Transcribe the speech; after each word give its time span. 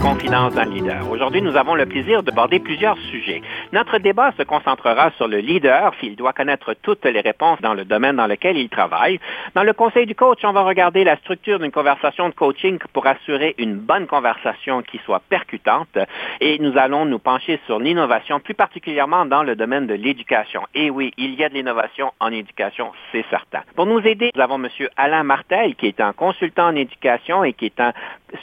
Confidence 0.00 0.54
d'un 0.54 0.66
leader. 0.66 1.10
Aujourd'hui, 1.10 1.40
nous 1.40 1.56
avons 1.56 1.74
le 1.74 1.86
plaisir 1.86 2.22
d'aborder 2.22 2.60
plusieurs 2.60 2.98
sujets. 3.10 3.42
Notre 3.72 3.98
débat 3.98 4.32
se 4.36 4.42
concentrera 4.42 5.10
sur 5.16 5.26
le 5.26 5.38
leader, 5.38 5.92
s'il 6.00 6.16
doit 6.16 6.32
connaître 6.32 6.74
toutes 6.82 7.04
les 7.04 7.20
réponses 7.20 7.60
dans 7.62 7.74
le 7.74 7.84
domaine 7.84 8.16
dans 8.16 8.26
lequel 8.26 8.56
il 8.56 8.68
travaille. 8.68 9.18
Dans 9.54 9.62
le 9.62 9.72
conseil 9.72 10.06
du 10.06 10.14
coach, 10.14 10.40
on 10.44 10.52
va 10.52 10.62
regarder 10.62 11.02
la 11.02 11.16
structure 11.16 11.58
d'une 11.58 11.72
conversation 11.72 12.28
de 12.28 12.34
coaching 12.34 12.78
pour 12.92 13.06
assurer 13.06 13.54
une 13.58 13.74
bonne 13.74 14.06
conversation 14.06 14.82
qui 14.82 14.98
soit 15.04 15.22
percutante. 15.28 15.98
Et 16.40 16.58
nous 16.58 16.76
allons 16.76 17.04
nous 17.04 17.18
pencher 17.18 17.58
sur 17.66 17.78
l'innovation, 17.78 18.38
plus 18.40 18.54
particulièrement 18.54 19.24
dans 19.24 19.42
le 19.42 19.56
domaine 19.56 19.86
de 19.86 19.94
l'éducation. 19.94 20.62
Et 20.74 20.90
oui, 20.90 21.12
il 21.16 21.34
y 21.34 21.44
a 21.44 21.48
de 21.48 21.54
l'innovation 21.54 22.12
en 22.20 22.32
éducation, 22.32 22.92
c'est 23.12 23.24
certain. 23.30 23.62
Pour 23.74 23.86
nous 23.86 24.00
aider, 24.00 24.30
nous 24.34 24.42
avons 24.42 24.62
M. 24.62 24.68
Alain 24.96 25.22
Martel, 25.22 25.74
qui 25.74 25.86
est 25.86 26.00
un 26.00 26.12
consultant 26.12 26.66
en 26.66 26.76
éducation 26.76 27.44
et 27.44 27.54
qui 27.54 27.66
est 27.66 27.80
un 27.80 27.92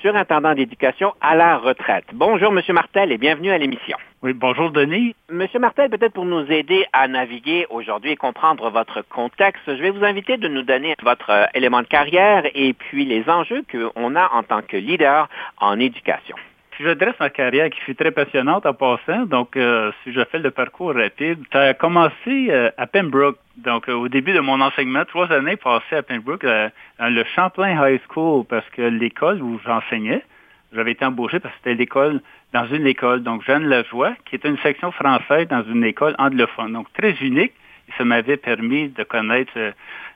surintendant 0.02 0.54
d'éducation 0.54 1.14
à 1.22 1.36
la 1.36 1.58
retraite. 1.58 2.06
Bonjour, 2.14 2.52
M. 2.52 2.62
Martel, 2.74 3.12
et 3.12 3.18
bienvenue 3.18 3.52
à 3.52 3.58
l'émission. 3.58 3.98
Oui, 4.22 4.34
bonjour, 4.34 4.72
Denis. 4.72 5.16
Monsieur 5.30 5.60
Martel, 5.60 5.90
peut-être 5.90 6.14
pour 6.14 6.26
nous 6.26 6.50
aider 6.52 6.86
à 6.94 7.08
naviguer 7.08 7.68
aujourd'hui 7.70 8.12
et 8.12 8.16
comprendre 8.16 8.70
votre 8.70 9.02
contexte, 9.02 9.64
je 9.68 9.82
vais 9.82 9.90
vous 9.90 10.06
inviter 10.06 10.38
de 10.38 10.48
nous 10.48 10.62
donner 10.62 10.96
votre 11.04 11.30
euh, 11.30 11.46
élément 11.54 11.82
de 11.82 11.88
carrière 11.88 12.44
et 12.56 12.74
puis 12.74 13.06
les 13.06 13.30
enjeux 13.30 13.64
qu'on 13.70 14.16
a 14.16 14.30
en 14.34 14.44
tant 14.44 14.62
que 14.62 14.78
leader 14.78 15.28
en 15.60 15.80
éducation. 15.80 16.38
Si 16.76 16.84
je 16.84 16.90
dresse 16.90 17.20
ma 17.20 17.30
carrière 17.30 17.70
qui 17.70 17.80
fut 17.82 17.96
très 17.96 18.12
passionnante 18.12 18.66
en 18.66 18.74
passant, 18.74 19.26
donc 19.26 19.56
euh, 19.56 19.92
si 20.04 20.12
je 20.12 20.24
fais 20.26 20.40
le 20.40 20.52
parcours 20.52 20.94
rapide, 20.96 21.40
ça 21.52 21.62
a 21.62 21.74
commencé 21.74 22.48
euh, 22.50 22.72
à 22.78 22.88
Pembroke. 22.88 23.38
Donc 23.58 23.88
au 23.88 24.08
début 24.08 24.34
de 24.34 24.40
mon 24.40 24.60
enseignement, 24.60 25.06
trois 25.06 25.32
années 25.32 25.56
passées 25.56 25.98
à 25.98 26.04
Pembroke, 26.04 26.44
dans 26.44 27.14
le 27.14 27.24
Champlain 27.36 27.88
High 27.88 28.02
School, 28.10 28.46
parce 28.46 28.68
que 28.72 28.82
l'école 28.82 29.42
où 29.42 29.60
j'enseignais, 29.64 30.24
j'avais 30.74 30.94
été 30.94 31.06
embauché 31.06 31.40
parce 31.40 31.54
que 31.54 31.60
c'était 31.64 31.76
l'école, 31.76 32.22
dans 32.54 32.66
une 32.68 32.88
école, 32.88 33.22
donc 33.22 33.44
Jeanne 33.46 33.66
Lajoie, 33.66 34.14
qui 34.26 34.36
était 34.36 34.50
une 34.50 34.58
section 34.60 34.92
française 34.92 35.48
dans 35.48 35.64
une 35.64 35.84
école 35.84 36.16
anglophone. 36.18 36.74
Donc 36.74 36.92
très 36.94 37.14
unique. 37.22 37.54
Et 37.88 37.92
ça 37.98 38.06
m'avait 38.06 38.38
permis 38.38 38.90
de 38.90 39.04
connaître 39.04 39.52
euh, 39.58 39.72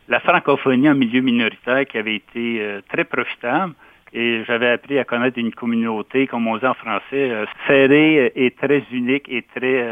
la 0.07 0.19
francophonie 0.19 0.89
en 0.89 0.95
milieu 0.95 1.21
minoritaire 1.21 1.85
qui 1.85 1.97
avait 1.97 2.15
été 2.15 2.61
euh, 2.61 2.81
très 2.89 3.03
profitable. 3.03 3.73
Et 4.13 4.43
j'avais 4.45 4.69
appris 4.69 4.97
à 4.99 5.03
connaître 5.03 5.37
une 5.37 5.53
communauté, 5.53 6.27
comme 6.27 6.47
on 6.47 6.57
dit 6.57 6.65
en 6.65 6.73
français, 6.73 7.03
euh, 7.13 7.45
serrée 7.67 8.31
et 8.35 8.51
très 8.51 8.83
unique 8.91 9.27
et 9.29 9.43
très 9.55 9.85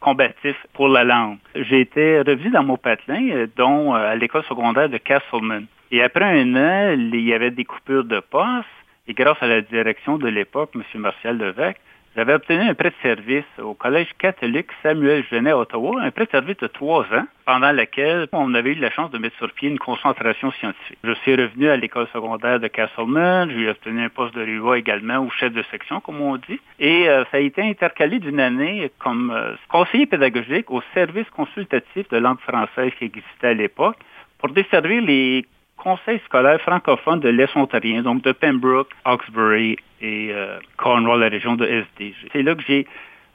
combatif 0.00 0.56
pour 0.74 0.88
la 0.88 1.04
langue. 1.04 1.38
J'ai 1.54 1.80
été 1.80 2.20
revu 2.20 2.50
dans 2.50 2.64
mon 2.64 2.76
patelin, 2.76 3.46
dont 3.56 3.94
à 3.94 4.14
l'école 4.16 4.44
secondaire 4.44 4.88
de 4.88 4.98
Castleman. 4.98 5.66
Et 5.92 6.02
après 6.02 6.24
un 6.24 6.56
an, 6.56 6.94
il 6.96 7.20
y 7.20 7.32
avait 7.34 7.50
des 7.50 7.64
coupures 7.64 8.04
de 8.04 8.20
poste. 8.20 8.66
Et 9.08 9.14
grâce 9.14 9.36
à 9.40 9.46
la 9.46 9.60
direction 9.60 10.16
de 10.16 10.28
l'époque, 10.28 10.70
M. 10.74 10.82
Martial 11.00 11.36
Levesque, 11.36 11.80
j'avais 12.14 12.34
obtenu 12.34 12.60
un 12.60 12.74
prêt 12.74 12.90
de 12.90 12.94
service 13.02 13.44
au 13.58 13.72
Collège 13.72 14.08
catholique 14.18 14.68
Samuel 14.82 15.24
Genet 15.30 15.52
Ottawa, 15.52 16.02
un 16.02 16.10
prêt 16.10 16.26
de 16.26 16.30
service 16.30 16.58
de 16.58 16.66
trois 16.66 17.04
ans, 17.04 17.26
pendant 17.46 17.72
lequel 17.72 18.28
on 18.32 18.52
avait 18.54 18.72
eu 18.72 18.74
la 18.74 18.90
chance 18.90 19.10
de 19.10 19.18
mettre 19.18 19.36
sur 19.38 19.50
pied 19.52 19.70
une 19.70 19.78
concentration 19.78 20.52
scientifique. 20.52 20.98
Je 21.02 21.12
suis 21.22 21.34
revenu 21.34 21.70
à 21.70 21.76
l'école 21.76 22.06
secondaire 22.12 22.60
de 22.60 22.68
Castleman, 22.68 23.50
j'ai 23.50 23.68
obtenu 23.68 24.04
un 24.04 24.08
poste 24.10 24.34
de 24.34 24.42
RUA 24.42 24.78
également, 24.78 25.18
ou 25.18 25.30
chef 25.30 25.52
de 25.52 25.62
section, 25.70 26.00
comme 26.00 26.20
on 26.20 26.36
dit, 26.36 26.60
et 26.78 27.08
euh, 27.08 27.24
ça 27.30 27.38
a 27.38 27.40
été 27.40 27.62
intercalé 27.62 28.18
d'une 28.18 28.40
année 28.40 28.90
comme 28.98 29.30
euh, 29.30 29.54
conseiller 29.68 30.06
pédagogique 30.06 30.70
au 30.70 30.82
service 30.92 31.28
consultatif 31.30 32.08
de 32.10 32.18
langue 32.18 32.40
française 32.40 32.92
qui 32.98 33.06
existait 33.06 33.48
à 33.48 33.54
l'époque, 33.54 33.96
pour 34.38 34.50
desservir 34.50 35.00
les 35.02 35.46
conseil 35.82 36.20
scolaire 36.26 36.60
francophone 36.60 37.18
de 37.20 37.28
l'Est 37.28 37.56
ontarien, 37.56 38.02
donc 38.02 38.22
de 38.22 38.32
Pembroke, 38.32 38.90
Hawkesbury 39.04 39.76
et 40.00 40.30
euh, 40.30 40.58
Cornwall, 40.76 41.20
la 41.20 41.28
région 41.28 41.56
de 41.56 41.66
SDG. 41.66 42.14
C'est 42.32 42.42
là 42.42 42.54
que 42.54 42.62
j'ai 42.62 42.86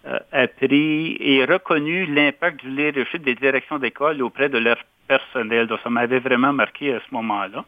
euh, 0.06 0.18
appris 0.32 1.18
et 1.20 1.44
reconnu 1.44 2.06
l'impact 2.06 2.62
du 2.64 2.70
leadership 2.70 3.22
des 3.24 3.36
directions 3.36 3.78
d'école 3.80 4.22
auprès 4.22 4.48
de 4.48 4.58
leur 4.58 4.78
personnel. 5.08 5.68
Donc, 5.68 5.80
ça 5.84 5.90
m'avait 5.90 6.20
vraiment 6.20 6.54
marqué 6.54 6.94
à 6.94 7.00
ce 7.00 7.14
moment-là. 7.14 7.66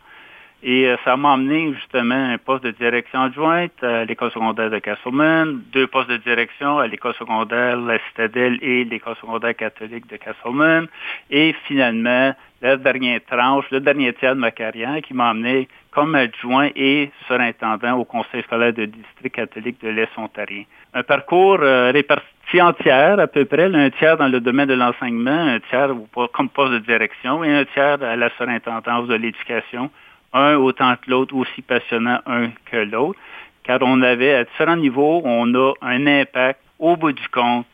Et 0.62 0.88
euh, 0.88 0.98
ça 1.06 1.16
m'a 1.16 1.34
amené 1.34 1.74
justement 1.74 2.16
un 2.16 2.38
poste 2.38 2.66
de 2.66 2.72
direction 2.72 3.22
adjointe 3.22 3.82
à 3.82 4.04
l'école 4.04 4.32
secondaire 4.32 4.70
de 4.70 4.80
Castleman, 4.80 5.62
deux 5.72 5.88
postes 5.88 6.10
de 6.10 6.18
direction 6.18 6.80
à 6.80 6.88
l'école 6.88 7.14
secondaire 7.14 7.78
La 7.78 7.98
Citadelle 8.10 8.60
et 8.62 8.84
l'école 8.84 9.16
secondaire 9.22 9.56
catholique 9.56 10.08
de 10.08 10.18
Castleman, 10.18 10.88
et 11.30 11.56
finalement 11.66 12.34
la 12.62 12.76
dernière 12.76 13.22
tranche, 13.26 13.66
le 13.72 13.80
dernier 13.80 14.12
tiers 14.14 14.36
de 14.36 14.42
ma 14.42 14.52
carrière 14.52 15.02
qui 15.02 15.14
m'a 15.14 15.30
amené 15.30 15.70
comme 15.92 16.14
adjoint 16.16 16.70
et 16.76 17.10
surintendant 17.28 17.98
au 17.98 18.04
conseil 18.04 18.44
scolaire 18.44 18.74
de 18.74 18.84
district 18.84 19.36
catholique 19.36 19.82
de 19.82 19.90
l'Est 19.90 20.12
ontarien. 20.18 20.64
Un 20.94 21.04
parcours 21.04 21.60
euh, 21.62 21.92
réparti 21.92 22.62
en 22.62 22.74
tiers 22.74 23.18
à 23.18 23.28
peu 23.28 23.46
près, 23.46 23.74
un 23.74 23.90
tiers 23.92 24.18
dans 24.18 24.28
le 24.28 24.42
domaine 24.42 24.68
de 24.68 24.74
l'enseignement, 24.74 25.32
un 25.32 25.60
tiers 25.70 25.92
comme 26.34 26.50
poste 26.50 26.74
de 26.74 26.80
direction 26.80 27.46
et 27.46 27.56
un 27.56 27.64
tiers 27.64 28.04
à 28.04 28.18
la 28.18 28.30
surintendance 28.32 29.08
de 29.08 29.16
l'éducation 29.16 29.90
un 30.34 30.56
autant 30.56 30.96
que 30.96 31.10
l'autre, 31.10 31.36
aussi 31.36 31.62
passionnant 31.62 32.20
un 32.26 32.50
que 32.66 32.78
l'autre, 32.78 33.20
car 33.64 33.80
on 33.82 34.02
avait 34.02 34.34
à 34.34 34.44
différents 34.44 34.76
niveaux, 34.76 35.22
on 35.24 35.54
a 35.56 35.74
un 35.82 36.08
impact 36.08 36.60
au 36.80 36.96
bout 36.96 37.12
du 37.12 37.28
compte 37.30 37.68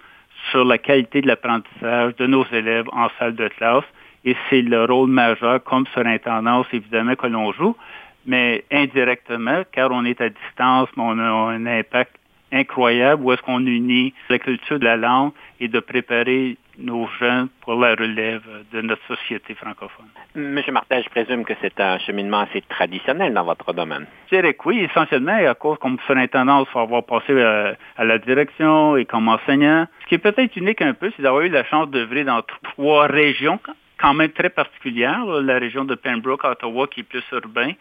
sur 0.51 0.65
la 0.65 0.77
qualité 0.77 1.21
de 1.21 1.27
l'apprentissage 1.27 2.15
de 2.17 2.27
nos 2.27 2.45
élèves 2.51 2.87
en 2.91 3.07
salle 3.17 3.35
de 3.35 3.47
classe. 3.47 3.85
Et 4.23 4.35
c'est 4.49 4.61
le 4.61 4.85
rôle 4.85 5.09
majeur, 5.09 5.63
comme 5.63 5.85
surintendance, 5.93 6.65
évidemment, 6.73 7.15
que 7.15 7.27
l'on 7.27 7.51
joue, 7.53 7.75
mais 8.25 8.63
indirectement, 8.71 9.63
car 9.71 9.91
on 9.91 10.03
est 10.03 10.19
à 10.19 10.29
distance, 10.29 10.89
mais 10.97 11.03
on 11.03 11.19
a 11.19 11.53
un 11.53 11.65
impact 11.65 12.15
incroyable 12.51 13.23
où 13.23 13.31
est-ce 13.31 13.41
qu'on 13.41 13.65
unit 13.65 14.13
la 14.29 14.39
culture 14.39 14.79
de 14.79 14.85
la 14.85 14.97
langue 14.97 15.31
et 15.59 15.67
de 15.67 15.79
préparer 15.79 16.57
nos 16.77 17.07
jeunes 17.19 17.47
pour 17.61 17.75
la 17.75 17.95
relève 17.95 18.43
de 18.71 18.81
notre 18.81 19.01
société 19.07 19.53
francophone. 19.55 20.07
Monsieur 20.35 20.73
Martin, 20.73 21.01
je 21.01 21.09
présume 21.09 21.45
que 21.45 21.53
c'est 21.61 21.79
un 21.79 21.97
cheminement 21.99 22.41
assez 22.41 22.61
traditionnel 22.61 23.33
dans 23.33 23.43
votre 23.43 23.73
domaine. 23.73 24.05
Je 24.29 24.35
dirais 24.35 24.53
que 24.53 24.67
oui, 24.67 24.79
essentiellement, 24.79 25.35
à 25.35 25.53
cause, 25.55 25.77
comme 25.79 25.97
surintendant, 26.05 26.61
il 26.61 26.65
faut 26.71 26.79
avoir 26.79 27.03
passé 27.03 27.31
euh, 27.31 27.73
à, 27.97 28.03
la 28.03 28.17
direction 28.17 28.97
et 28.97 29.05
comme 29.05 29.29
enseignant. 29.29 29.87
Ce 30.03 30.07
qui 30.07 30.15
est 30.15 30.19
peut-être 30.19 30.55
unique 30.57 30.81
un 30.81 30.93
peu, 30.93 31.11
c'est 31.15 31.23
d'avoir 31.23 31.43
eu 31.43 31.49
la 31.49 31.63
chance 31.63 31.89
d'œuvrer 31.89 32.23
dans 32.23 32.41
trois 32.63 33.07
régions 33.07 33.59
quand 33.97 34.13
même 34.13 34.31
très 34.31 34.49
particulières. 34.49 35.25
La 35.25 35.57
région 35.57 35.85
de 35.85 35.95
Pembroke, 35.95 36.43
Ottawa, 36.43 36.87
qui 36.87 37.01
est 37.01 37.03
plus 37.03 37.23
urbain, 37.31 37.71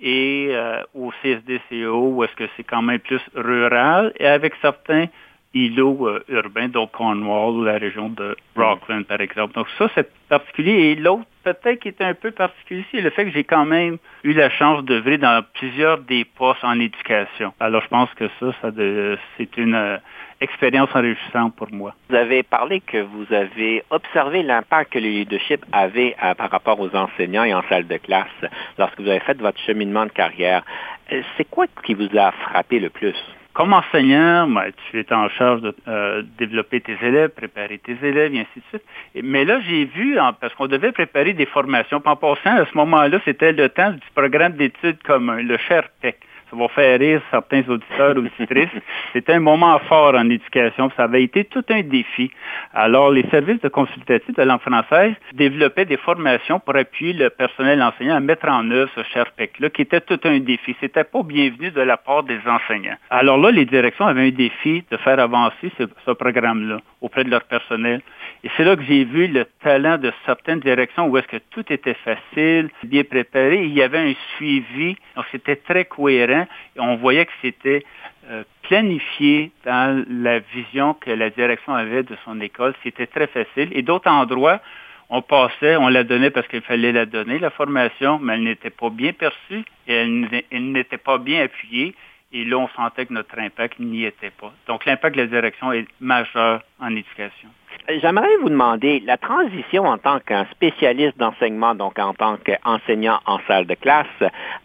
et 0.00 0.48
euh, 0.50 0.82
au 0.94 1.10
CSDCO, 1.22 2.10
où 2.10 2.24
est-ce 2.24 2.34
que 2.36 2.48
c'est 2.56 2.64
quand 2.64 2.82
même 2.82 3.00
plus 3.00 3.20
rural, 3.34 4.12
et 4.18 4.26
avec 4.26 4.54
certains 4.62 5.06
îlots 5.54 6.06
euh, 6.06 6.24
urbains, 6.28 6.68
donc 6.68 6.92
Cornwall 6.92 7.54
ou 7.56 7.64
la 7.64 7.78
région 7.78 8.08
de 8.10 8.36
Rockland, 8.56 9.04
par 9.04 9.20
exemple. 9.20 9.54
Donc 9.54 9.66
ça, 9.78 9.88
c'est 9.94 10.10
particulier. 10.28 10.72
Et 10.72 10.94
l'autre, 10.94 11.24
peut-être 11.44 11.80
qui 11.80 11.88
est 11.88 12.02
un 12.02 12.14
peu 12.14 12.30
particulier, 12.30 12.84
c'est 12.90 13.00
le 13.00 13.10
fait 13.10 13.24
que 13.24 13.30
j'ai 13.30 13.44
quand 13.44 13.64
même 13.64 13.98
eu 14.24 14.32
la 14.32 14.50
chance 14.50 14.84
d'œuvrer 14.84 15.18
dans 15.18 15.42
plusieurs 15.54 15.98
des 15.98 16.24
postes 16.24 16.64
en 16.64 16.78
éducation. 16.78 17.52
Alors 17.60 17.82
je 17.82 17.88
pense 17.88 18.12
que 18.14 18.28
ça, 18.40 18.52
ça 18.60 18.70
c'est 19.36 19.56
une 19.56 19.74
euh, 19.74 19.96
expérience 20.40 20.90
enrichissante 20.94 21.56
pour 21.56 21.72
moi. 21.72 21.94
Vous 22.10 22.16
avez 22.16 22.42
parlé 22.42 22.80
que 22.80 22.98
vous 22.98 23.32
avez 23.32 23.82
observé 23.90 24.42
l'impact 24.42 24.92
que 24.92 24.98
le 24.98 25.08
leadership 25.08 25.64
avait 25.72 26.14
euh, 26.22 26.34
par 26.34 26.50
rapport 26.50 26.78
aux 26.78 26.94
enseignants 26.94 27.44
et 27.44 27.54
en 27.54 27.62
salle 27.68 27.86
de 27.86 27.96
classe 27.96 28.26
lorsque 28.78 29.00
vous 29.00 29.08
avez 29.08 29.20
fait 29.20 29.38
votre 29.38 29.58
cheminement 29.60 30.04
de 30.04 30.10
carrière. 30.10 30.62
C'est 31.36 31.48
quoi 31.48 31.66
qui 31.84 31.94
vous 31.94 32.08
a 32.18 32.32
frappé 32.32 32.78
le 32.80 32.90
plus? 32.90 33.16
Comme 33.58 33.72
enseignant, 33.72 34.48
tu 34.88 35.00
es 35.00 35.12
en 35.12 35.28
charge 35.30 35.62
de 35.62 35.74
euh, 35.88 36.22
développer 36.38 36.80
tes 36.80 36.96
élèves, 37.02 37.30
préparer 37.30 37.78
tes 37.78 37.98
élèves, 38.04 38.32
et 38.32 38.38
ainsi 38.38 38.60
de 38.60 38.78
suite. 38.78 38.84
mais 39.24 39.44
là, 39.44 39.58
j'ai 39.66 39.84
vu, 39.84 40.16
parce 40.40 40.54
qu'on 40.54 40.68
devait 40.68 40.92
préparer 40.92 41.32
des 41.32 41.44
formations, 41.44 42.00
en 42.04 42.14
passant, 42.14 42.56
à 42.56 42.66
ce 42.66 42.76
moment-là, 42.76 43.18
c'était 43.24 43.50
le 43.50 43.68
temps 43.68 43.90
du 43.90 44.06
programme 44.14 44.52
d'études 44.52 45.02
commun, 45.02 45.42
le 45.42 45.58
SHAREPEC. 45.58 46.20
Ça 46.50 46.56
va 46.56 46.68
faire 46.68 46.98
rire 46.98 47.20
certains 47.30 47.62
auditeurs 47.68 48.16
ou 48.16 48.20
auditrices. 48.20 48.68
C'était 49.12 49.34
un 49.34 49.40
moment 49.40 49.78
fort 49.80 50.14
en 50.14 50.28
éducation. 50.30 50.90
Ça 50.96 51.04
avait 51.04 51.22
été 51.22 51.44
tout 51.44 51.64
un 51.68 51.82
défi. 51.82 52.30
Alors, 52.74 53.10
les 53.10 53.24
services 53.30 53.60
de 53.60 53.68
consultatif 53.68 54.34
de 54.34 54.42
langue 54.42 54.60
française 54.60 55.14
développaient 55.34 55.84
des 55.84 55.96
formations 55.96 56.60
pour 56.60 56.76
appuyer 56.76 57.12
le 57.12 57.30
personnel 57.30 57.82
enseignant 57.82 58.16
à 58.16 58.20
mettre 58.20 58.48
en 58.48 58.70
œuvre 58.70 58.90
ce 58.94 59.02
SharePEC-là, 59.02 59.70
qui 59.70 59.82
était 59.82 60.00
tout 60.00 60.20
un 60.24 60.38
défi. 60.40 60.74
C'était 60.80 61.04
pas 61.04 61.22
bienvenu 61.22 61.70
de 61.70 61.80
la 61.80 61.96
part 61.96 62.22
des 62.22 62.38
enseignants. 62.46 62.96
Alors 63.10 63.38
là, 63.38 63.50
les 63.50 63.64
directions 63.64 64.06
avaient 64.06 64.28
un 64.28 64.30
défi 64.30 64.84
de 64.90 64.96
faire 64.96 65.20
avancer 65.20 65.70
ce, 65.78 65.84
ce 66.06 66.10
programme-là 66.12 66.80
auprès 67.00 67.24
de 67.24 67.30
leur 67.30 67.44
personnel. 67.44 68.00
Et 68.44 68.50
c'est 68.56 68.64
là 68.64 68.76
que 68.76 68.82
j'ai 68.82 69.04
vu 69.04 69.26
le 69.26 69.46
talent 69.62 69.98
de 69.98 70.12
certaines 70.24 70.60
directions 70.60 71.08
où 71.08 71.16
est-ce 71.16 71.26
que 71.26 71.38
tout 71.50 71.64
était 71.72 71.96
facile, 72.04 72.70
bien 72.84 73.04
préparé. 73.04 73.64
Il 73.64 73.72
y 73.72 73.82
avait 73.82 73.98
un 73.98 74.14
suivi. 74.36 74.96
Donc, 75.16 75.24
c'était 75.32 75.56
très 75.56 75.84
cohérent 75.84 76.37
et 76.76 76.80
on 76.80 76.96
voyait 76.96 77.26
que 77.26 77.32
c'était 77.42 77.84
euh, 78.30 78.44
planifié 78.62 79.50
dans 79.64 80.04
la 80.08 80.40
vision 80.40 80.94
que 80.94 81.10
la 81.10 81.30
direction 81.30 81.74
avait 81.74 82.02
de 82.02 82.16
son 82.24 82.40
école. 82.40 82.74
C'était 82.82 83.06
très 83.06 83.26
facile. 83.26 83.68
Et 83.72 83.82
d'autres 83.82 84.10
endroits, 84.10 84.60
on 85.10 85.22
passait, 85.22 85.76
on 85.76 85.88
la 85.88 86.04
donnait 86.04 86.30
parce 86.30 86.46
qu'il 86.48 86.60
fallait 86.60 86.92
la 86.92 87.06
donner, 87.06 87.38
la 87.38 87.50
formation, 87.50 88.18
mais 88.18 88.34
elle 88.34 88.44
n'était 88.44 88.70
pas 88.70 88.90
bien 88.90 89.12
perçue 89.12 89.64
et 89.86 89.94
elle 89.94 90.72
n'était 90.72 90.98
pas 90.98 91.18
bien 91.18 91.44
appuyée. 91.44 91.94
Et 92.30 92.44
là, 92.44 92.58
on 92.58 92.68
sentait 92.68 93.06
que 93.06 93.14
notre 93.14 93.38
impact 93.38 93.78
n'y 93.78 94.04
était 94.04 94.30
pas. 94.30 94.52
Donc, 94.66 94.84
l'impact 94.84 95.16
de 95.16 95.22
la 95.22 95.26
direction 95.28 95.72
est 95.72 95.86
majeur 95.98 96.62
en 96.78 96.94
éducation. 96.94 97.48
J'aimerais 97.88 98.36
vous 98.42 98.50
demander, 98.50 99.00
la 99.00 99.16
transition 99.16 99.84
en 99.86 99.96
tant 99.96 100.20
qu'un 100.20 100.44
spécialiste 100.50 101.16
d'enseignement, 101.16 101.74
donc 101.74 101.98
en 101.98 102.12
tant 102.12 102.36
qu'enseignant 102.36 103.18
en 103.24 103.38
salle 103.48 103.66
de 103.66 103.74
classe, 103.74 104.06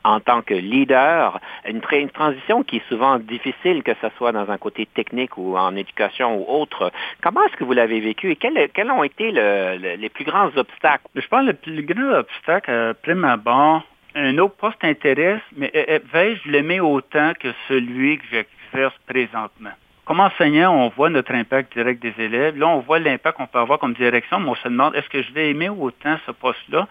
en 0.03 0.19
tant 0.19 0.41
que 0.41 0.53
leader, 0.53 1.39
une, 1.65 1.81
une, 1.93 2.09
transition 2.09 2.63
qui 2.63 2.77
est 2.77 2.89
souvent 2.89 3.19
difficile, 3.19 3.81
que 3.81 3.93
ce 4.01 4.07
soit 4.17 4.33
dans 4.33 4.51
un 4.51 4.57
côté 4.57 4.85
technique 4.85 5.37
ou 5.37 5.55
en 5.57 5.73
éducation 5.77 6.35
ou 6.37 6.45
autre. 6.61 6.91
Comment 7.21 7.45
est-ce 7.45 7.55
que 7.55 7.63
vous 7.63 7.71
l'avez 7.71 8.01
vécu 8.01 8.31
et 8.31 8.35
quels, 8.35 8.69
quels 8.73 8.91
ont 8.91 9.03
été 9.03 9.31
le, 9.31 9.77
le, 9.77 9.95
les 9.95 10.09
plus 10.09 10.25
grands 10.25 10.49
obstacles? 10.57 11.05
Je 11.15 11.27
pense 11.27 11.45
que 11.45 11.45
le 11.45 11.53
plus 11.53 11.83
grand 11.83 12.19
obstacle, 12.19 12.71
euh, 12.71 12.93
prime 12.93 13.23
abord, 13.23 13.83
un 14.15 14.37
autre 14.37 14.55
poste 14.55 14.83
intéresse, 14.83 15.41
mais 15.55 15.71
euh, 15.75 15.99
vais-je 16.11 16.49
l'aimer 16.49 16.79
autant 16.79 17.33
que 17.39 17.49
celui 17.67 18.17
que 18.17 18.25
j'exerce 18.31 18.97
présentement? 19.07 19.71
comme 20.05 20.19
enseignant, 20.19 20.75
on 20.75 20.89
voit 20.89 21.09
notre 21.09 21.33
impact 21.33 21.73
direct 21.73 22.01
des 22.01 22.13
élèves. 22.17 22.57
Là, 22.57 22.67
on 22.67 22.79
voit 22.79 22.99
l'impact 22.99 23.37
qu'on 23.37 23.47
peut 23.47 23.59
avoir 23.59 23.79
comme 23.79 23.93
direction, 23.93 24.39
mais 24.39 24.49
on 24.49 24.55
se 24.55 24.67
demande 24.67 24.95
est-ce 24.95 25.09
que 25.09 25.21
je 25.21 25.31
vais 25.31 25.49
aimer 25.49 25.69
autant 25.69 26.17
ce 26.25 26.31
poste-là? 26.31 26.87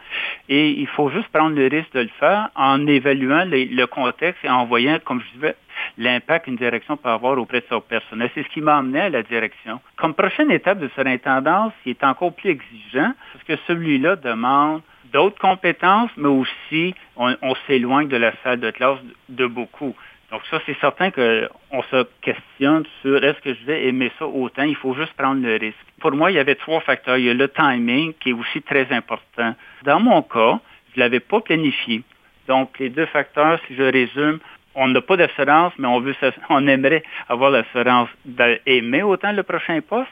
Et 0.49 0.71
il 0.71 0.87
faut 0.87 1.11
juste 1.11 1.29
prendre 1.29 1.55
le 1.55 1.67
risque 1.67 1.93
de 1.93 2.01
le 2.01 2.11
faire 2.19 2.49
en 2.55 2.87
évaluant 2.87 3.45
le 3.45 3.85
contexte 3.87 4.43
et 4.45 4.49
en 4.49 4.65
voyant, 4.65 4.99
comme 5.05 5.21
je 5.21 5.39
disais, 5.39 5.57
l'impact 5.99 6.47
qu'une 6.47 6.57
direction 6.57 6.97
peut 6.97 7.11
avoir 7.11 7.37
auprès 7.39 7.61
de 7.61 7.67
son 7.69 7.81
personnel. 7.81 8.31
C'est 8.35 8.45
ce 8.45 8.49
qui 8.49 8.63
m'a 8.63 8.79
amené 8.79 9.01
à 9.01 9.11
la 9.11 9.23
direction. 9.23 9.81
Comme 9.97 10.15
prochaine 10.15 10.51
étape 10.51 10.79
de 10.79 10.89
surintendance, 10.89 11.73
il 11.85 11.91
est 11.91 12.05
encore 12.05 12.35
plus 12.35 12.51
exigeant 12.51 13.13
parce 13.33 13.45
que 13.45 13.57
celui-là 13.67 14.17
demande 14.17 14.81
d'autres 15.13 15.39
compétences, 15.39 16.11
mais 16.17 16.29
aussi 16.29 16.95
on, 17.17 17.55
s'éloigne 17.67 18.09
de 18.09 18.17
la 18.17 18.33
salle 18.43 18.61
de 18.61 18.71
classe 18.71 18.99
de 19.29 19.47
beaucoup. 19.47 19.95
Donc 20.31 20.41
ça, 20.51 20.61
c'est 20.65 20.79
certain 20.81 21.11
qu'on 21.11 21.83
se 21.91 22.07
questionne 22.23 22.85
sur 23.03 23.23
est-ce 23.23 23.39
que 23.41 23.53
je 23.53 23.65
vais 23.67 23.87
aimer 23.89 24.11
ça 24.19 24.27
autant? 24.27 24.63
Il 24.63 24.77
faut 24.77 24.95
juste 24.95 25.13
prendre 25.13 25.43
le 25.43 25.57
risque. 25.57 25.77
Pour 26.01 26.13
moi, 26.13 26.31
il 26.31 26.37
y 26.37 26.39
avait 26.39 26.55
trois 26.55 26.81
facteurs. 26.81 27.19
Il 27.19 27.27
y 27.27 27.31
a 27.31 27.35
le 27.35 27.49
timing 27.49 28.15
qui 28.15 28.31
est 28.31 28.33
aussi 28.33 28.63
très 28.63 28.91
important. 28.93 29.55
Dans 29.83 30.01
mon 30.01 30.23
cas, 30.23 30.59
je 30.95 31.01
ne 31.01 31.05
l'avais 31.05 31.21
pas 31.21 31.41
planifié. 31.41 32.03
Donc 32.49 32.79
les 32.79 32.89
deux 32.89 33.07
facteurs, 33.07 33.61
si 33.69 33.77
je 33.77 33.83
résume, 33.83 34.39
on 34.75 34.89
n'a 34.89 35.03
pas 35.03 35.19
d'assurance, 35.19 35.75
mais 35.79 35.87
on 35.87 36.01
veut, 36.01 36.15
on 36.49 36.67
aimerait 36.67 37.03
avoir 37.29 37.51
l'assurance 37.51 38.09
d'aimer 38.25 39.03
autant 39.03 39.33
le 39.33 39.43
prochain 39.43 39.81
poste. 39.83 40.09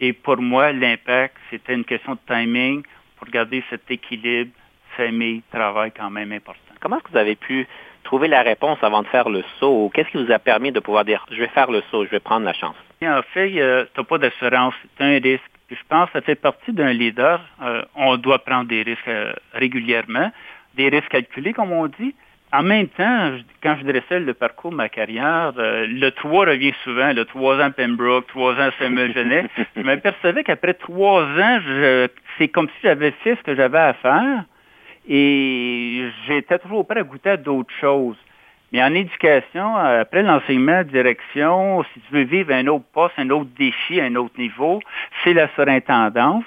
Et 0.00 0.12
pour 0.12 0.36
moi, 0.36 0.72
l'impact, 0.72 1.34
c'était 1.50 1.72
une 1.72 1.84
question 1.84 2.12
de 2.12 2.18
timing 2.26 2.82
pour 3.26 3.32
garder 3.32 3.62
cet 3.70 3.90
équilibre 3.90 4.52
famille, 4.96 5.42
travail 5.52 5.92
quand 5.94 6.10
même 6.10 6.32
important. 6.32 6.60
Comment 6.80 6.96
est-ce 6.96 7.04
que 7.04 7.10
vous 7.10 7.18
avez 7.18 7.36
pu 7.36 7.66
trouver 8.04 8.28
la 8.28 8.42
réponse 8.42 8.78
avant 8.82 9.02
de 9.02 9.08
faire 9.08 9.28
le 9.28 9.42
saut? 9.58 9.90
Qu'est-ce 9.92 10.08
qui 10.10 10.24
vous 10.24 10.32
a 10.32 10.38
permis 10.38 10.70
de 10.70 10.80
pouvoir 10.80 11.04
dire, 11.04 11.26
je 11.30 11.36
vais 11.36 11.48
faire 11.48 11.70
le 11.70 11.82
saut, 11.90 12.04
je 12.04 12.10
vais 12.10 12.20
prendre 12.20 12.46
la 12.46 12.52
chance? 12.52 12.76
En 13.02 13.20
fait, 13.34 13.50
tu 13.50 13.58
n'as 13.58 14.04
pas 14.04 14.18
d'assurance, 14.18 14.74
c'est 14.96 15.04
un 15.04 15.18
risque. 15.18 15.50
je 15.70 15.76
pense 15.88 16.06
que 16.06 16.12
ça 16.12 16.20
fait 16.22 16.36
partie 16.36 16.72
d'un 16.72 16.92
leader. 16.92 17.40
Euh, 17.62 17.82
on 17.96 18.16
doit 18.16 18.38
prendre 18.38 18.68
des 18.68 18.82
risques 18.82 19.08
euh, 19.08 19.32
régulièrement, 19.52 20.30
des 20.74 20.88
risques 20.88 21.08
calculés, 21.08 21.52
comme 21.52 21.72
on 21.72 21.88
dit. 21.88 22.14
En 22.52 22.62
même 22.62 22.88
temps, 22.88 23.32
quand 23.62 23.76
je 23.80 23.84
dressais 23.84 24.20
le 24.20 24.32
parcours 24.32 24.70
de 24.70 24.76
ma 24.76 24.88
carrière, 24.88 25.52
euh, 25.58 25.86
le 25.88 26.10
3 26.10 26.46
revient 26.46 26.72
souvent, 26.84 27.12
le 27.12 27.24
3 27.24 27.60
ans 27.60 27.70
Pembroke, 27.70 28.26
3 28.28 28.54
ans 28.54 28.70
Samuel 28.78 29.12
Genet. 29.14 29.46
je 29.76 29.82
m'apercevais 29.82 30.44
qu'après 30.44 30.74
3 30.74 31.22
ans, 31.22 31.60
c'est 32.38 32.48
comme 32.48 32.68
si 32.68 32.74
j'avais 32.84 33.10
fait 33.22 33.36
ce 33.36 33.42
que 33.42 33.54
j'avais 33.56 33.78
à 33.78 33.94
faire. 33.94 34.44
Et 35.08 36.04
j'étais 36.26 36.58
toujours 36.58 36.86
prêt 36.86 37.00
à 37.00 37.02
goûter 37.02 37.30
à 37.30 37.36
d'autres 37.36 37.74
choses. 37.80 38.16
Mais 38.72 38.82
en 38.82 38.92
éducation, 38.94 39.76
après 39.76 40.22
l'enseignement, 40.22 40.82
direction, 40.82 41.84
si 41.94 42.00
tu 42.00 42.12
veux 42.12 42.24
vivre 42.24 42.52
un 42.52 42.66
autre 42.66 42.84
poste, 42.92 43.14
un 43.18 43.30
autre 43.30 43.50
défi, 43.56 44.00
un 44.00 44.14
autre 44.16 44.38
niveau, 44.38 44.80
c'est 45.22 45.34
la 45.34 45.48
surintendance. 45.54 46.44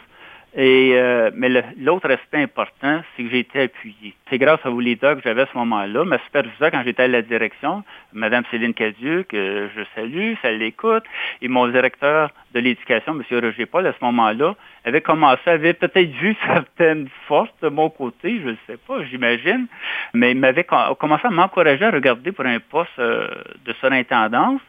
Et, 0.56 0.94
euh, 0.96 1.30
mais 1.36 1.50
l'autre 1.78 2.10
aspect 2.10 2.42
important, 2.42 3.02
c'est 3.16 3.24
que 3.24 3.30
j'ai 3.30 3.40
été 3.40 3.62
appuyé. 3.62 4.16
C'est 4.30 4.40
grâce 4.40 4.60
à 4.64 4.70
vous 4.70 4.80
leaders 4.80 5.18
que 5.18 5.22
j'avais 5.22 5.44
à 5.44 5.48
ce 5.52 5.58
moment-là. 5.58 6.04
Ma 6.06 6.18
superviseure, 6.20 6.72
quand 6.72 6.82
j'étais 6.84 7.04
à 7.04 7.08
la 7.08 7.22
direction, 7.22 7.84
Mme 8.14 8.44
Céline 8.50 8.74
Cadieux, 8.74 9.24
que 9.24 9.70
je 9.76 9.82
salue, 9.96 10.34
ça 10.42 10.52
l'écoute, 10.52 11.04
et 11.44 11.48
mon 11.48 11.68
directeur 11.68 12.32
de 12.56 12.60
l'éducation, 12.62 13.14
M. 13.14 13.40
Roger 13.40 13.66
Paul, 13.68 13.86
à 13.86 13.94
ce 13.94 14.04
moment-là, 14.06 14.56
avait 14.86 15.02
commencé, 15.02 15.42
avait 15.46 15.74
peut-être 15.74 16.12
vu 16.12 16.36
certaines 16.48 17.10
forces 17.28 17.54
de 17.62 17.70
mon 17.70 17.92
côté, 17.92 18.42
je 18.44 18.50
ne 18.50 18.58
sais 18.66 18.78
pas, 18.78 19.04
j'imagine, 19.04 19.68
mais 20.16 20.32
il 20.32 20.38
m'avait 20.40 20.66
commencé 21.00 21.28
à 21.28 21.30
m'encourager 21.30 21.86
à 21.86 21.92
regarder 21.92 22.32
pour 22.32 22.46
un 22.46 22.60
poste 22.60 22.90
euh, 22.98 23.28
de 23.66 23.74
surintendance. 23.74 24.62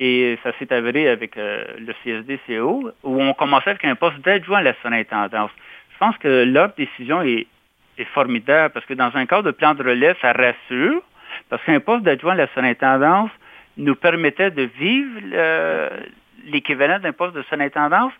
Et 0.00 0.38
ça 0.42 0.50
s'est 0.58 0.72
avéré 0.72 1.08
avec 1.08 1.36
euh, 1.36 1.64
le 1.78 1.92
CSD-CO, 2.02 2.90
où 3.04 3.22
on 3.22 3.32
commençait 3.34 3.70
avec 3.70 3.84
un 3.84 3.94
poste 3.94 4.18
d'adjoint 4.20 4.58
à 4.58 4.62
la 4.62 4.74
surintendance. 4.80 5.50
Je 5.92 5.98
pense 5.98 6.16
que 6.18 6.44
leur 6.44 6.74
décision 6.74 7.22
est, 7.22 7.46
est, 7.98 8.04
formidable 8.06 8.72
parce 8.74 8.84
que 8.86 8.94
dans 8.94 9.10
un 9.14 9.26
cadre 9.26 9.44
de 9.44 9.50
plan 9.52 9.74
de 9.74 9.84
relève, 9.84 10.16
ça 10.20 10.32
rassure, 10.32 11.00
parce 11.48 11.62
qu'un 11.64 11.78
poste 11.78 12.02
d'adjoint 12.02 12.32
à 12.32 12.36
la 12.36 12.48
surintendance 12.48 13.30
nous 13.76 13.94
permettait 13.94 14.50
de 14.50 14.62
vivre 14.62 15.20
l'équivalent 16.46 16.98
d'un 16.98 17.12
poste 17.12 17.34
de 17.34 17.42
surintendance 17.42 18.12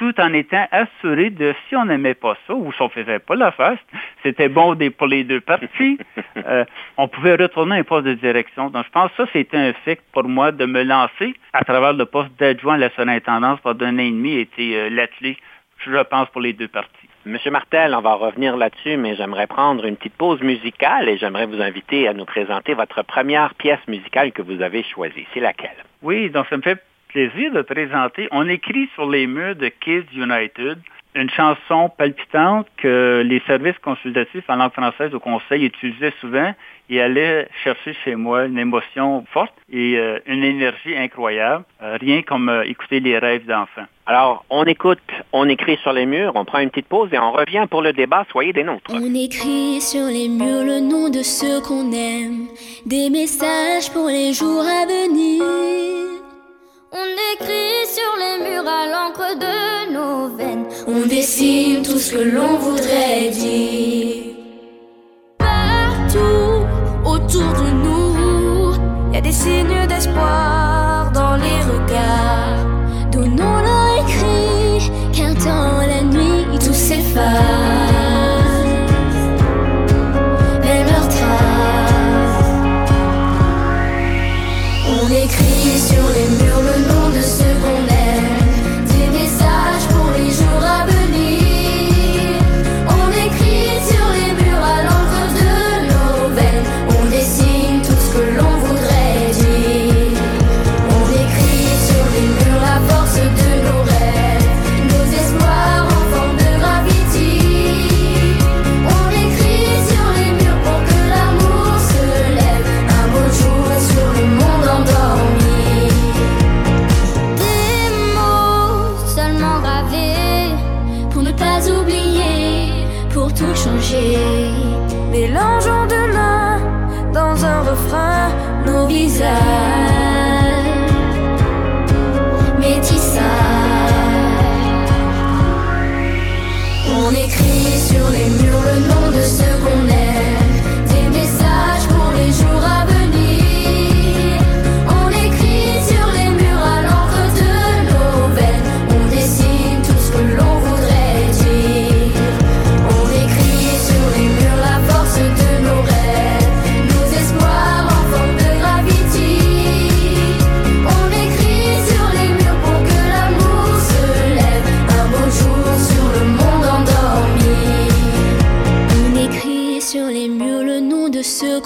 tout 0.00 0.18
en 0.18 0.32
étant 0.32 0.66
assuré 0.72 1.28
de 1.28 1.54
si 1.68 1.76
on 1.76 1.84
n'aimait 1.84 2.14
pas 2.14 2.34
ça 2.46 2.54
ou 2.54 2.72
si 2.72 2.80
on 2.80 2.88
faisait 2.88 3.18
pas 3.18 3.34
la 3.34 3.52
face, 3.52 3.78
c'était 4.22 4.48
bon 4.48 4.74
pour 4.96 5.06
les 5.06 5.24
deux 5.24 5.42
parties, 5.42 5.98
euh, 6.38 6.64
on 6.96 7.06
pouvait 7.06 7.34
retourner 7.34 7.80
un 7.80 7.84
poste 7.84 8.06
de 8.06 8.14
direction. 8.14 8.70
Donc, 8.70 8.86
je 8.86 8.90
pense 8.92 9.10
que 9.10 9.24
ça, 9.26 9.30
c'était 9.34 9.58
un 9.58 9.74
fait 9.84 10.00
pour 10.12 10.24
moi 10.24 10.52
de 10.52 10.64
me 10.64 10.84
lancer 10.84 11.34
à 11.52 11.62
travers 11.64 11.92
le 11.92 12.06
poste 12.06 12.30
d'adjoint 12.38 12.76
à 12.76 12.78
la 12.78 12.90
surintendance 12.90 13.60
pendant 13.60 13.84
un 13.84 13.96
an 13.96 13.98
et 13.98 14.10
demi 14.10 14.38
était 14.38 14.72
euh, 14.74 14.88
l'atelier, 14.88 15.36
je 15.84 16.02
pense, 16.04 16.30
pour 16.30 16.40
les 16.40 16.54
deux 16.54 16.68
parties. 16.68 17.08
Monsieur 17.26 17.50
Martel, 17.50 17.94
on 17.94 18.00
va 18.00 18.14
revenir 18.14 18.56
là-dessus, 18.56 18.96
mais 18.96 19.16
j'aimerais 19.16 19.48
prendre 19.48 19.84
une 19.84 19.96
petite 19.96 20.14
pause 20.14 20.40
musicale 20.40 21.10
et 21.10 21.18
j'aimerais 21.18 21.44
vous 21.44 21.60
inviter 21.60 22.08
à 22.08 22.14
nous 22.14 22.24
présenter 22.24 22.72
votre 22.72 23.02
première 23.02 23.54
pièce 23.56 23.86
musicale 23.86 24.32
que 24.32 24.40
vous 24.40 24.62
avez 24.62 24.82
choisie. 24.82 25.26
C'est 25.34 25.40
laquelle? 25.40 25.84
Oui, 26.00 26.30
donc 26.30 26.46
ça 26.48 26.56
me 26.56 26.62
fait 26.62 26.82
plaisir 27.12 27.52
de 27.52 27.62
présenter. 27.62 28.28
On 28.30 28.48
écrit 28.48 28.88
sur 28.94 29.08
les 29.08 29.26
murs 29.26 29.56
de 29.56 29.68
Kids 29.68 30.06
United 30.14 30.78
une 31.14 31.30
chanson 31.30 31.90
palpitante 31.96 32.68
que 32.76 33.22
les 33.26 33.40
services 33.40 33.78
consultatifs 33.82 34.48
en 34.48 34.56
langue 34.56 34.72
française 34.72 35.12
au 35.12 35.18
Conseil 35.18 35.64
utilisaient 35.64 36.14
souvent 36.20 36.54
et 36.88 37.00
allaient 37.00 37.48
chercher 37.64 37.94
chez 38.04 38.14
moi 38.14 38.44
une 38.44 38.58
émotion 38.58 39.24
forte 39.32 39.54
et 39.72 39.96
euh, 39.96 40.18
une 40.26 40.44
énergie 40.44 40.96
incroyable, 40.96 41.64
euh, 41.82 41.96
rien 42.00 42.22
comme 42.22 42.48
euh, 42.48 42.62
écouter 42.64 43.00
les 43.00 43.18
rêves 43.18 43.46
d'enfants. 43.46 43.86
Alors, 44.06 44.44
on 44.50 44.64
écoute, 44.64 44.98
on 45.32 45.48
écrit 45.48 45.76
sur 45.78 45.92
les 45.92 46.06
murs, 46.06 46.32
on 46.34 46.44
prend 46.44 46.58
une 46.60 46.70
petite 46.70 46.88
pause 46.88 47.10
et 47.12 47.18
on 47.18 47.32
revient 47.32 47.66
pour 47.68 47.82
le 47.82 47.92
débat. 47.92 48.24
Soyez 48.30 48.52
des 48.52 48.64
nôtres. 48.64 48.92
On 48.92 49.14
écrit 49.14 49.80
sur 49.80 50.06
les 50.06 50.28
murs 50.28 50.64
le 50.64 50.80
nom 50.80 51.10
de 51.10 51.22
ceux 51.22 51.60
qu'on 51.60 51.90
aime, 51.92 52.46
des 52.86 53.10
messages 53.10 53.92
pour 53.92 54.08
les 54.08 54.32
jours 54.32 54.62
à 54.62 54.86
venir. 54.86 56.19
On 56.92 57.06
écrit 57.34 57.86
sur 57.86 58.16
les 58.18 58.50
murs 58.50 58.68
à 58.68 58.86
l'encre 58.86 59.38
de 59.38 59.92
nos 59.92 60.36
veines. 60.36 60.66
On 60.88 61.06
dessine 61.06 61.82
tout 61.82 61.98
ce 61.98 62.14
que 62.14 62.18
l'on 62.18 62.56
voudrait 62.58 63.30
dire. 63.30 64.34
Partout 65.38 66.66
autour 67.04 67.52
de 67.62 67.70
nous, 67.70 68.74
il 69.10 69.14
y 69.14 69.18
a 69.18 69.20
des 69.20 69.30
signes 69.30 69.86
d'espoir 69.86 70.89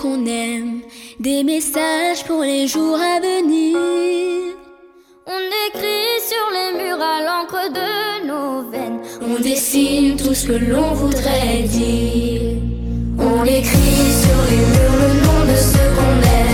qu'on 0.01 0.25
aime. 0.27 0.81
Des 1.19 1.43
messages 1.43 2.25
pour 2.27 2.43
les 2.43 2.69
jours 2.69 2.97
à 2.97 3.19
venir. 3.21 3.77
On 5.27 5.43
écrit 5.69 6.21
sur 6.31 6.47
les 6.53 6.85
murs 6.85 7.03
à 7.03 7.23
l'encre 7.25 7.73
de 7.73 8.27
nos 8.29 8.71
veines. 8.71 9.01
On 9.21 9.41
dessine 9.41 10.17
tout 10.17 10.35
ce 10.35 10.47
que 10.47 10.53
l'on 10.53 10.93
voudrait 10.93 11.63
dire. 11.63 12.53
On 13.19 13.45
écrit 13.45 14.13
sur 14.23 14.41
les 14.51 14.65
murs 14.73 14.97
le 15.03 15.11
nom 15.27 15.53
de 15.53 15.57
ceux 15.57 15.91
qu'on 15.97 16.17
aime. 16.23 16.54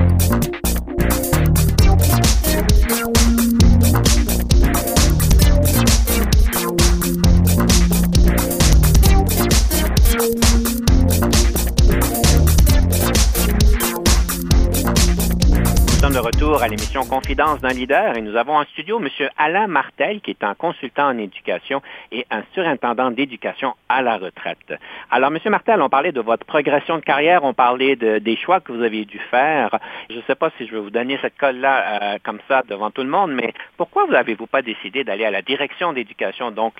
l'émission 16.71 17.01
Confidence 17.03 17.59
d'un 17.59 17.73
leader 17.73 18.15
et 18.15 18.21
nous 18.21 18.37
avons 18.37 18.55
en 18.55 18.63
studio 18.63 18.97
M. 19.01 19.09
Alain 19.37 19.67
Martel, 19.67 20.21
qui 20.21 20.31
est 20.31 20.41
un 20.43 20.55
consultant 20.55 21.07
en 21.09 21.17
éducation 21.17 21.81
et 22.13 22.25
un 22.31 22.43
surintendant 22.53 23.11
d'éducation 23.11 23.73
à 23.89 24.01
la 24.01 24.17
retraite. 24.17 24.73
Alors, 25.09 25.31
M. 25.33 25.37
Martel, 25.51 25.81
on 25.81 25.89
parlait 25.89 26.13
de 26.13 26.21
votre 26.21 26.45
progression 26.45 26.95
de 26.95 27.01
carrière, 27.03 27.43
on 27.43 27.53
parlait 27.53 27.97
de- 27.97 28.19
des 28.19 28.37
choix 28.37 28.61
que 28.61 28.71
vous 28.71 28.83
avez 28.83 29.03
dû 29.03 29.19
faire. 29.19 29.69
Je 30.09 30.15
ne 30.15 30.21
sais 30.21 30.35
pas 30.35 30.49
si 30.57 30.65
je 30.65 30.71
vais 30.71 30.79
vous 30.79 30.89
donner 30.89 31.19
cette 31.21 31.37
colle-là 31.37 32.13
euh, 32.13 32.17
comme 32.23 32.39
ça 32.47 32.63
devant 32.69 32.89
tout 32.89 33.03
le 33.03 33.09
monde, 33.09 33.33
mais 33.33 33.53
pourquoi 33.75 34.05
vous 34.05 34.13
n'avez-vous 34.13 34.47
pas 34.47 34.61
décidé 34.61 35.03
d'aller 35.03 35.25
à 35.25 35.31
la 35.31 35.41
direction 35.41 35.91
d'éducation, 35.91 36.51
donc 36.51 36.75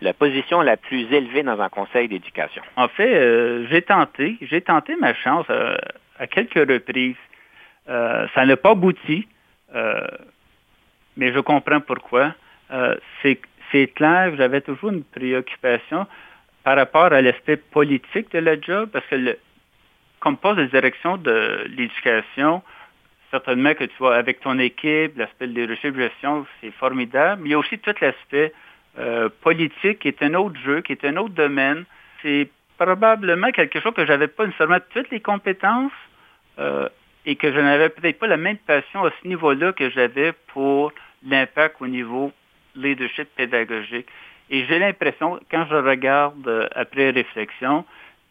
la 0.00 0.12
position 0.14 0.62
la 0.62 0.78
plus 0.78 1.12
élevée 1.12 1.42
dans 1.42 1.60
un 1.60 1.68
conseil 1.68 2.08
d'éducation? 2.08 2.62
En 2.76 2.88
fait, 2.88 3.14
euh, 3.14 3.66
j'ai 3.70 3.82
tenté, 3.82 4.38
j'ai 4.40 4.62
tenté 4.62 4.96
ma 4.96 5.12
chance 5.12 5.44
euh, 5.50 5.76
à 6.18 6.26
quelques 6.26 6.66
reprises. 6.66 7.16
Ça 7.86 8.46
n'a 8.46 8.56
pas 8.56 8.70
abouti, 8.70 9.28
mais 11.16 11.32
je 11.32 11.40
comprends 11.40 11.80
pourquoi. 11.80 12.34
Euh, 12.70 12.96
c'est 13.72 13.88
clair, 13.88 14.34
j'avais 14.36 14.60
toujours 14.60 14.90
une 14.90 15.04
préoccupation 15.04 16.06
par 16.62 16.76
rapport 16.76 17.12
à 17.12 17.20
l'aspect 17.20 17.56
politique 17.56 18.30
de 18.32 18.38
la 18.38 18.60
job, 18.60 18.88
parce 18.92 19.04
que 19.06 19.16
le, 19.16 19.38
comme 20.20 20.36
poste 20.36 20.58
de 20.58 20.66
direction 20.66 21.16
de 21.16 21.64
l'éducation, 21.76 22.62
certainement 23.30 23.74
que 23.74 23.84
tu 23.84 23.96
vois 23.98 24.16
avec 24.16 24.40
ton 24.40 24.58
équipe, 24.58 25.18
l'aspect 25.18 25.46
de 25.48 25.52
leadership, 25.52 25.96
gestion, 25.96 26.46
c'est 26.60 26.70
formidable. 26.72 27.42
Mais 27.42 27.48
il 27.48 27.52
y 27.52 27.54
a 27.54 27.58
aussi 27.58 27.78
tout 27.78 27.94
l'aspect 28.00 28.52
euh, 28.98 29.28
politique 29.42 29.98
qui 29.98 30.08
est 30.08 30.22
un 30.22 30.34
autre 30.34 30.58
jeu, 30.64 30.80
qui 30.80 30.92
est 30.92 31.04
un 31.04 31.16
autre 31.16 31.34
domaine. 31.34 31.84
C'est 32.22 32.48
probablement 32.78 33.50
quelque 33.50 33.80
chose 33.80 33.92
que 33.94 34.06
j'avais 34.06 34.28
pas 34.28 34.46
nécessairement 34.46 34.78
toutes 34.92 35.10
les 35.10 35.20
compétences 35.20 35.92
euh, 36.58 36.88
et 37.26 37.36
que 37.36 37.52
je 37.52 37.58
n'avais 37.58 37.88
peut-être 37.88 38.18
pas 38.18 38.26
la 38.26 38.36
même 38.36 38.58
passion 38.58 39.04
à 39.04 39.10
ce 39.22 39.28
niveau-là 39.28 39.72
que 39.72 39.90
j'avais 39.90 40.32
pour 40.48 40.92
l'impact 41.26 41.76
au 41.80 41.86
niveau 41.86 42.32
leadership 42.76 43.28
pédagogique. 43.36 44.06
Et 44.50 44.66
j'ai 44.66 44.78
l'impression, 44.78 45.40
quand 45.50 45.66
je 45.70 45.76
regarde 45.76 46.46
euh, 46.46 46.68
après 46.74 47.10
réflexion, 47.10 47.84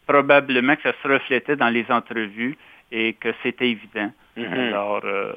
probablement 0.06 0.76
que 0.76 0.82
ça 0.82 0.92
se 1.02 1.08
reflétait 1.08 1.56
dans 1.56 1.70
les 1.70 1.86
entrevues 1.90 2.56
et 2.92 3.14
que 3.14 3.30
c'était 3.42 3.70
évident. 3.70 4.12
Mhm. 4.36 4.52
Alors, 4.52 5.00
euh, 5.04 5.32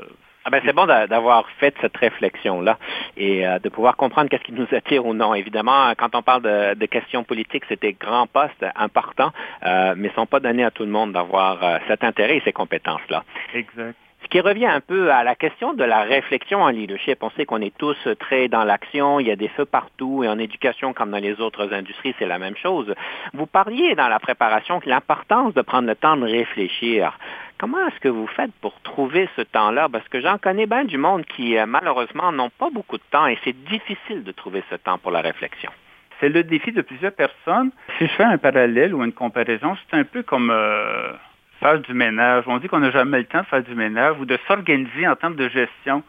Ah 0.48 0.50
ben, 0.50 0.62
c'est 0.66 0.72
bon 0.72 0.86
d'a- 0.86 1.08
d'avoir 1.08 1.46
fait 1.60 1.76
cette 1.82 1.98
réflexion-là 1.98 2.78
et 3.18 3.46
euh, 3.46 3.60
de 3.60 3.68
pouvoir 3.68 3.98
comprendre 3.98 4.30
qu'est-ce 4.30 4.44
qui 4.46 4.54
nous 4.54 4.68
attire 4.72 5.06
ou 5.06 5.14
non. 5.14 5.34
Évidemment, 5.36 5.92
quand 5.98 6.16
on 6.16 6.22
parle 6.22 6.42
de, 6.42 6.74
de 6.74 6.86
questions 6.86 7.26
politiques, 7.26 7.64
c'est 7.68 7.82
des 7.82 7.92
grands 7.92 8.28
postes 8.28 8.66
importants, 8.78 9.34
euh, 9.66 9.94
mais 9.98 10.08
ne 10.08 10.14
sont 10.14 10.26
pas 10.26 10.40
donnés 10.40 10.64
à 10.64 10.72
tout 10.72 10.84
le 10.84 10.90
monde 10.90 11.12
d'avoir 11.12 11.62
euh, 11.62 11.78
cet 11.90 12.06
intérêt 12.06 12.38
et 12.38 12.42
ces 12.46 12.54
compétences-là. 12.54 13.26
exact. 13.54 13.98
Ce 14.24 14.30
qui 14.30 14.40
revient 14.42 14.66
un 14.66 14.82
peu 14.82 15.12
à 15.12 15.24
la 15.24 15.36
question 15.36 15.74
de 15.74 15.84
la 15.84 16.02
réflexion 16.02 16.62
en 16.64 16.70
leadership. 16.70 17.20
On 17.22 17.30
sait 17.32 17.46
qu'on 17.46 17.62
est 17.62 17.78
tous 17.78 17.96
très 18.20 18.48
dans 18.48 18.64
l'action, 18.64 19.20
il 19.20 19.28
y 19.28 19.32
a 19.32 19.36
des 19.36 19.48
feux 19.50 19.66
partout, 19.66 20.24
et 20.24 20.28
en 20.28 20.40
éducation 20.40 20.92
comme 20.94 21.12
dans 21.12 21.20
les 21.20 21.40
autres 21.40 21.72
industries, 21.74 22.16
c'est 22.18 22.26
la 22.26 22.40
même 22.40 22.58
chose. 22.58 22.94
Vous 23.34 23.46
parliez 23.46 23.96
dans 23.96 24.08
la 24.10 24.20
préparation 24.20 24.80
de 24.80 24.90
l'importance 24.90 25.54
de 25.54 25.62
prendre 25.62 25.88
le 25.88 25.96
temps 25.96 26.18
de 26.18 26.26
réfléchir. 26.26 27.18
Comment 27.60 27.88
est-ce 27.88 28.00
que 28.00 28.08
vous 28.08 28.28
faites 28.28 28.52
pour 28.62 28.80
trouver 28.82 29.28
ce 29.36 29.42
temps-là? 29.42 29.90
Parce 29.90 30.08
que 30.10 30.22
j'en 30.22 30.38
connais 30.38 30.68
bien 30.68 30.84
du 30.84 31.00
monde 31.00 31.26
qui, 31.26 31.58
euh, 31.58 31.66
malheureusement, 31.66 32.32
n'ont 32.32 32.52
pas 32.52 32.70
beaucoup 32.70 32.98
de 32.98 33.04
temps 33.10 33.26
et 33.26 33.38
c'est 33.44 33.56
difficile 33.66 34.24
de 34.24 34.32
trouver 34.32 34.64
ce 34.70 34.76
temps 34.76 35.00
pour 35.00 35.10
la 35.10 35.22
réflexion. 35.22 35.72
C'est 36.20 36.30
le 36.30 36.44
défi 36.44 36.72
de 36.72 36.82
plusieurs 36.82 37.14
personnes. 37.14 37.72
Si 37.98 38.06
je 38.06 38.12
fais 38.12 38.24
un 38.24 38.38
parallèle 38.38 38.94
ou 38.94 39.04
une 39.04 39.12
comparaison, 39.12 39.76
c'est 39.90 39.98
un 39.98 40.04
peu 40.04 40.22
comme 40.22 40.52
euh, 40.52 41.14
faire 41.60 41.80
du 41.80 41.94
ménage. 41.94 42.44
On 42.46 42.58
dit 42.58 42.68
qu'on 42.68 42.80
n'a 42.80 42.92
jamais 42.92 43.20
le 43.20 43.26
temps 43.26 43.42
de 43.42 43.46
faire 43.46 43.64
du 43.64 43.74
ménage 43.74 44.16
ou 44.20 44.26
de 44.26 44.38
s'organiser 44.48 45.08
en 45.08 45.16
termes 45.16 45.36
de 45.36 45.50
gestion. 45.50 46.04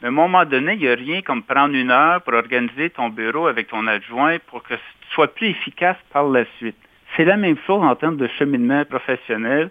Mais 0.00 0.08
à 0.08 0.10
un 0.10 0.14
moment 0.14 0.46
donné, 0.46 0.72
il 0.72 0.80
n'y 0.80 0.88
a 0.88 0.94
rien 0.94 1.20
comme 1.20 1.42
prendre 1.42 1.74
une 1.74 1.90
heure 1.90 2.22
pour 2.22 2.32
organiser 2.32 2.88
ton 2.90 3.10
bureau 3.10 3.46
avec 3.46 3.68
ton 3.68 3.86
adjoint 3.86 4.38
pour 4.46 4.62
que 4.62 4.74
tu 4.74 4.80
sois 5.12 5.28
plus 5.28 5.48
efficace 5.48 5.98
par 6.12 6.24
la 6.28 6.44
suite. 6.56 6.76
C'est 7.14 7.26
la 7.26 7.36
même 7.36 7.58
chose 7.66 7.82
en 7.82 7.94
termes 7.94 8.16
de 8.16 8.26
cheminement 8.38 8.84
professionnel. 8.86 9.68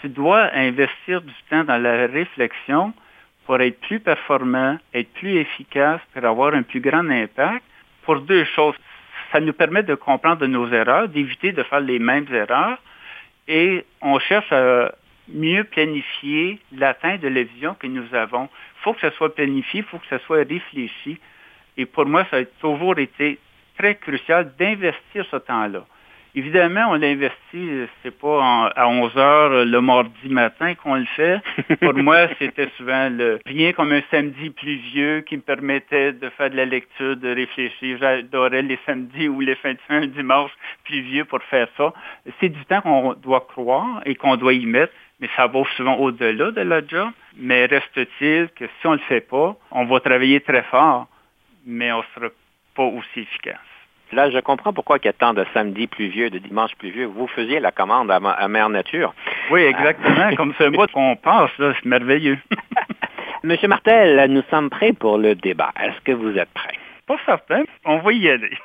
Tu 0.00 0.08
dois 0.08 0.50
investir 0.54 1.22
du 1.22 1.32
temps 1.50 1.64
dans 1.64 1.80
la 1.80 2.06
réflexion 2.06 2.92
pour 3.46 3.60
être 3.60 3.80
plus 3.80 4.00
performant, 4.00 4.78
être 4.92 5.12
plus 5.14 5.36
efficace, 5.36 6.00
pour 6.12 6.24
avoir 6.24 6.54
un 6.54 6.62
plus 6.62 6.80
grand 6.80 7.08
impact. 7.08 7.64
Pour 8.02 8.20
deux 8.20 8.44
choses. 8.44 8.76
Ça 9.32 9.40
nous 9.40 9.52
permet 9.52 9.82
de 9.82 9.94
comprendre 9.94 10.46
nos 10.46 10.68
erreurs, 10.70 11.08
d'éviter 11.08 11.52
de 11.52 11.62
faire 11.64 11.80
les 11.80 11.98
mêmes 11.98 12.26
erreurs, 12.32 12.78
et 13.48 13.84
on 14.00 14.18
cherche 14.20 14.50
à 14.52 14.92
mieux 15.28 15.64
planifier 15.64 16.60
l'atteinte 16.72 17.20
de 17.20 17.28
la 17.28 17.42
vision 17.42 17.74
que 17.74 17.86
nous 17.86 18.14
avons. 18.14 18.44
Il 18.44 18.82
faut 18.82 18.92
que 18.94 19.00
ça 19.00 19.10
soit 19.12 19.34
planifié, 19.34 19.80
il 19.80 19.86
faut 19.86 19.98
que 19.98 20.06
ça 20.08 20.18
soit 20.20 20.46
réfléchi. 20.48 21.18
Et 21.76 21.86
pour 21.86 22.06
moi, 22.06 22.24
ça 22.30 22.36
a 22.38 22.44
toujours 22.44 22.98
été 22.98 23.38
très 23.76 23.96
crucial 23.96 24.52
d'investir 24.56 25.26
ce 25.30 25.36
temps-là. 25.36 25.84
Évidemment, 26.38 26.88
on 26.90 26.94
l'investit, 26.96 27.88
c'est 28.02 28.16
pas 28.16 28.38
en- 28.40 28.66
à 28.76 28.86
11 28.86 29.16
heures 29.16 29.64
le 29.64 29.80
mardi 29.80 30.28
matin 30.28 30.74
qu'on 30.74 30.96
le 30.96 31.06
fait. 31.16 31.40
Pour 31.80 31.94
moi, 31.94 32.28
c'était 32.38 32.68
souvent 32.76 33.08
le, 33.10 33.38
rien 33.46 33.72
comme 33.72 33.90
un 33.92 34.02
samedi 34.10 34.50
pluvieux 34.50 35.22
qui 35.22 35.36
me 35.38 35.42
permettait 35.42 36.12
de 36.12 36.28
faire 36.30 36.50
de 36.50 36.56
la 36.56 36.66
lecture, 36.66 37.16
de 37.16 37.34
réfléchir. 37.34 37.96
J'adorais 37.98 38.60
les 38.62 38.78
samedis 38.84 39.28
ou 39.28 39.40
les 39.40 39.54
fins 39.56 39.72
de 39.72 39.78
semaine, 39.88 40.10
dimanche 40.10 40.50
pluvieux 40.84 41.24
pour 41.24 41.42
faire 41.44 41.68
ça. 41.76 41.92
C'est 42.38 42.50
du 42.50 42.64
temps 42.66 42.82
qu'on 42.82 43.14
doit 43.14 43.46
croire 43.48 44.02
et 44.04 44.14
qu'on 44.14 44.36
doit 44.36 44.52
y 44.52 44.66
mettre, 44.66 44.92
mais 45.20 45.30
ça 45.36 45.46
va 45.46 45.62
souvent 45.76 45.96
au-delà 45.96 46.50
de 46.50 46.60
la 46.60 46.86
job. 46.86 47.08
Mais 47.38 47.64
reste-t-il 47.64 48.50
que 48.54 48.66
si 48.66 48.86
on 48.86 48.92
le 48.92 48.98
fait 49.08 49.22
pas, 49.26 49.56
on 49.70 49.86
va 49.86 50.00
travailler 50.00 50.40
très 50.40 50.62
fort 50.64 51.08
mais 51.68 51.90
on 51.90 51.98
ne 51.98 52.02
sera 52.14 52.28
pas 52.76 52.84
aussi 52.84 53.20
efficace. 53.20 53.56
Là, 54.12 54.30
je 54.30 54.38
comprends 54.38 54.72
pourquoi 54.72 54.98
il 55.02 55.06
y 55.06 55.08
a 55.08 55.12
tant 55.12 55.34
de 55.34 55.44
samedis 55.52 55.88
pluvieux, 55.88 56.30
de 56.30 56.38
dimanches 56.38 56.74
pluvieux. 56.78 57.06
Vous 57.06 57.26
faisiez 57.26 57.58
la 57.58 57.72
commande 57.72 58.10
à, 58.10 58.48
Mère 58.48 58.68
Nature. 58.68 59.14
Oui, 59.50 59.62
exactement. 59.62 60.34
Comme 60.36 60.54
ce 60.58 60.64
mot 60.64 60.86
qu'on 60.92 61.16
pense, 61.16 61.50
c'est 61.58 61.84
merveilleux. 61.84 62.38
Monsieur 63.42 63.68
Martel, 63.68 64.30
nous 64.30 64.42
sommes 64.50 64.70
prêts 64.70 64.92
pour 64.92 65.18
le 65.18 65.34
débat. 65.34 65.72
Est-ce 65.80 66.00
que 66.04 66.12
vous 66.12 66.36
êtes 66.38 66.52
prêt? 66.54 66.74
Pas 67.06 67.16
certain. 67.26 67.62
On 67.84 67.98
va 67.98 68.12
y 68.12 68.28
aller. 68.28 68.56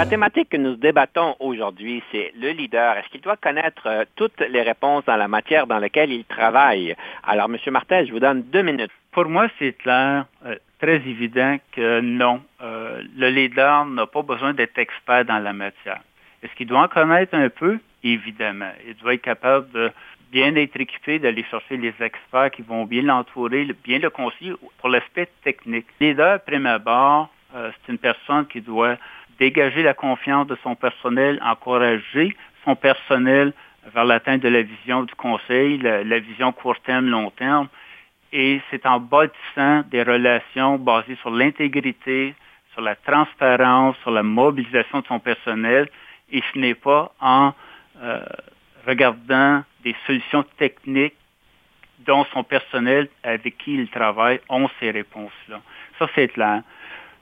La 0.00 0.06
thématique 0.06 0.48
que 0.48 0.56
nous 0.56 0.76
débattons 0.76 1.36
aujourd'hui, 1.40 2.02
c'est 2.10 2.32
le 2.34 2.52
leader. 2.52 2.96
Est-ce 2.96 3.10
qu'il 3.10 3.20
doit 3.20 3.36
connaître 3.36 3.82
euh, 3.84 4.06
toutes 4.16 4.40
les 4.40 4.62
réponses 4.62 5.04
dans 5.04 5.16
la 5.16 5.28
matière 5.28 5.66
dans 5.66 5.78
laquelle 5.78 6.10
il 6.10 6.24
travaille? 6.24 6.96
Alors, 7.22 7.50
M. 7.50 7.58
Martel, 7.70 8.06
je 8.06 8.12
vous 8.12 8.18
donne 8.18 8.44
deux 8.44 8.62
minutes. 8.62 8.90
Pour 9.12 9.26
moi, 9.26 9.48
c'est 9.58 9.74
clair, 9.74 10.24
euh, 10.46 10.56
très 10.80 10.94
évident 10.94 11.58
que 11.72 12.00
non. 12.00 12.40
Euh, 12.62 13.02
le 13.14 13.28
leader 13.28 13.84
n'a 13.84 14.06
pas 14.06 14.22
besoin 14.22 14.54
d'être 14.54 14.78
expert 14.78 15.26
dans 15.26 15.38
la 15.38 15.52
matière. 15.52 16.00
Est-ce 16.42 16.54
qu'il 16.54 16.66
doit 16.66 16.80
en 16.80 16.88
connaître 16.88 17.34
un 17.34 17.50
peu? 17.50 17.78
Évidemment. 18.02 18.72
Il 18.86 18.94
doit 18.94 19.12
être 19.12 19.20
capable 19.20 19.70
de 19.72 19.90
bien 20.32 20.56
être 20.56 20.80
équipé, 20.80 21.18
d'aller 21.18 21.44
chercher 21.50 21.76
les 21.76 21.92
experts 22.00 22.52
qui 22.52 22.62
vont 22.62 22.86
bien 22.86 23.02
l'entourer, 23.02 23.68
bien 23.84 23.98
le 23.98 24.08
conseiller 24.08 24.54
pour 24.78 24.88
l'aspect 24.88 25.28
technique. 25.44 25.84
Le 26.00 26.06
leader, 26.06 26.40
prime 26.40 26.64
abord, 26.64 27.28
c'est 27.52 27.92
une 27.92 27.98
personne 27.98 28.46
qui 28.46 28.60
doit 28.60 28.96
dégager 29.40 29.82
la 29.82 29.94
confiance 29.94 30.46
de 30.46 30.56
son 30.62 30.76
personnel, 30.76 31.40
encourager 31.42 32.36
son 32.64 32.76
personnel 32.76 33.52
vers 33.94 34.04
l'atteinte 34.04 34.42
de 34.42 34.48
la 34.48 34.62
vision 34.62 35.02
du 35.02 35.14
conseil, 35.14 35.78
la, 35.78 36.18
vision 36.18 36.52
court 36.52 36.78
terme, 36.80 37.06
long 37.06 37.30
terme. 37.30 37.68
Et 38.32 38.60
c'est 38.70 38.86
en 38.86 39.00
bâtissant 39.00 39.82
des 39.90 40.02
relations 40.02 40.78
basées 40.78 41.16
sur 41.22 41.30
l'intégrité, 41.30 42.34
sur 42.72 42.82
la 42.82 42.94
transparence, 42.94 43.96
sur 44.02 44.10
la 44.10 44.22
mobilisation 44.22 45.00
de 45.00 45.06
son 45.06 45.18
personnel, 45.18 45.88
et 46.30 46.42
ce 46.52 46.58
n'est 46.58 46.74
pas 46.74 47.12
en 47.20 47.52
euh, 48.02 48.22
regardant 48.86 49.64
des 49.82 49.96
solutions 50.06 50.44
techniques 50.58 51.16
dont 52.00 52.24
son 52.32 52.44
personnel 52.44 53.08
avec 53.22 53.58
qui 53.58 53.74
il 53.74 53.88
travaille 53.88 54.40
ont 54.48 54.68
ces 54.78 54.90
réponses-là. 54.90 55.60
Ça, 55.98 56.06
c'est 56.14 56.28
clair. 56.28 56.62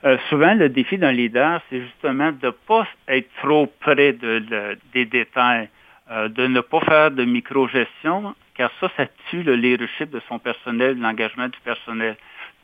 Euh, 0.05 0.17
souvent, 0.29 0.53
le 0.53 0.69
défi 0.69 0.97
d'un 0.97 1.11
leader, 1.11 1.61
c'est 1.69 1.81
justement 1.81 2.31
de 2.31 2.47
ne 2.47 2.51
pas 2.51 2.87
être 3.07 3.29
trop 3.41 3.67
près 3.81 4.13
de, 4.13 4.77
des 4.93 5.05
détails, 5.05 5.67
euh, 6.09 6.29
de 6.29 6.47
ne 6.47 6.61
pas 6.61 6.79
faire 6.81 7.11
de 7.11 7.25
micro-gestion, 7.25 8.33
car 8.55 8.71
ça, 8.79 8.89
ça 8.95 9.05
tue 9.29 9.43
le 9.43 9.55
leadership 9.55 10.09
de 10.09 10.21
son 10.29 10.39
personnel, 10.39 10.97
l'engagement 10.99 11.49
du 11.49 11.59
personnel. 11.65 12.15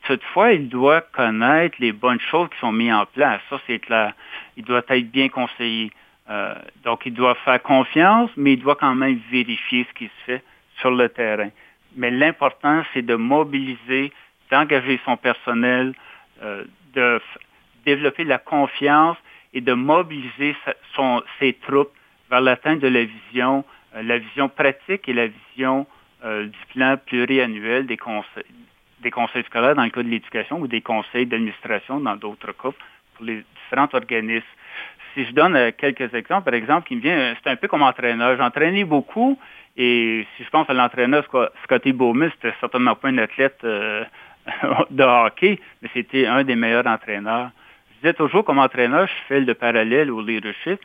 Toutefois, 0.03 0.53
il 0.53 0.69
doit 0.69 1.01
connaître 1.01 1.75
les 1.79 1.91
bonnes 1.91 2.19
choses 2.19 2.47
qui 2.49 2.59
sont 2.59 2.71
mises 2.71 2.93
en 2.93 3.05
place. 3.05 3.41
Ça, 3.49 3.59
c'est 3.67 3.79
clair. 3.79 4.13
Il 4.55 4.63
doit 4.63 4.83
être 4.87 5.11
bien 5.11 5.27
conseillé. 5.27 5.91
Euh, 6.29 6.55
donc, 6.83 7.05
il 7.05 7.13
doit 7.13 7.35
faire 7.43 7.61
confiance, 7.61 8.29
mais 8.37 8.53
il 8.53 8.61
doit 8.61 8.75
quand 8.75 8.95
même 8.95 9.19
vérifier 9.29 9.85
ce 9.89 9.93
qui 9.93 10.05
se 10.05 10.25
fait 10.25 10.43
sur 10.79 10.91
le 10.91 11.09
terrain. 11.09 11.49
Mais 11.97 12.11
l'important, 12.11 12.83
c'est 12.93 13.01
de 13.01 13.15
mobiliser, 13.15 14.11
d'engager 14.51 14.99
son 15.05 15.17
personnel, 15.17 15.93
de 16.95 17.21
développer 17.85 18.23
la 18.23 18.39
confiance 18.39 19.17
et 19.53 19.61
de 19.61 19.73
mobiliser 19.73 20.55
ses 21.39 21.53
troupes 21.53 21.93
vers 22.29 22.41
l'atteinte 22.41 22.79
de 22.79 22.87
la 22.87 23.05
vision, 23.05 23.63
euh, 23.95 24.03
la 24.03 24.17
vision 24.17 24.49
pratique 24.49 25.07
et 25.07 25.13
la 25.13 25.27
vision 25.27 25.85
euh, 26.23 26.45
du 26.45 26.59
plan 26.73 26.97
pluriannuel 26.97 27.85
des 27.85 27.97
conseils, 27.97 28.43
des 29.01 29.11
conseils 29.11 29.43
scolaires 29.43 29.75
dans 29.75 29.83
le 29.83 29.89
cas 29.89 30.03
de 30.03 30.09
l'éducation 30.09 30.59
ou 30.59 30.67
des 30.67 30.81
conseils 30.81 31.25
d'administration 31.25 31.99
dans 31.99 32.15
d'autres 32.15 32.51
cas 32.51 32.71
pour 33.15 33.25
les 33.25 33.43
différents 33.63 33.89
organismes. 33.93 34.45
Si 35.13 35.25
je 35.25 35.31
donne 35.31 35.55
euh, 35.55 35.71
quelques 35.77 36.13
exemples, 36.13 36.45
par 36.45 36.55
exemple, 36.55 36.87
qui 36.87 36.95
me 36.95 37.01
vient, 37.01 37.35
c'est 37.41 37.49
un 37.49 37.55
peu 37.55 37.67
comme 37.67 37.83
entraîneur. 37.83 38.35
J'entraînais 38.37 38.83
beaucoup 38.83 39.39
et 39.77 40.25
si 40.35 40.43
je 40.43 40.49
pense 40.49 40.69
à 40.69 40.73
l'entraîneur 40.73 41.25
Scotty 41.63 41.93
Bowman, 41.93 42.31
c'était 42.35 42.55
certainement 42.59 42.95
pas 42.95 43.09
un 43.09 43.17
athlète 43.19 43.59
de 44.91 45.03
hockey, 45.03 45.59
mais 45.81 45.89
c'était 45.93 46.27
un 46.27 46.43
des 46.43 46.55
meilleurs 46.55 46.87
entraîneurs. 46.87 47.51
Je 47.89 47.95
disais 47.95 48.13
toujours, 48.13 48.43
comme 48.45 48.59
entraîneur, 48.59 49.07
je 49.07 49.13
fais 49.27 49.39
le 49.39 49.53
parallèle 49.53 50.11
au 50.11 50.21
leadership. 50.21 50.79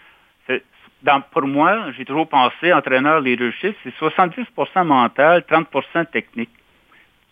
pour 1.32 1.42
moi, 1.42 1.92
j'ai 1.96 2.04
toujours 2.04 2.28
pensé, 2.28 2.72
entraîneur 2.72 3.20
leadership, 3.20 3.76
c'est 3.82 3.94
70% 3.96 4.84
mental, 4.84 5.44
30% 5.48 6.10
technique. 6.10 6.50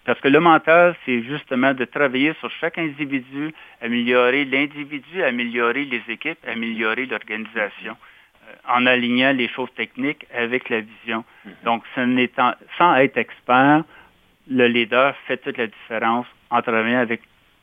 Parce 0.04 0.20
que 0.20 0.28
le 0.28 0.40
mental, 0.40 0.96
c'est 1.04 1.22
justement 1.22 1.74
de 1.74 1.84
travailler 1.84 2.32
sur 2.40 2.50
chaque 2.60 2.78
individu, 2.78 3.52
améliorer 3.82 4.46
l'individu, 4.46 5.22
améliorer 5.22 5.84
les 5.84 6.02
équipes, 6.08 6.38
améliorer 6.46 7.04
l'organisation, 7.04 7.94
euh, 8.48 8.54
en 8.66 8.86
alignant 8.86 9.32
les 9.36 9.48
choses 9.48 9.68
techniques 9.76 10.26
avec 10.34 10.70
la 10.70 10.80
vision. 10.80 11.24
Mm-hmm. 11.46 11.64
Donc, 11.64 11.82
sans 12.78 12.94
être 12.96 13.18
expert, 13.18 13.84
le 14.50 14.66
leader 14.66 15.14
fait 15.26 15.36
toute 15.38 15.58
la 15.58 15.66
différence 15.66 16.26
en 16.50 16.62
travaillant 16.62 17.00
avec, 17.00 17.20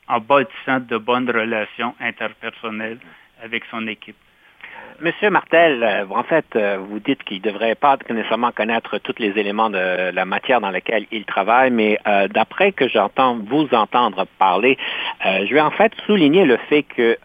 en 0.07 0.19
bâtissant 0.19 0.79
de 0.79 0.97
bonnes 0.97 1.29
relations 1.29 1.95
interpersonnelles 1.99 2.99
avec 3.41 3.63
son 3.71 3.87
équipe. 3.87 4.15
Monsieur 5.01 5.29
Martel, 5.29 5.83
euh, 5.83 6.05
en 6.09 6.23
fait, 6.23 6.45
euh, 6.55 6.77
vous 6.79 6.99
dites 6.99 7.21
qu'il 7.23 7.37
ne 7.37 7.51
devrait 7.51 7.75
pas 7.75 7.97
nécessairement 8.09 8.51
connaître 8.51 8.97
tous 8.99 9.15
les 9.19 9.37
éléments 9.37 9.69
de 9.69 10.11
la 10.11 10.25
matière 10.25 10.61
dans 10.61 10.69
laquelle 10.69 11.05
il 11.11 11.25
travaille, 11.25 11.69
mais 11.69 11.99
euh, 12.07 12.29
d'après 12.29 12.71
que 12.71 12.87
j'entends 12.87 13.35
vous 13.35 13.67
entendre 13.73 14.25
parler, 14.39 14.77
je 15.23 15.53
vais 15.53 15.61
en 15.61 15.71
fait 15.71 15.91
souligner 16.05 16.45
le 16.45 16.57
fait 16.69 16.83
que 16.83 17.17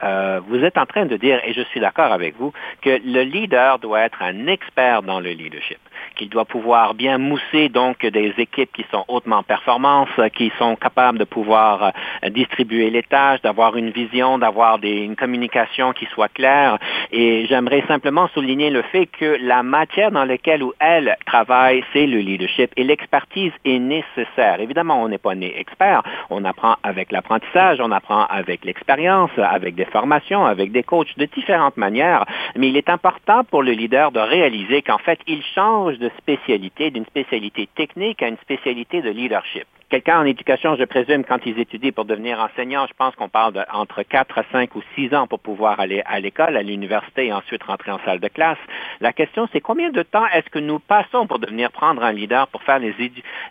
vous 0.48 0.64
êtes 0.64 0.78
en 0.78 0.86
train 0.86 1.06
de 1.06 1.16
dire, 1.16 1.40
et 1.44 1.52
je 1.52 1.62
suis 1.62 1.80
d'accord 1.80 2.12
avec 2.12 2.36
vous, 2.38 2.52
que 2.82 2.98
le 3.04 3.22
leader 3.22 3.78
doit 3.78 4.00
être 4.00 4.22
un 4.22 4.46
expert 4.46 5.02
dans 5.02 5.20
le 5.20 5.30
leadership 5.30 5.78
qu'il 6.16 6.28
doit 6.28 6.44
pouvoir 6.44 6.94
bien 6.94 7.18
mousser 7.18 7.68
donc 7.68 8.04
des 8.04 8.34
équipes 8.38 8.72
qui 8.72 8.84
sont 8.90 9.04
hautement 9.08 9.42
performantes, 9.42 10.08
qui 10.34 10.50
sont 10.58 10.76
capables 10.76 11.18
de 11.18 11.24
pouvoir 11.24 11.92
distribuer 12.30 12.90
les 12.90 13.02
tâches, 13.02 13.40
d'avoir 13.42 13.76
une 13.76 13.90
vision, 13.90 14.38
d'avoir 14.38 14.78
une 14.82 15.16
communication 15.16 15.92
qui 15.92 16.06
soit 16.06 16.28
claire. 16.28 16.78
Et 17.12 17.46
j'aimerais 17.60 17.86
simplement 17.86 18.26
souligner 18.28 18.70
le 18.70 18.80
fait 18.80 19.04
que 19.04 19.36
la 19.38 19.62
matière 19.62 20.10
dans 20.10 20.24
laquelle 20.24 20.62
où 20.62 20.72
elle 20.78 21.18
travaille, 21.26 21.84
c'est 21.92 22.06
le 22.06 22.20
leadership 22.20 22.70
et 22.78 22.84
l'expertise 22.84 23.52
est 23.66 23.78
nécessaire. 23.78 24.60
Évidemment, 24.60 25.02
on 25.02 25.08
n'est 25.08 25.18
pas 25.18 25.34
né 25.34 25.52
expert. 25.60 26.02
On 26.30 26.46
apprend 26.46 26.76
avec 26.82 27.12
l'apprentissage, 27.12 27.78
on 27.82 27.90
apprend 27.90 28.24
avec 28.30 28.64
l'expérience, 28.64 29.30
avec 29.36 29.74
des 29.74 29.84
formations, 29.84 30.46
avec 30.46 30.72
des 30.72 30.82
coachs 30.82 31.18
de 31.18 31.26
différentes 31.26 31.76
manières. 31.76 32.24
Mais 32.56 32.68
il 32.68 32.78
est 32.78 32.88
important 32.88 33.44
pour 33.44 33.62
le 33.62 33.72
leader 33.72 34.10
de 34.10 34.20
réaliser 34.20 34.80
qu'en 34.80 34.98
fait, 34.98 35.18
il 35.26 35.42
change 35.54 35.98
de 35.98 36.10
spécialité, 36.16 36.90
d'une 36.90 37.04
spécialité 37.04 37.68
technique 37.74 38.22
à 38.22 38.28
une 38.28 38.38
spécialité 38.38 39.02
de 39.02 39.10
leadership 39.10 39.66
quelqu'un 39.90 40.20
en 40.20 40.24
éducation, 40.24 40.76
je 40.76 40.84
présume, 40.84 41.24
quand 41.24 41.44
ils 41.44 41.58
étudient 41.58 41.90
pour 41.90 42.04
devenir 42.04 42.38
enseignant, 42.38 42.86
je 42.86 42.94
pense 42.94 43.14
qu'on 43.16 43.28
parle 43.28 43.52
de 43.52 43.60
entre 43.72 44.02
4 44.02 44.38
à 44.38 44.44
5 44.52 44.74
ou 44.76 44.82
6 44.94 45.14
ans 45.14 45.26
pour 45.26 45.40
pouvoir 45.40 45.80
aller 45.80 46.02
à 46.06 46.20
l'école, 46.20 46.56
à 46.56 46.62
l'université 46.62 47.26
et 47.26 47.32
ensuite 47.32 47.62
rentrer 47.64 47.90
en 47.90 47.98
salle 48.04 48.20
de 48.20 48.28
classe. 48.28 48.58
La 49.00 49.12
question, 49.12 49.48
c'est 49.52 49.60
combien 49.60 49.90
de 49.90 50.02
temps 50.02 50.26
est-ce 50.28 50.48
que 50.48 50.60
nous 50.60 50.78
passons 50.78 51.26
pour 51.26 51.40
devenir 51.40 51.72
prendre 51.72 52.02
un 52.02 52.12
leader, 52.12 52.46
pour 52.48 52.62
faire 52.62 52.78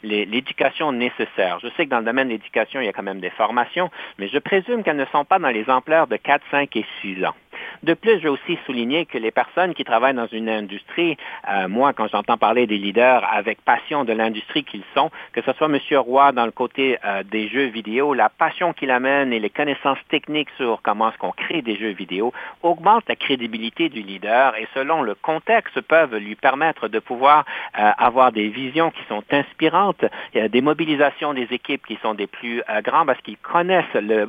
l'éducation 0.04 0.91
nécessaire? 0.93 1.60
Je 1.62 1.67
sais 1.75 1.86
que 1.86 1.89
dans 1.89 1.99
le 1.99 2.06
domaine 2.06 2.28
de 2.28 2.34
l'éducation, 2.34 2.80
il 2.80 2.86
y 2.86 2.89
a 2.89 2.93
quand 2.93 3.04
même 3.04 3.19
des 3.19 3.30
formations, 3.32 3.91
mais 4.17 4.30
je 4.30 4.39
présume 4.39 4.84
qu'elles 4.84 4.97
ne 4.97 5.06
sont 5.06 5.25
pas 5.25 5.39
dans 5.39 5.49
les 5.49 5.69
ampleurs 5.69 6.08
de 6.08 6.15
4, 6.15 6.41
5 6.52 6.75
et 6.78 6.86
6 7.02 7.25
ans. 7.25 7.36
De 7.84 7.93
plus, 7.93 8.17
je 8.17 8.24
vais 8.24 8.30
aussi 8.30 8.58
souligner 8.65 9.06
que 9.06 9.17
les 9.17 9.32
personnes 9.32 9.74
qui 9.74 9.84
travaillent 9.84 10.13
dans 10.13 10.28
une 10.28 10.50
industrie, 10.50 11.17
euh, 11.50 11.67
moi, 11.67 11.93
quand 11.93 12.08
j'entends 12.08 12.38
parler 12.38 12.67
des 12.67 12.78
leaders 12.78 13.24
avec 13.32 13.62
passion 13.62 14.04
de 14.04 14.13
l'industrie 14.13 14.63
qu'ils 14.63 14.84
sont, 14.93 15.10
que 15.34 15.41
ce 15.41 15.54
soit 15.54 15.67
M. 15.67 15.80
Roy 15.98 16.32
dans 16.32 16.45
le 16.45 16.52
côté 16.52 16.98
euh, 17.06 17.24
des 17.24 17.48
jeux 17.48 17.67
vidéo, 17.67 18.13
la 18.13 18.30
passion 18.30 18.74
qu'il 18.74 18.91
amène 18.91 19.32
et 19.34 19.39
les 19.39 19.50
connaissances 19.50 20.00
techniques 20.10 20.50
sur 20.58 20.82
comment 20.82 21.10
est-ce 21.10 21.17
qu'on 21.17 21.32
crée 21.32 21.62
des 21.62 21.78
jeux 21.78 21.91
vidéo 21.91 22.34
augmentent 22.63 23.08
la 23.08 23.15
crédibilité 23.15 23.89
du 23.89 24.02
leader 24.02 24.56
et 24.58 24.67
selon 24.74 25.02
le 25.02 25.15
contexte 25.15 25.80
peuvent 25.82 26.15
lui 26.15 26.36
permettre 26.36 26.88
de 26.88 27.00
pouvoir 27.00 27.45
euh, 27.80 27.91
avoir 27.98 28.32
des 28.32 28.50
visions 28.50 28.91
qui 28.91 29.02
sont 29.08 29.24
inspirantes, 29.32 30.06
des 30.34 30.62
mobilisations 30.62 31.34
des 31.34 31.48
équipes 31.52 31.86
qui 31.86 31.98
sont 32.02 32.13
des 32.13 32.28
plus 32.28 32.62
grands 32.84 33.06
parce 33.06 33.22
qu'ils 33.22 33.38
connaissent 33.38 33.86
le, 33.93 34.26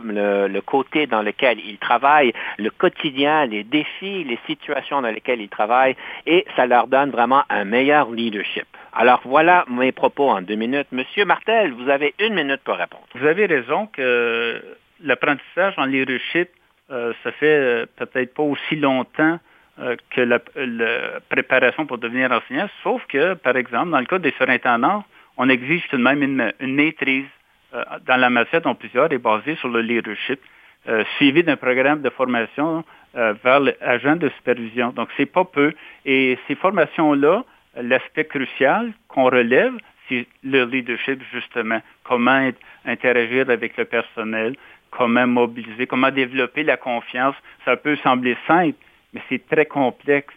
le 0.48 0.60
côté 0.60 1.06
dans 1.06 1.22
lequel 1.22 1.58
ils 1.60 1.78
travaillent, 1.78 2.32
le 2.58 2.70
quotidien 2.70 3.19
les 3.48 3.64
défis, 3.64 4.24
les 4.24 4.38
situations 4.46 5.02
dans 5.02 5.11
lesquelles 5.11 5.40
ils 5.40 5.48
travaillent 5.48 5.96
et 6.26 6.46
ça 6.56 6.66
leur 6.66 6.87
donne 6.87 7.11
vraiment 7.11 7.42
un 7.48 7.64
meilleur 7.64 8.11
leadership. 8.11 8.66
Alors 8.92 9.20
voilà 9.24 9.64
mes 9.68 9.92
propos 9.92 10.28
en 10.28 10.42
deux 10.42 10.56
minutes. 10.56 10.88
Monsieur 10.92 11.24
Martel, 11.24 11.72
vous 11.72 11.88
avez 11.88 12.14
une 12.18 12.35
minute 12.35 12.61
pour 12.64 12.76
répondre. 12.76 13.04
Vous 13.14 13.26
avez 13.26 13.46
raison 13.46 13.87
que 13.87 14.62
l'apprentissage 15.02 15.74
en 15.76 15.85
leadership, 15.85 16.48
euh, 16.90 17.12
ça 17.22 17.33
fait 17.33 17.46
euh, 17.46 17.87
peut-être 17.96 18.35
pas 18.35 18.42
aussi 18.42 18.76
longtemps 18.76 19.38
euh, 19.78 19.96
que 20.11 20.20
la, 20.20 20.40
préparation 21.28 21.87
pour 21.87 21.98
devenir 21.98 22.33
enseignant, 22.33 22.68
sauf 22.83 23.04
que, 23.06 23.35
par 23.35 23.56
exemple, 23.56 23.90
dans 23.90 24.00
le 24.00 24.06
cas 24.06 24.18
des 24.18 24.33
surintendants, 24.33 25.04
on 25.37 25.48
exige 25.48 25.87
tout 25.88 25.96
de 25.96 26.02
même 26.02 26.22
une, 26.22 26.52
maîtrise 26.61 27.26
euh, 27.74 27.83
dans 28.06 28.16
la 28.16 28.28
matière 28.28 28.61
dont 28.61 28.74
plusieurs 28.74 29.12
est 29.12 29.18
basée 29.18 29.54
sur 29.56 29.68
le 29.68 29.80
leadership, 29.80 30.40
suivi 31.16 31.42
d'un 31.44 31.56
programme 31.56 32.00
de 32.00 32.09
formation 32.09 32.85
vers 33.14 33.60
l'agent 33.60 34.16
de 34.16 34.28
supervision. 34.30 34.90
Donc, 34.90 35.08
c'est 35.16 35.26
pas 35.26 35.44
peu. 35.44 35.72
Et 36.04 36.38
ces 36.46 36.54
formations-là, 36.54 37.44
l'aspect 37.76 38.24
crucial 38.24 38.92
qu'on 39.08 39.24
relève, 39.24 39.72
c'est 40.08 40.26
le 40.44 40.64
leadership, 40.64 41.20
justement. 41.32 41.80
Comment 42.04 42.50
interagir 42.84 43.50
avec 43.50 43.76
le 43.76 43.84
personnel, 43.84 44.56
comment 44.90 45.26
mobiliser, 45.26 45.86
comment 45.86 46.10
développer 46.10 46.62
la 46.62 46.76
confiance. 46.76 47.34
Ça 47.64 47.76
peut 47.76 47.96
sembler 47.96 48.36
simple, 48.46 48.76
mais 49.12 49.20
c'est 49.28 49.46
très 49.48 49.66
complexe 49.66 50.34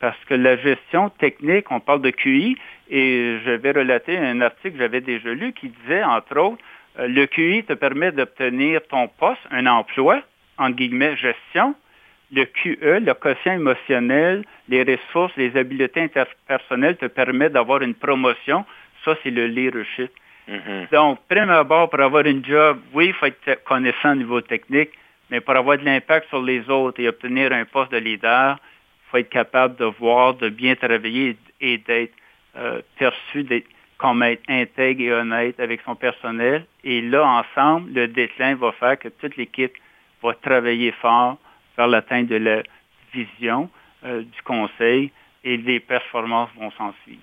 parce 0.00 0.18
que 0.26 0.34
la 0.34 0.56
gestion 0.56 1.08
technique, 1.10 1.70
on 1.70 1.80
parle 1.80 2.02
de 2.02 2.10
QI, 2.10 2.56
et 2.90 3.38
je 3.44 3.50
vais 3.50 3.72
relater 3.72 4.16
un 4.18 4.40
article 4.40 4.72
que 4.72 4.78
j'avais 4.78 5.00
déjà 5.00 5.32
lu 5.32 5.52
qui 5.52 5.70
disait, 5.70 6.04
entre 6.04 6.38
autres, 6.38 6.62
euh, 6.98 7.08
le 7.08 7.26
QI 7.26 7.64
te 7.64 7.72
permet 7.72 8.12
d'obtenir 8.12 8.80
ton 8.88 9.08
poste, 9.08 9.40
un 9.50 9.66
emploi, 9.66 10.22
en 10.58 10.70
guillemets, 10.70 11.16
gestion. 11.16 11.74
Le 12.32 12.44
QE, 12.44 12.76
le 12.80 13.14
quotient 13.14 13.54
émotionnel, 13.54 14.44
les 14.68 14.82
ressources, 14.82 15.32
les 15.36 15.56
habiletés 15.56 16.02
interpersonnelles 16.02 16.96
te 16.96 17.06
permettent 17.06 17.52
d'avoir 17.52 17.82
une 17.82 17.94
promotion. 17.94 18.64
Ça, 19.04 19.16
c'est 19.22 19.30
le 19.30 19.46
leadership. 19.46 20.10
Mm-hmm. 20.48 20.90
Donc, 20.90 21.20
prime 21.28 21.50
abord, 21.50 21.88
pour 21.88 22.00
avoir 22.00 22.26
une 22.26 22.44
job, 22.44 22.80
oui, 22.92 23.08
il 23.08 23.14
faut 23.14 23.26
être 23.26 23.62
connaissant 23.64 24.12
au 24.12 24.16
niveau 24.16 24.40
technique, 24.40 24.90
mais 25.30 25.40
pour 25.40 25.54
avoir 25.54 25.78
de 25.78 25.84
l'impact 25.84 26.28
sur 26.28 26.42
les 26.42 26.68
autres 26.68 27.00
et 27.00 27.08
obtenir 27.08 27.52
un 27.52 27.64
poste 27.64 27.92
de 27.92 27.98
leader, 27.98 28.58
il 28.58 29.10
faut 29.10 29.16
être 29.18 29.28
capable 29.28 29.76
de 29.76 29.84
voir, 29.84 30.34
de 30.34 30.48
bien 30.48 30.74
travailler 30.74 31.36
et 31.60 31.78
d'être 31.78 32.14
euh, 32.56 32.80
perçu 32.98 33.46
comme 33.98 34.22
être 34.22 34.42
intègre 34.48 35.02
et 35.02 35.12
honnête 35.12 35.58
avec 35.60 35.80
son 35.84 35.94
personnel. 35.94 36.64
Et 36.84 37.00
là, 37.02 37.24
ensemble, 37.24 37.92
le 37.92 38.08
déclin 38.08 38.54
va 38.56 38.72
faire 38.72 38.98
que 38.98 39.08
toute 39.08 39.36
l'équipe 39.36 39.72
va 40.22 40.34
travailler 40.34 40.92
fort 40.92 41.38
vers 41.76 41.88
l'atteinte 41.88 42.26
de 42.26 42.36
la 42.36 42.62
vision 43.12 43.70
euh, 44.04 44.22
du 44.22 44.42
conseil 44.42 45.10
et 45.44 45.56
les 45.56 45.80
performances 45.80 46.50
vont 46.56 46.70
s'en 46.72 46.92
suivre. 47.04 47.22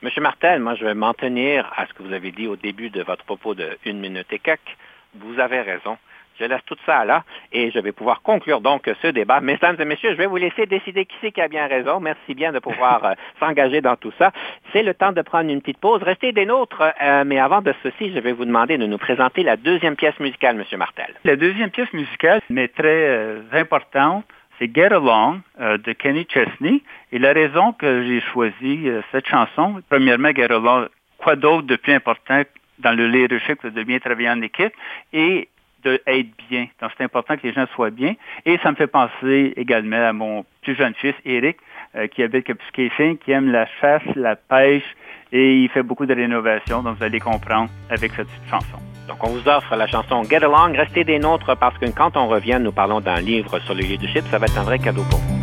Monsieur 0.00 0.22
Martel, 0.22 0.60
moi, 0.60 0.76
je 0.76 0.84
vais 0.84 0.94
m'en 0.94 1.12
tenir 1.12 1.70
à 1.76 1.86
ce 1.86 1.92
que 1.92 2.02
vous 2.02 2.12
avez 2.12 2.30
dit 2.30 2.46
au 2.46 2.56
début 2.56 2.88
de 2.88 3.02
votre 3.02 3.24
propos 3.24 3.54
de 3.54 3.76
une 3.84 3.98
minute 3.98 4.32
et 4.32 4.38
quelques. 4.38 4.76
Vous 5.14 5.40
avez 5.40 5.60
raison. 5.60 5.98
Je 6.38 6.44
laisse 6.44 6.64
tout 6.66 6.76
ça 6.86 7.04
là 7.04 7.24
et 7.52 7.70
je 7.70 7.78
vais 7.80 7.92
pouvoir 7.92 8.22
conclure 8.22 8.60
donc 8.60 8.88
ce 9.02 9.08
débat. 9.08 9.40
Mesdames 9.40 9.76
et 9.80 9.84
messieurs, 9.84 10.12
je 10.12 10.16
vais 10.16 10.26
vous 10.26 10.36
laisser 10.36 10.66
décider 10.66 11.04
qui 11.04 11.16
c'est 11.20 11.32
qui 11.32 11.40
a 11.40 11.48
bien 11.48 11.66
raison. 11.66 11.98
Merci 12.00 12.34
bien 12.34 12.52
de 12.52 12.60
pouvoir 12.60 13.04
euh, 13.04 13.12
s'engager 13.40 13.80
dans 13.80 13.96
tout 13.96 14.12
ça. 14.18 14.32
C'est 14.72 14.82
le 14.82 14.94
temps 14.94 15.12
de 15.12 15.22
prendre 15.22 15.50
une 15.50 15.60
petite 15.60 15.78
pause. 15.78 16.02
Restez 16.02 16.32
des 16.32 16.46
nôtres, 16.46 16.82
euh, 17.02 17.24
mais 17.26 17.38
avant 17.38 17.60
de 17.60 17.74
ceci, 17.82 18.12
je 18.14 18.20
vais 18.20 18.32
vous 18.32 18.44
demander 18.44 18.78
de 18.78 18.86
nous 18.86 18.98
présenter 18.98 19.42
la 19.42 19.56
deuxième 19.56 19.96
pièce 19.96 20.18
musicale, 20.20 20.56
Monsieur 20.56 20.76
Martel. 20.76 21.14
La 21.24 21.36
deuxième 21.36 21.70
pièce 21.70 21.92
musicale, 21.92 22.40
mais 22.50 22.68
très 22.68 23.08
euh, 23.08 23.40
importante, 23.52 24.24
c'est 24.58 24.72
Get 24.74 24.92
Along 24.92 25.40
de 25.60 25.92
Kenny 25.92 26.26
Chesney. 26.28 26.82
Et 27.12 27.20
la 27.20 27.32
raison 27.32 27.72
que 27.72 28.02
j'ai 28.04 28.20
choisi 28.20 28.88
cette 29.12 29.28
chanson, 29.28 29.80
premièrement, 29.88 30.30
Get 30.34 30.50
Along, 30.50 30.88
quoi 31.16 31.36
d'autre 31.36 31.68
de 31.68 31.76
plus 31.76 31.92
important 31.92 32.42
dans 32.80 32.92
le 32.92 33.06
leadership 33.06 33.64
de 33.64 33.82
bien 33.84 34.00
travailler 34.00 34.30
en 34.30 34.42
équipe? 34.42 34.72
Et 35.12 35.48
de 35.84 36.00
être 36.06 36.28
bien. 36.48 36.66
Donc, 36.80 36.90
c'est 36.96 37.04
important 37.04 37.36
que 37.36 37.46
les 37.46 37.52
gens 37.52 37.66
soient 37.74 37.90
bien. 37.90 38.14
Et 38.44 38.58
ça 38.62 38.70
me 38.70 38.76
fait 38.76 38.86
penser 38.86 39.52
également 39.56 40.08
à 40.08 40.12
mon 40.12 40.44
plus 40.62 40.74
jeune 40.74 40.94
fils, 40.94 41.14
Eric, 41.24 41.56
euh, 41.96 42.06
qui 42.08 42.22
habite 42.22 42.44
Kapuskasing, 42.44 43.18
qui 43.18 43.32
aime 43.32 43.50
la 43.50 43.66
chasse, 43.80 44.02
la 44.14 44.36
pêche, 44.36 44.96
et 45.32 45.56
il 45.56 45.68
fait 45.68 45.82
beaucoup 45.82 46.06
de 46.06 46.14
rénovation. 46.14 46.82
Donc, 46.82 46.98
vous 46.98 47.04
allez 47.04 47.20
comprendre 47.20 47.70
avec 47.90 48.12
cette 48.12 48.28
petite 48.28 48.50
chanson. 48.50 48.78
Donc, 49.08 49.22
on 49.22 49.30
vous 49.30 49.48
offre 49.48 49.74
la 49.76 49.86
chanson 49.86 50.22
Get 50.24 50.44
Along. 50.44 50.76
Restez 50.76 51.04
des 51.04 51.18
nôtres 51.18 51.56
parce 51.56 51.76
que 51.78 51.86
quand 51.90 52.16
on 52.16 52.28
revient, 52.28 52.58
nous 52.60 52.72
parlons 52.72 53.00
d'un 53.00 53.20
livre 53.20 53.58
sur 53.60 53.74
le 53.74 53.80
leadership. 53.80 54.24
Ça 54.30 54.38
va 54.38 54.46
être 54.46 54.58
un 54.58 54.64
vrai 54.64 54.78
cadeau 54.78 55.04
pour 55.08 55.18
vous. 55.18 55.38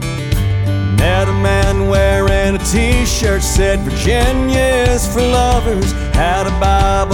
Met 1.05 1.27
a 1.27 1.33
man 1.33 1.87
wearing 1.87 2.55
a 2.55 2.63
t-shirt 2.65 3.43
said 3.43 3.79
Virginia 3.81 4.89
is 4.89 5.05
for 5.13 5.21
lovers. 5.21 5.91
Had 6.15 6.47
a 6.47 6.59
Bible 6.59 7.04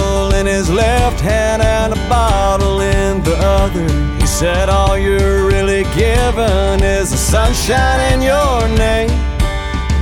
in 0.42 0.48
his 0.48 0.68
left 0.68 1.20
hand 1.20 1.62
and 1.62 1.92
a 1.92 2.08
bottle 2.08 2.80
in 2.80 3.22
the 3.22 3.36
other. 3.60 3.86
He 4.18 4.26
said 4.26 4.68
all 4.68 4.98
you're 4.98 5.46
really 5.46 5.84
given 5.94 6.82
is 6.82 7.12
the 7.12 7.16
sunshine 7.16 8.00
in 8.12 8.20
your 8.20 8.66
name. 8.76 9.10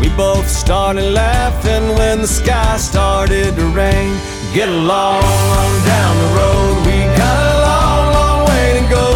We 0.01 0.09
both 0.17 0.49
started 0.49 1.13
laughing 1.13 1.85
when 1.99 2.23
the 2.23 2.27
sky 2.27 2.79
started 2.79 3.55
to 3.57 3.67
rain. 3.67 4.17
Get 4.55 4.71
along 4.71 5.23
on 5.61 5.71
down 5.85 6.15
the 6.25 6.31
road. 6.41 6.75
We 6.89 6.99
got 7.21 7.39
a 7.53 7.57
long, 7.69 8.05
long 8.17 8.39
way 8.49 8.81
to 8.81 8.85
go. 8.89 9.09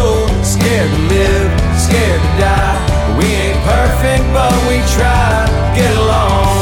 Scared 0.43 0.91
to 0.91 1.01
live, 1.15 1.49
scared 1.85 2.21
to 2.21 2.31
die. 2.45 2.77
We 3.17 3.25
ain't 3.45 3.61
perfect, 3.73 4.25
but 4.31 4.53
we 4.69 4.77
try. 4.93 5.49
Get 5.75 5.91
along 5.97 6.54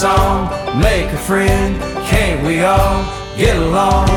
song, 0.00 0.48
make 0.80 1.12
a 1.12 1.18
friend. 1.18 1.78
Can't 2.08 2.42
we 2.46 2.62
all 2.62 3.04
get 3.36 3.54
along? 3.54 4.08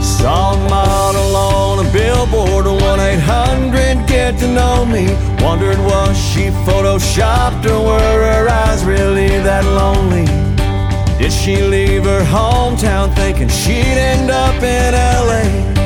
Saw 0.00 0.54
a 0.54 0.70
model 0.70 1.36
on 1.36 1.86
a 1.86 1.92
billboard, 1.92 2.64
1 2.64 3.00
800 3.00 4.08
get 4.08 4.38
to 4.38 4.48
know 4.48 4.86
me. 4.86 5.04
Wondered 5.44 5.78
was 5.80 6.16
she 6.16 6.44
photoshopped 6.64 7.66
or 7.66 7.84
were 7.88 8.22
her 8.32 8.48
eyes 8.48 8.82
really 8.82 9.28
that 9.28 9.64
lonely? 9.80 10.24
Did 11.18 11.30
she 11.30 11.56
leave 11.56 12.04
her 12.04 12.24
hometown 12.24 13.14
thinking 13.14 13.48
she'd 13.48 13.98
end 14.12 14.30
up 14.30 14.62
in 14.62 14.94
LA? 14.94 15.79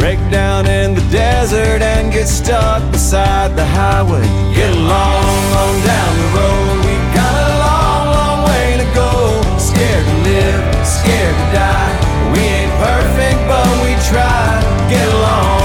Break 0.00 0.18
down 0.30 0.66
in 0.66 0.94
the 0.94 1.06
desert 1.12 1.82
and 1.82 2.10
get 2.10 2.26
stuck 2.26 2.80
beside 2.90 3.54
the 3.54 3.66
highway? 3.66 4.24
Get 4.54 4.72
along 4.72 5.24
on 5.60 5.74
down 5.84 6.12
the 6.22 6.28
road. 6.38 6.76
We 6.88 6.94
got 7.12 7.34
a 7.44 7.50
long, 7.66 8.04
long 8.16 8.38
way 8.48 8.78
to 8.80 8.86
go. 8.96 9.10
Scared 9.58 10.06
to 10.06 10.16
live, 10.24 10.86
scared 10.86 11.36
to 11.36 11.46
die. 11.52 11.92
We 12.32 12.40
ain't 12.40 12.72
perfect, 12.80 13.40
but 13.46 13.68
we 13.84 13.92
try. 14.08 14.40
Get 14.88 15.06
along 15.12 15.59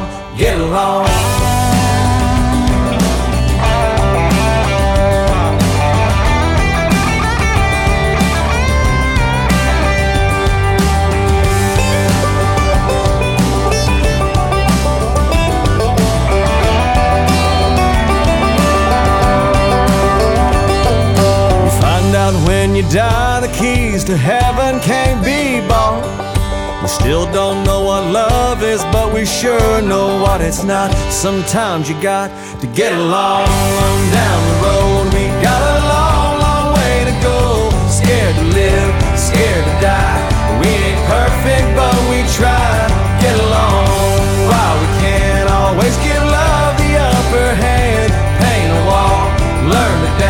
all 0.00 0.36
get 0.36 0.58
along? 0.58 1.06
when 22.46 22.74
you 22.74 22.82
die, 22.90 23.40
the 23.40 23.48
keys 23.48 24.04
to 24.04 24.16
heaven 24.16 24.80
can't 24.80 25.24
be 25.24 25.66
bought. 25.66 26.29
Still 26.98 27.24
don't 27.32 27.64
know 27.64 27.82
what 27.84 28.02
love 28.12 28.62
is, 28.62 28.82
but 28.90 29.14
we 29.14 29.24
sure 29.24 29.80
know 29.80 30.20
what 30.22 30.40
it's 30.40 30.64
not. 30.64 30.90
Sometimes 31.10 31.88
you 31.88 31.94
got 32.02 32.28
to 32.60 32.66
get 32.66 32.92
along 32.92 33.46
down 34.18 34.40
the 34.48 34.56
road. 34.66 35.04
We 35.14 35.24
got 35.40 35.60
a 35.62 35.78
long, 35.94 36.30
long 36.46 36.66
way 36.74 36.96
to 37.08 37.14
go. 37.22 37.70
Scared 37.88 38.34
to 38.34 38.46
live, 38.58 38.90
scared 39.16 39.64
to 39.70 39.74
die. 39.80 40.20
We 40.60 40.68
ain't 40.68 41.02
perfect, 41.06 41.66
but 41.78 41.94
we 42.10 42.18
try. 42.34 42.68
Get 43.22 43.38
along 43.38 43.86
while 44.50 44.76
we 44.82 44.88
can. 44.98 45.46
Always 45.46 45.96
give 46.02 46.22
love 46.26 46.74
the 46.82 46.92
upper 46.98 47.48
hand. 47.54 48.10
Paint 48.42 48.70
a 48.76 48.82
wall, 48.90 49.30
learn 49.72 49.96
to 50.04 50.10
dance, 50.18 50.29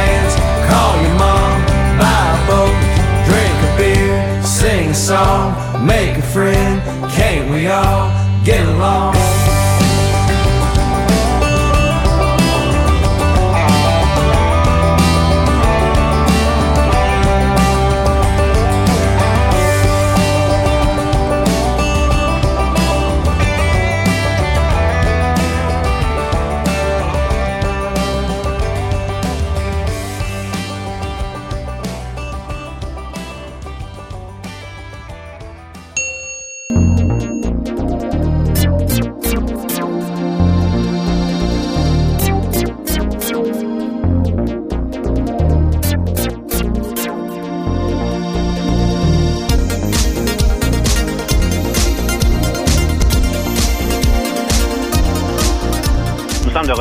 song, 5.11 5.85
make 5.85 6.17
a 6.17 6.23
friend. 6.23 6.81
Can't 7.11 7.51
we 7.51 7.67
all 7.67 8.07
get 8.45 8.65
along? 8.65 9.20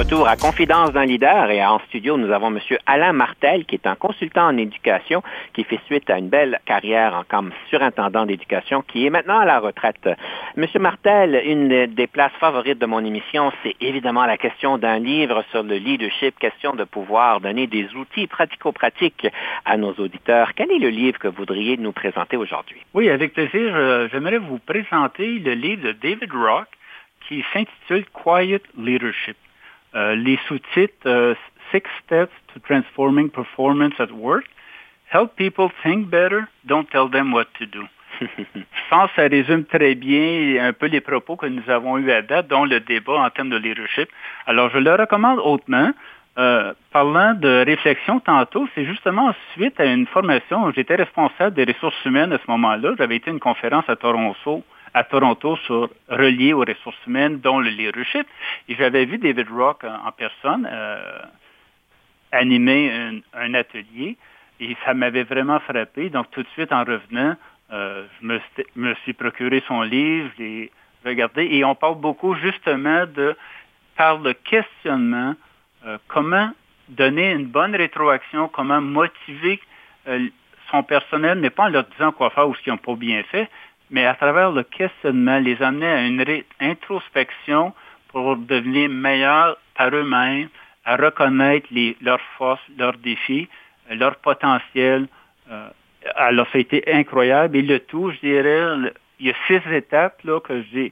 Retour 0.09 0.27
à 0.27 0.37
Confidence 0.37 0.91
d'un 0.91 1.05
leader 1.05 1.51
et 1.51 1.63
en 1.63 1.77
studio, 1.81 2.17
nous 2.17 2.31
avons 2.31 2.47
M. 2.47 2.59
Alain 2.87 3.13
Martel, 3.13 3.65
qui 3.65 3.75
est 3.75 3.85
un 3.85 3.93
consultant 3.93 4.47
en 4.47 4.57
éducation, 4.57 5.21
qui 5.53 5.63
fait 5.63 5.79
suite 5.85 6.09
à 6.09 6.17
une 6.17 6.29
belle 6.29 6.59
carrière 6.65 7.13
en 7.13 7.23
comme 7.25 7.51
surintendant 7.69 8.25
d'éducation, 8.25 8.81
qui 8.81 9.05
est 9.05 9.11
maintenant 9.11 9.37
à 9.37 9.45
la 9.45 9.59
retraite. 9.59 10.09
M. 10.57 10.65
Martel, 10.79 11.39
une 11.45 11.85
des 11.93 12.07
places 12.07 12.31
favorites 12.39 12.79
de 12.79 12.87
mon 12.87 13.05
émission, 13.05 13.51
c'est 13.61 13.75
évidemment 13.81 14.25
la 14.25 14.37
question 14.37 14.79
d'un 14.79 14.97
livre 14.97 15.43
sur 15.51 15.61
le 15.61 15.75
leadership, 15.75 16.39
question 16.39 16.73
de 16.73 16.85
pouvoir 16.85 17.39
donner 17.39 17.67
des 17.67 17.87
outils 17.93 18.25
pratico-pratiques 18.25 19.27
à 19.65 19.77
nos 19.77 19.93
auditeurs. 19.93 20.53
Quel 20.55 20.71
est 20.71 20.79
le 20.79 20.89
livre 20.89 21.19
que 21.19 21.27
vous 21.27 21.37
voudriez 21.37 21.77
nous 21.77 21.91
présenter 21.91 22.35
aujourd'hui? 22.35 22.81
Oui, 22.95 23.11
avec 23.11 23.33
plaisir. 23.33 24.09
J'aimerais 24.11 24.39
vous 24.39 24.57
présenter 24.57 25.37
le 25.37 25.53
livre 25.53 25.83
de 25.83 25.91
David 25.91 26.31
Rock 26.33 26.67
qui 27.27 27.45
s'intitule 27.53 28.05
Quiet 28.11 28.63
Leadership. 28.75 29.37
Euh, 29.95 30.15
les 30.15 30.37
sous-titres 30.47 31.07
euh, 31.07 31.33
Six 31.71 31.83
Steps 32.03 32.31
to 32.53 32.59
Transforming 32.59 33.29
Performance 33.29 33.93
at 33.99 34.11
Work, 34.11 34.45
Help 35.11 35.35
People 35.35 35.69
Think 35.81 36.07
Better, 36.09 36.41
Don't 36.65 36.85
Tell 36.91 37.09
Them 37.09 37.33
What 37.33 37.45
to 37.57 37.65
Do. 37.65 37.83
Je 38.21 38.25
pense 38.89 39.09
que 39.11 39.15
ça 39.15 39.27
résume 39.27 39.65
très 39.65 39.95
bien 39.95 40.63
un 40.63 40.73
peu 40.73 40.87
les 40.87 41.01
propos 41.01 41.35
que 41.37 41.47
nous 41.47 41.67
avons 41.69 41.97
eus 41.97 42.11
à 42.11 42.21
date, 42.21 42.47
dont 42.47 42.65
le 42.65 42.79
débat 42.79 43.19
en 43.19 43.29
termes 43.29 43.49
de 43.49 43.57
leadership. 43.57 44.09
Alors, 44.45 44.69
je 44.71 44.77
le 44.77 44.93
recommande 44.93 45.39
hautement. 45.39 45.91
Euh, 46.37 46.73
parlant 46.91 47.33
de 47.33 47.65
réflexion 47.65 48.19
tantôt, 48.19 48.67
c'est 48.75 48.85
justement 48.85 49.33
suite 49.53 49.79
à 49.79 49.85
une 49.85 50.05
formation 50.05 50.65
où 50.65 50.73
j'étais 50.73 50.95
responsable 50.95 51.55
des 51.55 51.65
ressources 51.65 52.05
humaines 52.05 52.31
à 52.31 52.37
ce 52.37 52.49
moment-là. 52.51 52.93
J'avais 52.97 53.17
été 53.17 53.29
à 53.29 53.33
une 53.33 53.39
conférence 53.39 53.89
à 53.89 53.95
Toronto 53.95 54.63
à 54.93 55.03
Toronto 55.03 55.55
sur 55.65 55.89
relié 56.09 56.53
aux 56.53 56.59
ressources 56.59 56.97
humaines, 57.07 57.39
dont 57.39 57.59
le 57.59 57.69
leadership. 57.69 58.27
Et 58.67 58.75
j'avais 58.75 59.05
vu 59.05 59.17
David 59.17 59.49
Rock 59.49 59.83
en, 59.83 60.11
personne 60.11 60.67
euh, 60.69 61.21
animer 62.31 63.21
un, 63.33 63.53
atelier 63.53 64.17
et 64.59 64.75
ça 64.85 64.93
m'avait 64.93 65.23
vraiment 65.23 65.59
frappé. 65.59 66.09
Donc 66.09 66.29
tout 66.31 66.43
de 66.43 66.47
suite 66.49 66.71
en 66.71 66.83
revenant, 66.83 67.35
euh, 67.71 68.05
je 68.21 68.39
me, 68.75 68.95
suis 69.03 69.13
procuré 69.13 69.63
son 69.67 69.81
livre, 69.81 70.29
je 70.37 70.43
l'ai 70.43 70.71
regardé 71.05 71.47
et 71.51 71.63
on 71.63 71.75
parle 71.75 71.99
beaucoup 71.99 72.35
justement 72.35 73.05
de 73.05 73.35
par 73.95 74.17
le 74.19 74.33
questionnement, 74.33 75.35
euh, 75.85 75.97
comment 76.07 76.51
donner 76.87 77.31
une 77.31 77.45
bonne 77.45 77.75
rétroaction, 77.75 78.47
comment 78.47 78.81
motiver 78.81 79.59
son 80.71 80.83
personnel, 80.83 81.39
mais 81.39 81.49
pas 81.49 81.65
en 81.65 81.69
leur 81.69 81.83
disant 81.83 82.11
quoi 82.11 82.29
faire 82.29 82.47
ou 82.47 82.55
ce 82.55 82.61
qu'ils 82.61 82.71
n'ont 82.71 82.77
pas 82.77 82.95
bien 82.95 83.21
fait, 83.23 83.49
mais 83.89 84.05
à 84.05 84.13
travers 84.15 84.51
le 84.51 84.63
questionnement, 84.63 85.39
les 85.39 85.61
amener 85.61 85.87
à 85.87 86.05
une 86.05 86.43
introspection 86.59 87.73
pour 88.09 88.37
devenir 88.37 88.89
meilleurs 88.89 89.57
par 89.75 89.93
eux-mêmes, 89.93 90.49
à 90.85 90.95
reconnaître 90.95 91.67
leurs 92.01 92.21
forces, 92.37 92.61
leurs 92.77 92.97
défis, 92.97 93.47
leur 93.89 94.15
potentiel. 94.17 95.07
Euh, 95.51 95.69
alors, 96.15 96.47
ça 96.51 96.57
a 96.57 96.61
été 96.61 96.83
incroyable. 96.91 97.57
Et 97.57 97.61
le 97.61 97.79
tout, 97.79 98.11
je 98.11 98.19
dirais, 98.19 98.91
il 99.19 99.27
y 99.27 99.29
a 99.29 99.33
six 99.47 99.61
étapes 99.73 100.21
là, 100.23 100.39
qui 100.39 100.91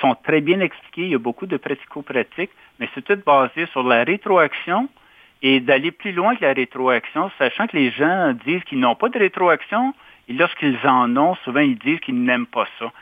sont 0.00 0.14
très 0.22 0.40
bien 0.40 0.60
expliquées. 0.60 1.02
Il 1.02 1.10
y 1.10 1.14
a 1.14 1.18
beaucoup 1.18 1.46
de 1.46 1.56
pratico-pratiques, 1.56 2.50
mais 2.78 2.88
c'est 2.94 3.04
tout 3.04 3.18
basé 3.24 3.66
sur 3.66 3.82
la 3.82 4.04
rétroaction 4.04 4.88
et 5.42 5.60
d'aller 5.60 5.92
plus 5.92 6.12
loin 6.12 6.34
que 6.34 6.44
la 6.44 6.52
rétroaction, 6.52 7.30
sachant 7.38 7.66
que 7.68 7.76
les 7.76 7.90
gens 7.90 8.32
disent 8.44 8.64
qu'ils 8.64 8.80
n'ont 8.80 8.96
pas 8.96 9.08
de 9.08 9.18
rétroaction, 9.18 9.94
et 10.28 10.32
lorsqu'ils 10.32 10.78
en 10.84 11.16
ont, 11.16 11.34
souvent 11.44 11.60
ils 11.60 11.78
disent 11.78 12.00
qu'ils 12.00 12.22
n'aiment 12.22 12.46
pas 12.46 12.66
ça. 12.78 12.92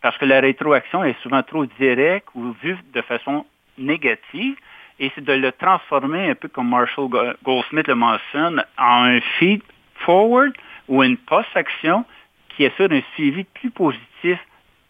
Parce 0.00 0.18
que 0.18 0.24
la 0.24 0.40
rétroaction 0.40 1.04
est 1.04 1.20
souvent 1.22 1.42
trop 1.42 1.64
directe 1.64 2.28
ou 2.34 2.52
vue 2.60 2.76
de 2.92 3.00
façon 3.02 3.46
négative. 3.78 4.56
Et 4.98 5.10
c'est 5.14 5.24
de 5.24 5.32
le 5.32 5.52
transformer, 5.52 6.30
un 6.30 6.34
peu 6.34 6.48
comme 6.48 6.68
Marshall 6.68 7.08
Goldsmith 7.42 7.86
le 7.86 7.94
mentionne, 7.94 8.64
en 8.78 9.04
un 9.04 9.20
feed 9.38 9.62
forward 9.94 10.52
ou 10.88 11.02
une 11.02 11.16
post-action 11.16 12.04
qui 12.50 12.66
assure 12.66 12.90
un 12.90 13.00
suivi 13.14 13.44
plus 13.44 13.70
positif 13.70 14.38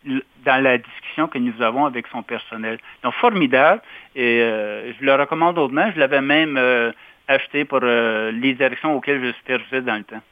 dans 0.05 0.63
la 0.63 0.79
discussion 0.79 1.29
que 1.29 1.39
nous 1.39 1.61
avons 1.63 1.85
avec 1.85 2.07
son 2.09 2.23
personnel. 2.23 2.79
Donc, 3.05 3.15
formidable. 3.15 3.81
Et 4.17 4.41
euh, 4.41 4.93
je 4.95 5.05
le 5.05 5.15
recommande 5.15 5.59
autrement. 5.59 5.91
Je 5.95 6.01
l'avais 6.01 6.21
même 6.21 6.57
euh, 6.57 6.91
acheté 7.29 7.65
pour 7.65 7.81
euh, 7.83 8.33
les 8.33 8.55
directions 8.55 8.97
auxquelles 8.97 9.25
je 9.25 9.33
supervisais 9.33 9.83
dans 9.83 9.97
le 9.97 10.05
temps. 10.05 10.23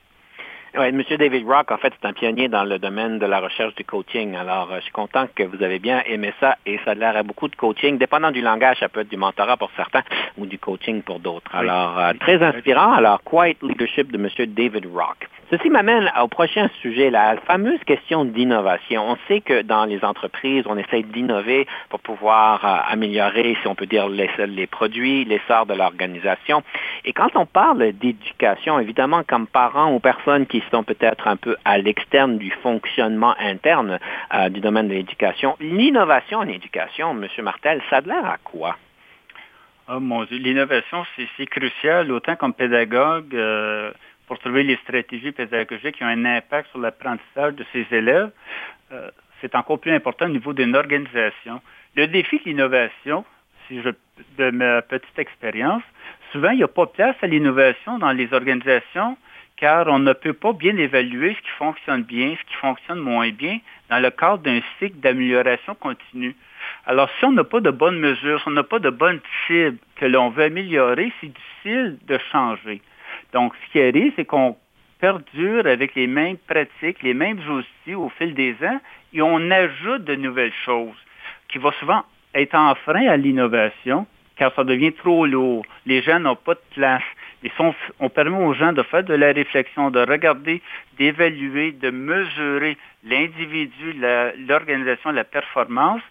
Oui, 0.79 0.87
M. 0.87 1.03
David 1.19 1.49
Rock, 1.49 1.73
en 1.73 1.79
fait, 1.79 1.93
c'est 2.01 2.07
un 2.07 2.13
pionnier 2.13 2.47
dans 2.47 2.63
le 2.63 2.79
domaine 2.79 3.19
de 3.19 3.27
la 3.27 3.41
recherche 3.41 3.75
du 3.75 3.85
coaching. 3.85 4.37
Alors, 4.37 4.71
euh, 4.71 4.77
je 4.77 4.83
suis 4.83 4.93
content 4.93 5.27
que 5.35 5.43
vous 5.43 5.65
avez 5.65 5.81
bien 5.81 6.01
aimé 6.07 6.33
ça 6.39 6.57
et 6.65 6.79
ça 6.85 6.93
a 6.93 6.95
l'air 6.95 7.17
à 7.17 7.25
beaucoup 7.25 7.49
de 7.49 7.57
coaching. 7.57 7.99
Dépendant 7.99 8.31
du 8.31 8.41
langage, 8.41 8.79
ça 8.79 8.89
peut 8.89 9.01
être 9.01 9.09
du 9.09 9.17
mentorat 9.17 9.57
pour 9.57 9.71
certains 9.77 10.03
ou 10.39 10.47
du 10.47 10.59
coaching 10.59 11.03
pour 11.03 11.19
d'autres. 11.19 11.53
Alors, 11.53 11.99
euh, 11.99 12.13
très 12.21 12.41
inspirant. 12.41 12.93
Alors, 12.93 13.21
Quiet 13.25 13.57
Leadership 13.63 14.13
de 14.13 14.17
M. 14.17 14.29
David 14.47 14.87
Rock. 14.95 15.29
Ceci 15.51 15.69
m'amène 15.69 16.13
au 16.23 16.29
prochain 16.29 16.71
sujet, 16.81 17.11
la 17.11 17.37
fameuse 17.39 17.81
question 17.85 18.25
d'innovation. 18.25 19.11
On 19.11 19.17
sait 19.27 19.41
que 19.41 19.63
dans 19.63 19.85
les 19.85 20.05
entreprises, 20.05 20.63
on 20.69 20.79
essaie 20.79 21.03
d'innover 21.03 21.67
pour 21.89 21.99
pouvoir 21.99 22.65
euh, 22.65 22.93
améliorer, 22.93 23.57
si 23.61 23.67
on 23.67 23.75
peut 23.75 23.87
dire, 23.87 24.09
les, 24.09 24.31
les 24.47 24.69
produits, 24.69 25.25
l'essor 25.25 25.67
de 25.67 25.75
l'organisation. 25.75 26.63
Et 27.05 27.13
quand 27.13 27.31
on 27.35 27.47
parle 27.47 27.91
d'éducation, 27.95 28.79
évidemment, 28.79 29.23
comme 29.27 29.49
parents 29.49 29.93
ou 29.93 29.99
personnes 29.99 30.47
qui 30.47 30.60
sont 30.71 30.85
peut-être 30.85 31.29
un 31.29 31.37
peu 31.37 31.57
à 31.65 31.79
l'externe 31.79 32.39
du 32.39 32.51
fonctionnement 32.63 33.35
interne 33.39 33.99
euh, 34.35 34.49
du 34.49 34.61
domaine 34.61 34.89
de 34.89 34.95
l'éducation. 34.95 35.57
L'innovation 35.61 36.39
en 36.39 36.49
éducation, 36.49 37.11
M. 37.11 37.29
Martel, 37.45 37.83
ça 37.91 37.97
a 37.97 38.01
l'air 38.01 38.25
à 38.25 38.39
quoi? 38.39 38.77
Oh 39.93 39.99
mon 39.99 40.25
Dieu, 40.25 40.39
l'innovation, 40.39 41.05
c'est 41.37 41.47
crucial, 41.47 42.13
autant 42.13 42.37
comme 42.37 42.55
pédagogue, 42.55 43.35
euh, 43.35 43.91
pour 44.29 44.39
trouver 44.39 44.63
les 44.63 44.77
stratégies 44.77 45.33
pédagogiques 45.33 45.97
qui 45.97 46.05
ont 46.05 46.07
un 46.07 46.25
impact 46.25 46.71
sur 46.71 46.79
l'apprentissage 46.79 47.55
de 47.55 47.65
ses 47.73 47.87
élèves. 47.91 48.31
Euh, 48.93 49.11
c'est 49.41 49.55
encore 49.57 49.81
plus 49.81 49.93
important 49.93 50.27
au 50.27 50.29
niveau 50.29 50.53
d'une 50.53 50.77
organisation. 50.77 51.61
Le 51.97 52.07
défi 52.07 52.39
de 52.39 52.45
l'innovation, 52.45 53.25
si 53.67 53.83
je, 53.83 53.91
de 54.39 54.51
ma 54.51 54.83
petite 54.83 55.19
expérience, 55.19 55.83
souvent, 56.31 56.51
il 56.51 56.59
n'y 56.59 56.63
a 56.63 56.69
pas 56.69 56.87
place 56.87 57.17
à 57.23 57.27
l'innovation 57.27 57.99
dans 57.99 58.13
les 58.13 58.33
organisations 58.33 59.17
car 59.61 59.87
on 59.89 59.99
ne 59.99 60.15
peut 60.15 60.33
pas 60.33 60.55
bien 60.55 60.77
évaluer 60.79 61.35
ce 61.35 61.43
qui 61.43 61.51
fonctionne 61.59 62.03
bien, 62.03 62.35
ce 62.35 62.51
qui 62.51 62.57
fonctionne 62.57 62.99
moins 62.99 63.29
bien 63.29 63.59
dans 63.91 64.01
le 64.01 64.11
cadre 64.11 64.43
d'un 64.43 64.61
cycle 64.79 64.99
d'amélioration 65.01 65.75
continue. 65.75 66.35
Alors, 66.87 67.11
si 67.19 67.27
on 67.27 67.33
n'a 67.33 67.45
pas 67.45 67.61
de 67.61 67.71
bonnes 67.71 67.99
mesures, 67.99 68.41
si 68.41 68.49
on 68.49 68.53
n'a 68.53 68.63
pas 68.63 68.79
de 68.79 68.89
bonnes 68.89 69.21
cibles 69.47 69.77
que 69.97 70.07
l'on 70.07 70.31
veut 70.31 70.45
améliorer, 70.45 71.13
c'est 71.21 71.29
difficile 71.29 71.99
de 72.07 72.19
changer. 72.33 72.81
Donc, 73.35 73.53
ce 73.55 73.73
qui 73.73 73.83
arrive, 73.83 74.13
c'est 74.17 74.25
qu'on 74.25 74.57
perdure 74.99 75.67
avec 75.67 75.95
les 75.95 76.07
mêmes 76.07 76.39
pratiques, 76.39 77.03
les 77.03 77.15
mêmes 77.15 77.41
outils 77.51 77.95
au 77.95 78.09
fil 78.11 78.35
des 78.35 78.55
ans, 78.63 78.81
et 79.13 79.21
on 79.21 79.51
ajoute 79.51 80.05
de 80.05 80.15
nouvelles 80.15 80.53
choses 80.65 80.97
qui 81.49 81.59
vont 81.59 81.73
souvent 81.73 82.05
être 82.35 82.55
en 82.55 82.75
frein 82.77 83.09
à 83.09 83.17
l'innovation, 83.17 84.07
car 84.37 84.55
ça 84.55 84.65
devient 84.65 84.93
trop 84.93 85.27
lourd. 85.27 85.67
Les 85.85 86.01
gens 86.01 86.19
n'ont 86.19 86.37
pas 86.37 86.55
de 86.55 86.61
place 86.75 87.03
on 87.99 88.09
permet 88.09 88.45
aux 88.45 88.55
gens 88.55 88.73
de 88.73 88.83
faire 88.83 89.05
de 89.05 89.15
la 89.15 89.33
réflexion, 89.33 89.91
de 89.91 90.01
regarder, 90.01 90.61
d'évaluer, 90.99 91.73
de 91.73 91.91
mesurer 91.91 92.77
l'individu, 93.05 93.95
l'organisation, 94.49 95.11
la, 95.11 95.25
performance. 95.25 96.03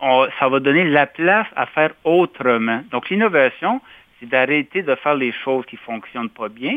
ça 0.00 0.48
va 0.48 0.60
donner 0.60 0.84
la 0.84 1.06
place 1.06 1.46
à 1.56 1.66
faire 1.66 1.92
autrement. 2.04 2.82
Donc 2.90 3.10
l'innovation, 3.10 3.80
c'est 4.18 4.28
d'arrêter 4.28 4.82
de 4.82 4.94
faire 4.96 5.14
les 5.14 5.32
choses 5.32 5.64
qui 5.66 5.76
fonctionnent 5.76 6.30
pas 6.30 6.48
bien 6.48 6.76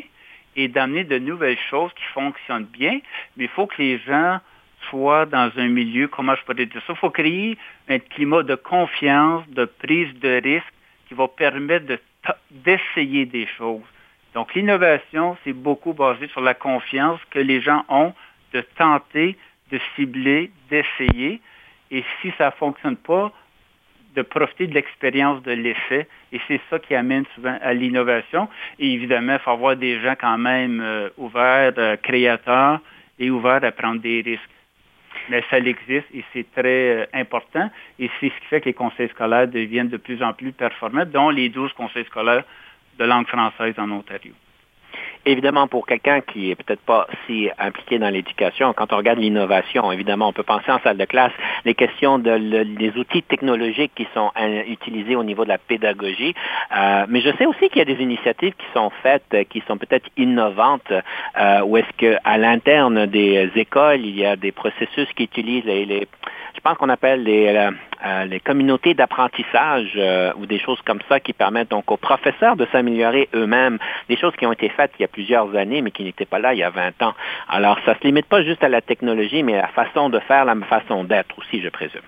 et 0.55 0.67
d'amener 0.67 1.03
de 1.03 1.17
nouvelles 1.17 1.57
choses 1.69 1.91
qui 1.95 2.05
fonctionnent 2.13 2.65
bien. 2.65 2.99
Mais 3.37 3.45
il 3.45 3.49
faut 3.49 3.65
que 3.65 3.81
les 3.81 3.97
gens 3.99 4.39
soient 4.89 5.25
dans 5.25 5.51
un 5.57 5.67
milieu, 5.67 6.07
comment 6.07 6.35
je 6.35 6.43
pourrais 6.43 6.65
dire 6.65 6.81
ça, 6.85 6.93
il 6.93 6.99
faut 6.99 7.09
créer 7.09 7.57
un 7.89 7.97
climat 7.99 8.43
de 8.43 8.55
confiance, 8.55 9.43
de 9.49 9.65
prise 9.65 10.13
de 10.19 10.41
risque 10.43 10.73
qui 11.07 11.15
va 11.15 11.27
permettre 11.27 11.99
d'essayer 12.51 13.25
des 13.25 13.47
choses. 13.57 13.81
Donc 14.35 14.53
l'innovation, 14.53 15.37
c'est 15.43 15.53
beaucoup 15.53 15.93
basé 15.93 16.27
sur 16.27 16.41
la 16.41 16.53
confiance 16.53 17.19
que 17.31 17.39
les 17.39 17.61
gens 17.61 17.85
ont 17.87 18.13
de 18.53 18.61
tenter, 18.77 19.37
de 19.71 19.79
cibler, 19.95 20.51
d'essayer. 20.69 21.41
Et 21.89 22.03
si 22.21 22.31
ça 22.37 22.47
ne 22.47 22.51
fonctionne 22.51 22.97
pas, 22.97 23.31
de 24.15 24.21
profiter 24.21 24.67
de 24.67 24.73
l'expérience 24.73 25.41
de 25.43 25.51
l'essai. 25.51 26.07
Et 26.31 26.39
c'est 26.47 26.61
ça 26.69 26.79
qui 26.79 26.95
amène 26.95 27.25
souvent 27.35 27.57
à 27.61 27.73
l'innovation. 27.73 28.47
Et 28.79 28.93
évidemment, 28.93 29.33
il 29.33 29.39
faut 29.39 29.51
avoir 29.51 29.75
des 29.75 29.99
gens 30.01 30.15
quand 30.19 30.37
même 30.37 30.81
euh, 30.81 31.09
ouverts, 31.17 31.73
euh, 31.77 31.97
créateurs 31.97 32.79
et 33.19 33.29
ouverts 33.29 33.63
à 33.63 33.71
prendre 33.71 34.01
des 34.01 34.21
risques. 34.21 34.41
Mais 35.29 35.43
ça 35.49 35.59
existe 35.59 36.07
et 36.13 36.23
c'est 36.33 36.49
très 36.53 37.03
euh, 37.03 37.05
important. 37.13 37.69
Et 37.99 38.09
c'est 38.19 38.29
ce 38.29 38.39
qui 38.39 38.45
fait 38.49 38.61
que 38.61 38.65
les 38.65 38.73
conseils 38.73 39.09
scolaires 39.09 39.47
deviennent 39.47 39.89
de 39.89 39.97
plus 39.97 40.21
en 40.23 40.33
plus 40.33 40.51
performants, 40.51 41.05
dont 41.05 41.29
les 41.29 41.49
12 41.49 41.73
conseils 41.73 42.05
scolaires 42.05 42.43
de 42.97 43.05
langue 43.05 43.27
française 43.27 43.75
en 43.77 43.91
Ontario. 43.91 44.33
Évidemment, 45.27 45.67
pour 45.67 45.87
quelqu'un 45.87 46.21
qui 46.21 46.51
est 46.51 46.55
peut-être 46.55 46.81
pas 46.81 47.07
si 47.25 47.49
impliqué 47.57 47.97
dans 47.97 48.09
l'éducation, 48.09 48.73
quand 48.73 48.93
on 48.93 48.97
regarde 48.97 49.17
l'innovation, 49.17 49.91
évidemment, 49.91 50.27
on 50.27 50.33
peut 50.33 50.43
penser 50.43 50.71
en 50.71 50.79
salle 50.81 50.97
de 50.97 51.05
classe. 51.05 51.31
les 51.65 51.73
questions 51.73 52.19
de, 52.19 52.99
outils 52.99 53.23
technologiques 53.23 53.91
qui 53.95 54.07
sont 54.13 54.31
utilisés 54.67 55.15
au 55.15 55.23
niveau 55.23 55.43
de 55.43 55.49
la 55.49 55.57
pédagogie. 55.57 56.35
mais 57.07 57.21
je 57.21 57.35
sais 57.37 57.47
aussi 57.47 57.69
qu'il 57.69 57.79
y 57.79 57.81
a 57.81 57.85
des 57.85 58.03
initiatives 58.03 58.53
qui 58.53 58.67
sont 58.73 58.91
faites, 59.01 59.35
qui 59.49 59.63
sont 59.67 59.77
peut-être 59.77 60.07
innovantes, 60.15 60.93
où 61.65 61.77
est-ce 61.77 61.91
qu'à 61.97 62.37
l'interne 62.37 63.07
des 63.07 63.49
écoles, 63.55 64.01
il 64.01 64.15
y 64.15 64.25
a 64.27 64.35
des 64.35 64.51
processus 64.51 65.11
qui 65.15 65.23
utilisent 65.23 65.65
les 65.65 66.07
je 66.55 66.61
pense 66.61 66.77
qu'on 66.77 66.89
appelle 66.89 67.23
les, 67.23 67.47
euh, 67.47 67.71
euh, 68.05 68.25
les 68.25 68.39
communautés 68.39 68.93
d'apprentissage 68.93 69.91
euh, 69.97 70.31
ou 70.37 70.45
des 70.45 70.59
choses 70.59 70.81
comme 70.85 70.99
ça 71.09 71.19
qui 71.19 71.33
permettent 71.33 71.69
donc 71.69 71.91
aux 71.91 71.97
professeurs 71.97 72.55
de 72.55 72.65
s'améliorer 72.71 73.29
eux-mêmes, 73.33 73.77
des 74.09 74.17
choses 74.17 74.35
qui 74.35 74.45
ont 74.45 74.53
été 74.53 74.69
faites 74.69 74.91
il 74.97 75.01
y 75.01 75.05
a 75.05 75.09
plusieurs 75.09 75.55
années 75.55 75.81
mais 75.81 75.91
qui 75.91 76.03
n'étaient 76.03 76.25
pas 76.25 76.39
là 76.39 76.53
il 76.53 76.59
y 76.59 76.63
a 76.63 76.69
20 76.69 77.01
ans. 77.03 77.13
Alors, 77.49 77.77
ça 77.85 77.93
ne 77.93 77.97
se 77.99 78.03
limite 78.03 78.27
pas 78.27 78.43
juste 78.43 78.63
à 78.63 78.69
la 78.69 78.81
technologie, 78.81 79.43
mais 79.43 79.57
à 79.57 79.63
la 79.63 79.67
façon 79.69 80.09
de 80.09 80.19
faire, 80.19 80.45
la 80.45 80.55
façon 80.55 81.03
d'être 81.03 81.37
aussi, 81.37 81.61
je 81.61 81.69
présume. 81.69 82.01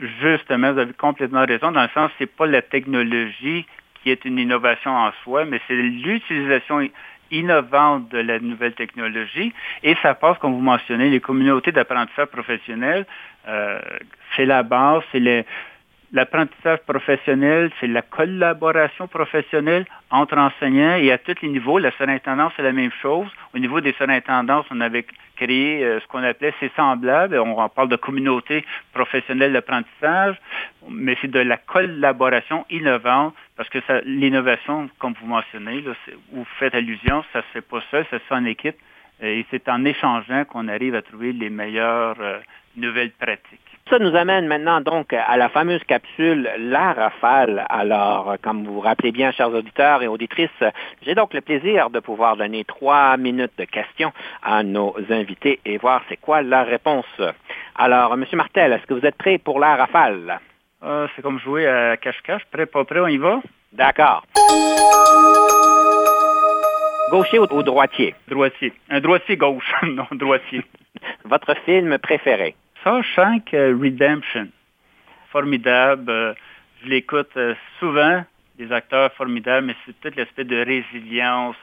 Justement, 0.00 0.72
vous 0.72 0.78
avez 0.78 0.92
complètement 0.94 1.44
raison, 1.44 1.72
dans 1.72 1.82
le 1.82 1.90
sens, 1.94 2.10
c'est 2.18 2.30
pas 2.30 2.46
la 2.46 2.62
technologie 2.62 3.66
qui 4.02 4.10
est 4.10 4.24
une 4.24 4.38
innovation 4.38 4.90
en 4.94 5.10
soi, 5.22 5.44
mais 5.44 5.60
c'est 5.66 5.74
l'utilisation 5.74 6.88
innovante 7.34 8.08
de 8.10 8.18
la 8.18 8.38
nouvelle 8.38 8.74
technologie. 8.74 9.52
Et 9.82 9.96
ça 10.02 10.14
passe, 10.14 10.38
comme 10.38 10.52
vous 10.52 10.60
mentionnez, 10.60 11.10
les 11.10 11.20
communautés 11.20 11.72
d'apprentissage 11.72 12.28
professionnel. 12.28 13.06
Euh, 13.48 13.80
c'est 14.34 14.46
la 14.46 14.62
base, 14.62 15.02
c'est 15.12 15.44
l'apprentissage 16.14 16.78
professionnel, 16.86 17.72
c'est 17.80 17.88
la 17.88 18.00
collaboration 18.00 19.08
professionnelle 19.08 19.84
entre 20.10 20.38
enseignants 20.38 20.94
et 20.94 21.10
à 21.10 21.18
tous 21.18 21.34
les 21.42 21.48
niveaux. 21.48 21.78
La 21.78 21.90
surintendance, 21.90 22.52
c'est 22.56 22.62
la 22.62 22.72
même 22.72 22.92
chose. 23.02 23.26
Au 23.52 23.58
niveau 23.58 23.80
des 23.80 23.92
surintendances, 23.94 24.64
on 24.70 24.80
avait 24.80 25.04
créé 25.36 25.84
euh, 25.84 25.98
ce 25.98 26.06
qu'on 26.06 26.22
appelait 26.22 26.54
C'est 26.60 26.72
semblable. 26.76 27.36
On 27.36 27.68
parle 27.68 27.88
de 27.88 27.96
communauté 27.96 28.64
professionnelle 28.92 29.52
d'apprentissage, 29.52 30.36
mais 30.88 31.16
c'est 31.20 31.30
de 31.30 31.40
la 31.40 31.56
collaboration 31.56 32.64
innovante 32.70 33.34
parce 33.56 33.68
que 33.68 33.78
l'innovation, 34.04 34.88
comme 35.00 35.14
vous 35.20 35.26
mentionnez, 35.26 35.80
là, 35.80 35.92
vous 36.32 36.46
faites 36.60 36.76
allusion, 36.76 37.24
ça 37.32 37.40
ne 37.40 37.42
se 37.42 37.48
fait 37.54 37.60
pas 37.60 37.82
seul, 37.90 38.06
ça 38.10 38.18
se 38.20 38.24
fait 38.24 38.34
en 38.34 38.44
équipe. 38.44 38.76
Et 39.22 39.44
c'est 39.50 39.68
en 39.68 39.84
échangeant 39.84 40.44
qu'on 40.44 40.68
arrive 40.68 40.94
à 40.94 41.02
trouver 41.02 41.32
les 41.32 41.50
meilleures 41.50 42.16
euh, 42.20 42.38
nouvelles 42.76 43.12
pratiques. 43.12 43.60
Ça 43.90 43.98
nous 43.98 44.16
amène 44.16 44.46
maintenant 44.46 44.80
donc 44.80 45.12
à 45.12 45.36
la 45.36 45.50
fameuse 45.50 45.82
capsule 45.84 46.50
La 46.58 46.94
Rafale. 46.94 47.66
Alors, 47.68 48.36
comme 48.42 48.64
vous 48.64 48.74
vous 48.74 48.80
rappelez 48.80 49.12
bien, 49.12 49.30
chers 49.30 49.52
auditeurs 49.52 50.02
et 50.02 50.08
auditrices, 50.08 50.64
j'ai 51.02 51.14
donc 51.14 51.34
le 51.34 51.42
plaisir 51.42 51.90
de 51.90 52.00
pouvoir 52.00 52.38
donner 52.38 52.64
trois 52.64 53.18
minutes 53.18 53.52
de 53.58 53.64
questions 53.64 54.10
à 54.42 54.62
nos 54.62 54.96
invités 55.10 55.60
et 55.66 55.76
voir 55.76 56.02
c'est 56.08 56.16
quoi 56.16 56.40
la 56.40 56.62
réponse. 56.62 57.20
Alors, 57.76 58.14
M. 58.14 58.24
Martel, 58.32 58.72
est-ce 58.72 58.86
que 58.86 58.94
vous 58.94 59.04
êtes 59.04 59.16
prêt 59.16 59.36
pour 59.36 59.60
La 59.60 59.76
Rafale? 59.76 60.40
Euh, 60.82 61.06
c'est 61.14 61.22
comme 61.22 61.38
jouer 61.38 61.66
à 61.66 61.98
cache-cache. 61.98 62.44
Prêt, 62.50 62.64
pas 62.64 62.84
prêt, 62.84 63.00
on 63.00 63.08
y 63.08 63.18
va? 63.18 63.42
D'accord. 63.72 64.24
Gaucher 67.10 67.38
ou, 67.38 67.62
droitier? 67.62 68.14
Droitier. 68.28 68.72
Un 68.88 69.00
droitier 69.00 69.36
gauche, 69.36 69.72
non, 69.82 70.06
droitier. 70.12 70.64
Votre 71.24 71.54
film 71.64 71.98
préféré? 71.98 72.54
Shawshank 72.82 73.52
euh, 73.52 73.76
Redemption. 73.80 74.48
Formidable. 75.30 76.10
Euh, 76.10 76.34
je 76.82 76.88
l'écoute 76.88 77.36
souvent. 77.78 78.24
Des 78.56 78.70
acteurs 78.72 79.12
formidables, 79.14 79.66
mais 79.66 79.76
c'est 79.84 80.00
tout 80.00 80.16
l'aspect 80.16 80.44
de 80.44 80.64
résilience 80.64 81.56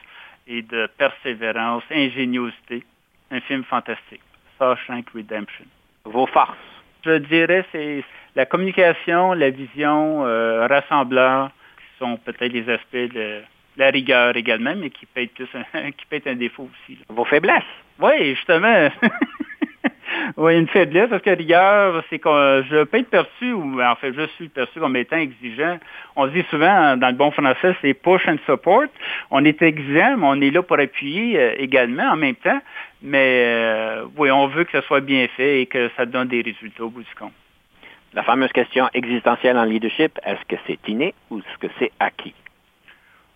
et 0.46 0.62
de 0.62 0.88
persévérance, 0.98 1.82
ingéniosité. 1.90 2.84
Un 3.30 3.40
film 3.40 3.64
fantastique. 3.64 4.20
Shawshank 4.58 5.10
Redemption. 5.14 5.64
Vos 6.04 6.26
forces? 6.26 6.56
Je 7.04 7.18
dirais 7.18 7.64
c'est 7.72 8.04
la 8.36 8.46
communication, 8.46 9.32
la 9.32 9.50
vision, 9.50 10.24
euh, 10.24 10.66
rassembleur, 10.66 11.50
sont 11.98 12.16
peut-être 12.18 12.52
les 12.52 12.68
aspects 12.68 13.14
de 13.14 13.40
la 13.76 13.90
rigueur 13.90 14.36
également, 14.36 14.74
mais 14.76 14.90
qui 14.90 15.06
peut 15.06 15.22
être, 15.22 15.42
un, 15.74 15.90
qui 15.92 16.06
peut 16.06 16.16
être 16.16 16.28
un 16.28 16.34
défaut 16.34 16.68
aussi. 16.70 16.98
Vos 17.08 17.24
faiblesses? 17.24 17.62
Oui, 17.98 18.34
justement. 18.34 18.88
oui, 20.36 20.58
une 20.58 20.68
faiblesse, 20.68 21.08
parce 21.10 21.22
que 21.22 21.30
rigueur, 21.30 22.04
c'est 22.10 22.18
que 22.18 22.64
je 22.70 22.84
peux 22.84 22.98
être 22.98 23.10
perçu, 23.10 23.52
ou 23.52 23.80
en 23.80 23.94
fait, 23.96 24.12
je 24.12 24.26
suis 24.36 24.48
perçu 24.48 24.78
comme 24.78 24.96
étant 24.96 25.16
exigeant. 25.16 25.78
On 26.16 26.26
dit 26.26 26.44
souvent, 26.50 26.96
dans 26.96 27.08
le 27.08 27.14
bon 27.14 27.30
français, 27.30 27.74
c'est 27.80 27.94
push 27.94 28.26
and 28.28 28.38
support. 28.46 28.86
On 29.30 29.44
est 29.44 29.60
exigeant, 29.62 30.16
mais 30.18 30.26
on 30.26 30.40
est 30.40 30.50
là 30.50 30.62
pour 30.62 30.78
appuyer 30.78 31.38
euh, 31.38 31.54
également 31.58 32.10
en 32.10 32.16
même 32.16 32.36
temps. 32.36 32.60
Mais 33.02 33.44
euh, 33.46 34.04
oui, 34.16 34.30
on 34.30 34.46
veut 34.48 34.64
que 34.64 34.80
ce 34.80 34.86
soit 34.86 35.00
bien 35.00 35.26
fait 35.36 35.62
et 35.62 35.66
que 35.66 35.90
ça 35.96 36.06
donne 36.06 36.28
des 36.28 36.42
résultats 36.42 36.84
au 36.84 36.90
bout 36.90 37.02
du 37.02 37.14
compte. 37.18 37.32
La 38.14 38.22
fameuse 38.22 38.52
question 38.52 38.88
existentielle 38.92 39.56
en 39.56 39.64
leadership, 39.64 40.18
est-ce 40.24 40.44
que 40.46 40.60
c'est 40.66 40.78
inné 40.86 41.14
ou 41.30 41.38
est-ce 41.38 41.58
que 41.66 41.72
c'est 41.78 41.90
acquis? 41.98 42.34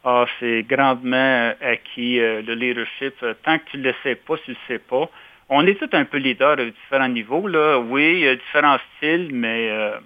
Ah, 0.08 0.24
c'est 0.38 0.62
grandement 0.62 1.52
acquis, 1.60 2.20
euh, 2.20 2.40
le 2.40 2.54
leadership. 2.54 3.14
Tant 3.42 3.58
que 3.58 3.64
tu 3.72 3.78
ne 3.78 3.82
le 3.82 3.94
sais 4.04 4.14
pas, 4.14 4.36
tu 4.36 4.52
ne 4.52 4.54
le 4.54 4.60
sais 4.68 4.78
pas. 4.78 5.10
On 5.48 5.66
est 5.66 5.74
tous 5.74 5.96
un 5.96 6.04
peu 6.04 6.18
leader 6.18 6.52
à 6.52 6.64
différents 6.64 7.08
niveaux. 7.08 7.48
Là. 7.48 7.80
Oui, 7.80 8.12
il 8.12 8.20
y 8.20 8.28
a 8.28 8.36
différents 8.36 8.78
styles, 8.96 9.30
mais 9.32 9.68
euh, 9.68 9.98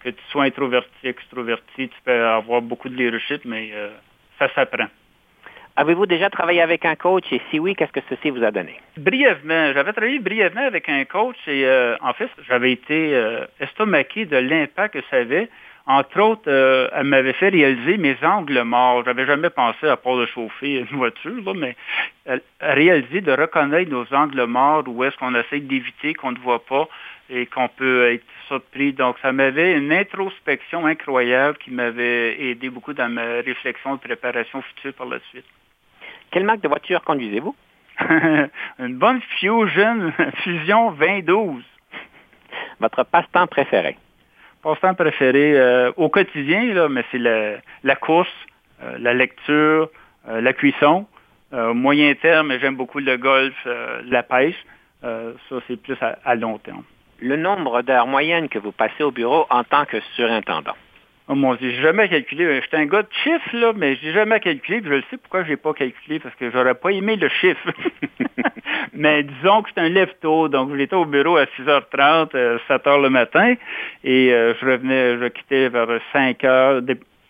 que 0.00 0.08
tu 0.08 0.22
sois 0.30 0.44
introverti, 0.44 1.06
extroverti, 1.06 1.90
tu 1.90 2.00
peux 2.02 2.24
avoir 2.24 2.62
beaucoup 2.62 2.88
de 2.88 2.96
leadership, 2.96 3.42
mais 3.44 3.72
euh, 3.74 3.90
ça 4.38 4.48
s'apprend. 4.54 4.86
Avez-vous 5.76 6.06
déjà 6.06 6.30
travaillé 6.30 6.62
avec 6.62 6.86
un 6.86 6.96
coach? 6.96 7.24
Et 7.30 7.40
si 7.50 7.58
oui, 7.58 7.74
qu'est-ce 7.74 7.92
que 7.92 8.00
ceci 8.08 8.30
vous 8.30 8.42
a 8.44 8.50
donné? 8.50 8.80
Brièvement. 8.96 9.74
J'avais 9.74 9.92
travaillé 9.92 10.18
brièvement 10.18 10.66
avec 10.66 10.88
un 10.88 11.04
coach 11.04 11.36
et 11.46 11.66
euh, 11.66 11.96
en 12.00 12.14
fait, 12.14 12.28
j'avais 12.48 12.72
été 12.72 13.14
euh, 13.14 13.44
estomaqué 13.60 14.24
de 14.24 14.36
l'impact 14.38 14.94
que 14.94 15.00
ça 15.10 15.16
avait. 15.16 15.50
Entre 15.86 16.20
autres, 16.20 16.48
euh, 16.48 16.88
elle 16.92 17.04
m'avait 17.04 17.32
fait 17.32 17.48
réaliser 17.48 17.96
mes 17.96 18.16
angles 18.22 18.62
morts. 18.62 19.02
J'avais 19.04 19.26
jamais 19.26 19.50
pensé 19.50 19.88
à 19.88 19.96
part 19.96 20.16
de 20.16 20.26
chauffer 20.26 20.78
une 20.78 20.96
voiture, 20.96 21.42
là, 21.44 21.52
mais 21.54 21.76
réalisé 22.60 23.20
de 23.20 23.32
reconnaître 23.32 23.90
nos 23.90 24.06
angles 24.14 24.44
morts 24.44 24.84
où 24.86 25.02
est-ce 25.02 25.16
qu'on 25.16 25.34
essaie 25.34 25.60
d'éviter, 25.60 26.14
qu'on 26.14 26.32
ne 26.32 26.38
voit 26.38 26.64
pas 26.64 26.88
et 27.30 27.46
qu'on 27.46 27.68
peut 27.68 28.12
être 28.12 28.24
surpris. 28.46 28.92
Donc, 28.92 29.16
ça 29.22 29.32
m'avait 29.32 29.76
une 29.76 29.92
introspection 29.92 30.86
incroyable 30.86 31.58
qui 31.58 31.70
m'avait 31.70 32.40
aidé 32.40 32.70
beaucoup 32.70 32.92
dans 32.92 33.08
ma 33.08 33.40
réflexion 33.44 33.96
de 33.96 34.00
préparation 34.00 34.62
future 34.62 34.94
par 34.94 35.06
la 35.06 35.18
suite. 35.30 35.46
Quelle 36.30 36.44
marque 36.44 36.60
de 36.60 36.68
voiture 36.68 37.02
conduisez-vous? 37.02 37.56
Une 38.78 38.98
bonne 38.98 39.20
Fusion 39.20 39.66
Fusion 40.44 40.92
2012. 40.92 41.62
Votre 42.80 43.04
passe-temps 43.04 43.46
préféré? 43.46 43.96
Passe-temps 44.62 44.94
préféré 44.94 45.58
euh, 45.58 45.90
au 45.96 46.08
quotidien, 46.08 46.72
là, 46.72 46.88
mais 46.88 47.04
c'est 47.10 47.18
la, 47.18 47.96
course, 47.96 48.28
euh, 48.82 48.96
la 48.98 49.12
lecture, 49.12 49.90
euh, 50.28 50.40
la 50.40 50.52
cuisson. 50.52 51.06
moyen 51.52 52.14
terme, 52.14 52.56
j'aime 52.60 52.76
beaucoup 52.76 53.00
le 53.00 53.16
golf, 53.16 53.54
la 53.66 54.22
pêche. 54.22 54.64
ça, 55.02 55.56
c'est 55.66 55.76
plus 55.76 55.98
à 56.00 56.34
long 56.34 56.58
terme. 56.58 56.84
Le 57.20 57.36
nombre 57.36 57.82
d'heures 57.82 58.06
moyennes 58.06 58.48
que 58.48 58.58
vous 58.58 58.72
passez 58.72 59.02
au 59.02 59.10
bureau 59.10 59.46
en 59.50 59.64
tant 59.64 59.84
que 59.84 60.00
surintendant? 60.16 60.76
Oh 61.28 61.36
mon 61.36 61.54
Dieu, 61.54 61.70
j'ai 61.70 61.82
jamais 61.82 62.08
calculé. 62.08 62.60
J'étais 62.62 62.78
un 62.78 62.86
gars 62.86 63.02
de 63.02 63.08
chiffres, 63.22 63.56
là, 63.56 63.72
mais 63.76 63.96
j'ai 63.96 64.12
jamais 64.12 64.40
calculé. 64.40 64.82
je 64.84 65.00
sais 65.08 65.16
pourquoi 65.18 65.44
j'ai 65.44 65.56
pas 65.56 65.72
calculé, 65.72 66.18
parce 66.18 66.34
que 66.34 66.50
j'aurais 66.50 66.74
pas 66.74 66.90
aimé 66.90 67.14
le 67.14 67.28
chiffre. 67.28 67.72
mais 68.92 69.22
disons 69.22 69.62
que 69.62 69.68
j'étais 69.68 69.82
un 69.82 69.88
lève-tôt, 69.88 70.48
donc 70.48 70.76
j'étais 70.76 70.96
au 70.96 71.04
bureau 71.04 71.36
à 71.36 71.44
6h30, 71.44 72.32
7h 72.32 72.88
euh, 72.88 73.02
le 73.02 73.08
matin, 73.08 73.54
et 74.02 74.32
euh, 74.32 74.54
je 74.60 74.66
revenais, 74.66 75.18
je 75.18 75.28
quittais 75.28 75.68
vers 75.68 75.86
5h, 76.12 76.84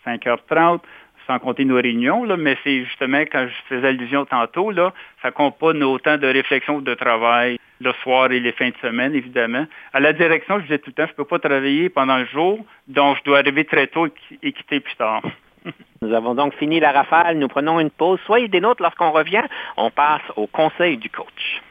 5h30 0.07 0.79
sans 1.27 1.39
compter 1.39 1.65
nos 1.65 1.75
réunions, 1.75 2.23
là, 2.23 2.37
mais 2.37 2.57
c'est 2.63 2.83
justement 2.85 3.21
quand 3.21 3.47
je 3.47 3.75
faisais 3.75 3.87
allusion 3.87 4.25
tantôt, 4.25 4.71
là, 4.71 4.93
ça 5.21 5.31
compte 5.31 5.57
pas 5.57 5.73
nos 5.73 5.97
temps 5.99 6.17
de 6.17 6.27
réflexion 6.27 6.81
de 6.81 6.93
travail 6.93 7.57
le 7.79 7.91
soir 8.03 8.31
et 8.31 8.39
les 8.39 8.51
fins 8.51 8.69
de 8.69 8.77
semaine, 8.81 9.13
évidemment. 9.13 9.65
À 9.93 9.99
la 9.99 10.13
direction, 10.13 10.57
je 10.59 10.63
disais 10.63 10.79
tout 10.79 10.89
le 10.89 10.93
temps, 10.93 11.09
je 11.09 11.15
peux 11.15 11.25
pas 11.25 11.39
travailler 11.39 11.89
pendant 11.89 12.17
le 12.17 12.25
jour, 12.25 12.65
donc 12.87 13.17
je 13.17 13.23
dois 13.23 13.39
arriver 13.39 13.65
très 13.65 13.87
tôt 13.87 14.07
et 14.41 14.51
quitter 14.51 14.79
plus 14.79 14.95
tard. 14.95 15.21
Nous 16.01 16.13
avons 16.13 16.35
donc 16.35 16.53
fini 16.55 16.79
la 16.79 16.91
rafale. 16.91 17.37
Nous 17.37 17.47
prenons 17.47 17.79
une 17.79 17.89
pause. 17.89 18.19
Soyez 18.25 18.47
des 18.47 18.59
nôtres 18.59 18.81
lorsqu'on 18.81 19.11
revient. 19.11 19.43
On 19.77 19.89
passe 19.89 20.21
au 20.35 20.47
conseil 20.47 20.97
du 20.97 21.09
coach. 21.09 21.61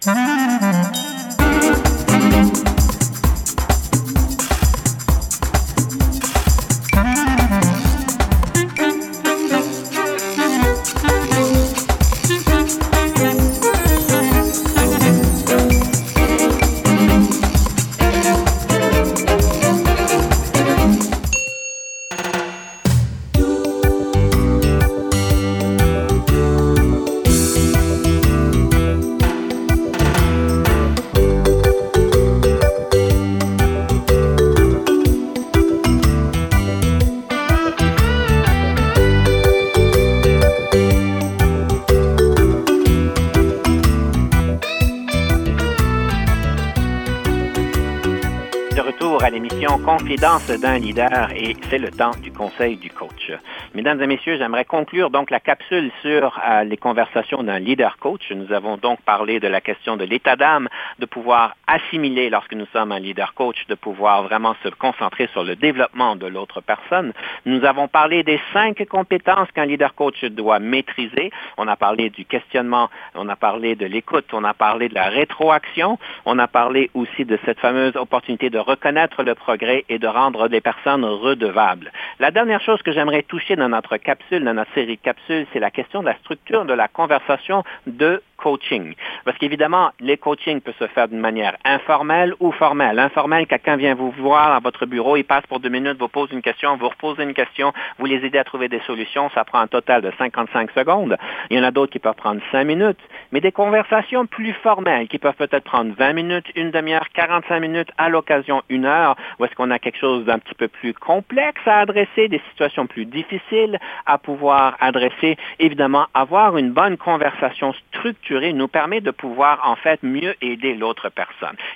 D'un 50.58 50.78
leader 50.78 51.30
et 51.34 51.56
c'est 51.70 51.78
le 51.78 51.90
temps 51.90 52.12
du 52.22 52.32
conseil 52.32 52.76
du 52.76 52.90
coach. 52.90 53.32
Mesdames 53.74 54.02
et 54.02 54.06
messieurs, 54.06 54.36
j'aimerais 54.38 54.64
conclure 54.64 55.10
donc 55.10 55.30
la 55.30 55.40
capsule 55.40 55.90
sur 56.02 56.38
euh, 56.46 56.64
les 56.64 56.76
conversations 56.76 57.42
d'un 57.42 57.58
leader 57.58 57.96
coach. 57.98 58.30
Nous 58.30 58.52
avons 58.52 58.76
donc 58.76 59.00
parlé 59.02 59.40
de 59.40 59.48
la 59.48 59.60
question 59.60 59.96
de 59.96 60.04
l'état 60.04 60.36
d'âme, 60.36 60.68
de 60.98 61.06
pouvoir 61.12 61.54
assimiler 61.66 62.30
lorsque 62.30 62.54
nous 62.54 62.66
sommes 62.72 62.90
un 62.90 62.98
leader 62.98 63.34
coach, 63.34 63.66
de 63.68 63.74
pouvoir 63.74 64.22
vraiment 64.22 64.56
se 64.64 64.68
concentrer 64.70 65.28
sur 65.32 65.44
le 65.44 65.56
développement 65.56 66.16
de 66.16 66.26
l'autre 66.26 66.62
personne. 66.62 67.12
Nous 67.44 67.64
avons 67.64 67.86
parlé 67.86 68.22
des 68.22 68.40
cinq 68.54 68.84
compétences 68.88 69.50
qu'un 69.52 69.66
leader 69.66 69.94
coach 69.94 70.24
doit 70.24 70.58
maîtriser. 70.58 71.30
On 71.58 71.68
a 71.68 71.76
parlé 71.76 72.08
du 72.08 72.24
questionnement, 72.24 72.88
on 73.14 73.28
a 73.28 73.36
parlé 73.36 73.76
de 73.76 73.84
l'écoute, 73.84 74.24
on 74.32 74.42
a 74.42 74.54
parlé 74.54 74.88
de 74.88 74.94
la 74.94 75.10
rétroaction, 75.10 75.98
on 76.24 76.38
a 76.38 76.48
parlé 76.48 76.90
aussi 76.94 77.26
de 77.26 77.38
cette 77.44 77.60
fameuse 77.60 77.94
opportunité 77.96 78.48
de 78.48 78.58
reconnaître 78.58 79.22
le 79.22 79.34
progrès 79.34 79.84
et 79.90 79.98
de 79.98 80.06
rendre 80.06 80.48
les 80.48 80.62
personnes 80.62 81.04
redevables. 81.04 81.92
La 82.20 82.30
dernière 82.30 82.62
chose 82.62 82.82
que 82.82 82.92
j'aimerais 82.92 83.22
toucher 83.22 83.54
dans 83.54 83.68
notre 83.68 83.98
capsule, 83.98 84.44
dans 84.44 84.54
notre 84.54 84.72
série 84.72 84.96
de 84.96 85.02
capsules, 85.02 85.46
c'est 85.52 85.60
la 85.60 85.70
question 85.70 86.00
de 86.00 86.06
la 86.06 86.16
structure 86.18 86.64
de 86.64 86.72
la 86.72 86.88
conversation 86.88 87.64
de 87.86 88.22
coaching. 88.42 88.94
Parce 89.24 89.38
qu'évidemment, 89.38 89.90
les 90.00 90.16
coachings 90.16 90.60
peuvent 90.60 90.74
se 90.78 90.88
faire 90.88 91.01
d'une 91.08 91.20
manière 91.20 91.56
informelle 91.64 92.34
ou 92.40 92.52
formelle. 92.52 92.98
Informelle, 92.98 93.46
quelqu'un 93.46 93.76
vient 93.76 93.94
vous 93.94 94.10
voir 94.10 94.52
à 94.52 94.60
votre 94.60 94.86
bureau, 94.86 95.16
il 95.16 95.24
passe 95.24 95.46
pour 95.46 95.60
deux 95.60 95.68
minutes, 95.68 95.98
vous 95.98 96.08
pose 96.08 96.30
une 96.32 96.42
question, 96.42 96.76
vous 96.76 96.88
reposez 96.88 97.22
une 97.22 97.34
question, 97.34 97.72
vous 97.98 98.06
les 98.06 98.24
aidez 98.24 98.38
à 98.38 98.44
trouver 98.44 98.68
des 98.68 98.80
solutions, 98.80 99.30
ça 99.34 99.44
prend 99.44 99.60
un 99.60 99.66
total 99.66 100.02
de 100.02 100.12
55 100.18 100.70
secondes. 100.72 101.16
Il 101.50 101.56
y 101.56 101.60
en 101.60 101.64
a 101.64 101.70
d'autres 101.70 101.92
qui 101.92 101.98
peuvent 101.98 102.14
prendre 102.14 102.40
cinq 102.50 102.64
minutes. 102.64 103.00
Mais 103.32 103.40
des 103.40 103.52
conversations 103.52 104.26
plus 104.26 104.52
formelles 104.52 105.08
qui 105.08 105.18
peuvent 105.18 105.34
peut-être 105.34 105.64
prendre 105.64 105.94
20 105.96 106.12
minutes, 106.12 106.46
une 106.54 106.70
demi-heure, 106.70 107.08
45 107.14 107.60
minutes, 107.60 107.88
à 107.96 108.08
l'occasion 108.08 108.62
une 108.68 108.84
heure, 108.84 109.16
ou 109.38 109.44
est-ce 109.44 109.54
qu'on 109.54 109.70
a 109.70 109.78
quelque 109.78 109.98
chose 109.98 110.24
d'un 110.24 110.38
petit 110.38 110.54
peu 110.54 110.68
plus 110.68 110.92
complexe 110.92 111.60
à 111.66 111.80
adresser, 111.80 112.28
des 112.28 112.42
situations 112.50 112.86
plus 112.86 113.06
difficiles 113.06 113.78
à 114.06 114.18
pouvoir 114.18 114.76
adresser. 114.80 115.36
Évidemment, 115.58 116.06
avoir 116.14 116.56
une 116.58 116.72
bonne 116.72 116.96
conversation 116.96 117.72
structurée 117.88 118.52
nous 118.52 118.68
permet 118.68 119.00
de 119.00 119.10
pouvoir 119.10 119.60
en 119.64 119.76
fait 119.76 120.02
mieux 120.02 120.34
aider 120.42 120.74
l'autre 120.74 120.91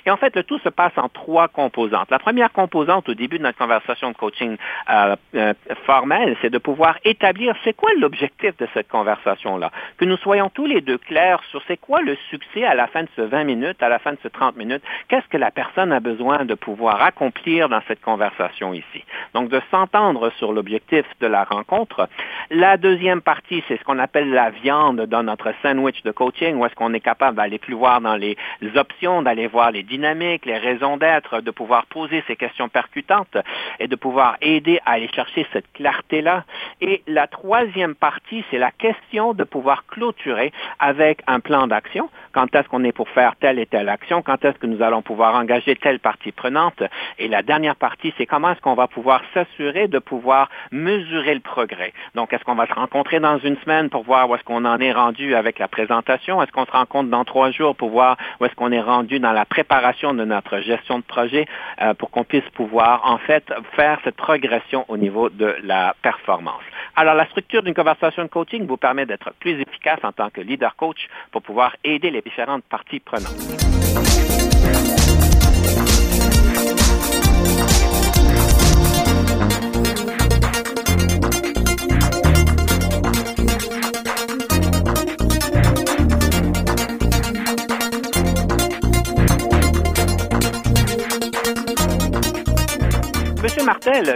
Et 0.05 0.11
en 0.11 0.17
fait, 0.17 0.35
le 0.35 0.43
tout 0.43 0.59
se 0.59 0.69
passe 0.69 0.97
en 0.97 1.09
trois 1.09 1.47
composantes. 1.47 2.09
La 2.11 2.19
première 2.19 2.51
composante 2.51 3.09
au 3.09 3.13
début 3.13 3.37
de 3.37 3.43
notre 3.43 3.57
conversation 3.57 4.11
de 4.11 4.15
coaching 4.15 4.57
euh, 4.89 5.15
euh, 5.35 5.53
formelle, 5.85 6.35
c'est 6.41 6.49
de 6.49 6.57
pouvoir 6.57 6.97
établir 7.03 7.55
c'est 7.63 7.73
quoi 7.73 7.91
l'objectif 7.97 8.55
de 8.57 8.67
cette 8.73 8.87
conversation-là. 8.87 9.71
Que 9.97 10.05
nous 10.05 10.17
soyons 10.17 10.49
tous 10.49 10.65
les 10.65 10.81
deux 10.81 10.97
clairs 10.97 11.41
sur 11.49 11.61
c'est 11.67 11.77
quoi 11.77 12.01
le 12.01 12.15
succès 12.29 12.65
à 12.65 12.75
la 12.75 12.87
fin 12.87 13.03
de 13.03 13.09
ce 13.15 13.21
20 13.21 13.43
minutes, 13.43 13.81
à 13.83 13.89
la 13.89 13.99
fin 13.99 14.11
de 14.11 14.19
ce 14.23 14.27
30 14.27 14.55
minutes, 14.55 14.83
qu'est-ce 15.07 15.27
que 15.27 15.37
la 15.37 15.51
personne 15.51 15.91
a 15.91 15.99
besoin 15.99 16.45
de 16.45 16.55
pouvoir 16.55 17.01
accomplir 17.01 17.69
dans 17.69 17.81
cette 17.87 18.01
conversation 18.01 18.73
ici? 18.73 19.03
Donc, 19.33 19.49
de 19.49 19.61
s'entendre 19.71 20.31
sur 20.37 20.53
l'objectif 20.53 21.05
de 21.19 21.27
la 21.27 21.43
rencontre. 21.43 22.09
La 22.49 22.77
deuxième 22.77 23.21
partie, 23.21 23.63
c'est 23.67 23.77
ce 23.77 23.83
qu'on 23.83 23.99
appelle 23.99 24.29
la 24.29 24.49
viande 24.49 25.01
dans 25.01 25.23
notre 25.23 25.53
sandwich 25.61 26.03
de 26.03 26.11
coaching 26.11 26.55
où 26.55 26.65
est-ce 26.65 26.75
qu'on 26.75 26.93
est 26.93 26.99
capable 26.99 27.37
d'aller 27.37 27.59
plus 27.59 27.73
voir 27.73 28.01
dans 28.01 28.15
les 28.15 28.37
options, 28.75 29.06
d'aller 29.07 29.47
voir 29.47 29.71
les 29.71 29.83
dynamiques, 29.83 30.45
les 30.45 30.57
raisons 30.57 30.97
d'être, 30.97 31.41
de 31.41 31.51
pouvoir 31.51 31.85
poser 31.85 32.23
ces 32.27 32.35
questions 32.35 32.69
percutantes 32.69 33.37
et 33.79 33.87
de 33.87 33.95
pouvoir 33.95 34.37
aider 34.41 34.79
à 34.85 34.91
aller 34.93 35.09
chercher 35.13 35.45
cette 35.53 35.71
clarté-là. 35.73 36.43
Et 36.81 37.01
la 37.07 37.27
troisième 37.27 37.95
partie, 37.95 38.43
c'est 38.51 38.57
la 38.57 38.71
question 38.71 39.33
de 39.33 39.43
pouvoir 39.43 39.85
clôturer 39.87 40.51
avec 40.79 41.21
un 41.27 41.39
plan 41.39 41.67
d'action. 41.67 42.09
Quand 42.33 42.53
est-ce 42.53 42.67
qu'on 42.67 42.83
est 42.83 42.91
pour 42.91 43.09
faire 43.09 43.35
telle 43.37 43.59
et 43.59 43.65
telle 43.65 43.89
action? 43.89 44.21
Quand 44.21 44.43
est-ce 44.43 44.59
que 44.59 44.67
nous 44.67 44.81
allons 44.81 45.01
pouvoir 45.01 45.35
engager 45.35 45.75
telle 45.75 45.99
partie 45.99 46.31
prenante? 46.31 46.83
Et 47.17 47.27
la 47.27 47.41
dernière 47.41 47.75
partie, 47.75 48.13
c'est 48.17 48.25
comment 48.25 48.51
est-ce 48.51 48.61
qu'on 48.61 48.75
va 48.75 48.87
pouvoir 48.87 49.21
s'assurer 49.33 49.87
de 49.87 49.99
pouvoir 49.99 50.49
mesurer 50.71 51.33
le 51.33 51.39
progrès? 51.39 51.93
Donc, 52.15 52.33
est-ce 52.33 52.43
qu'on 52.43 52.55
va 52.55 52.67
se 52.67 52.73
rencontrer 52.73 53.19
dans 53.19 53.39
une 53.39 53.57
semaine 53.57 53.89
pour 53.89 54.03
voir 54.03 54.29
où 54.29 54.35
est-ce 54.35 54.43
qu'on 54.43 54.65
en 54.65 54.79
est 54.79 54.91
rendu 54.91 55.33
avec 55.35 55.59
la 55.59 55.67
présentation? 55.67 56.41
Est-ce 56.41 56.51
qu'on 56.51 56.65
se 56.65 56.71
rencontre 56.71 57.09
dans 57.09 57.25
trois 57.25 57.51
jours 57.51 57.75
pour 57.75 57.89
voir 57.89 58.17
où 58.39 58.45
est-ce 58.45 58.55
qu'on 58.55 58.71
est 58.71 58.81
rendu 58.81 58.96
dans 59.03 59.31
la 59.31 59.45
préparation 59.45 60.13
de 60.13 60.25
notre 60.25 60.59
gestion 60.59 60.99
de 60.99 61.03
projet 61.03 61.45
euh, 61.81 61.93
pour 61.93 62.11
qu'on 62.11 62.23
puisse 62.23 62.47
pouvoir, 62.53 63.01
en 63.05 63.17
fait, 63.17 63.45
faire 63.75 63.99
cette 64.03 64.15
progression 64.15 64.85
au 64.87 64.97
niveau 64.97 65.29
de 65.29 65.55
la 65.63 65.95
performance. 66.01 66.61
Alors, 66.95 67.15
la 67.15 67.25
structure 67.27 67.63
d'une 67.63 67.73
conversation 67.73 68.23
de 68.23 68.27
coaching 68.27 68.65
vous 68.65 68.77
permet 68.77 69.05
d'être 69.05 69.31
plus 69.39 69.59
efficace 69.61 69.99
en 70.03 70.11
tant 70.11 70.29
que 70.29 70.41
leader 70.41 70.75
coach 70.75 71.07
pour 71.31 71.41
pouvoir 71.41 71.75
aider 71.83 72.09
les 72.09 72.21
différentes 72.21 72.63
parties 72.65 72.99
prenantes. 72.99 73.76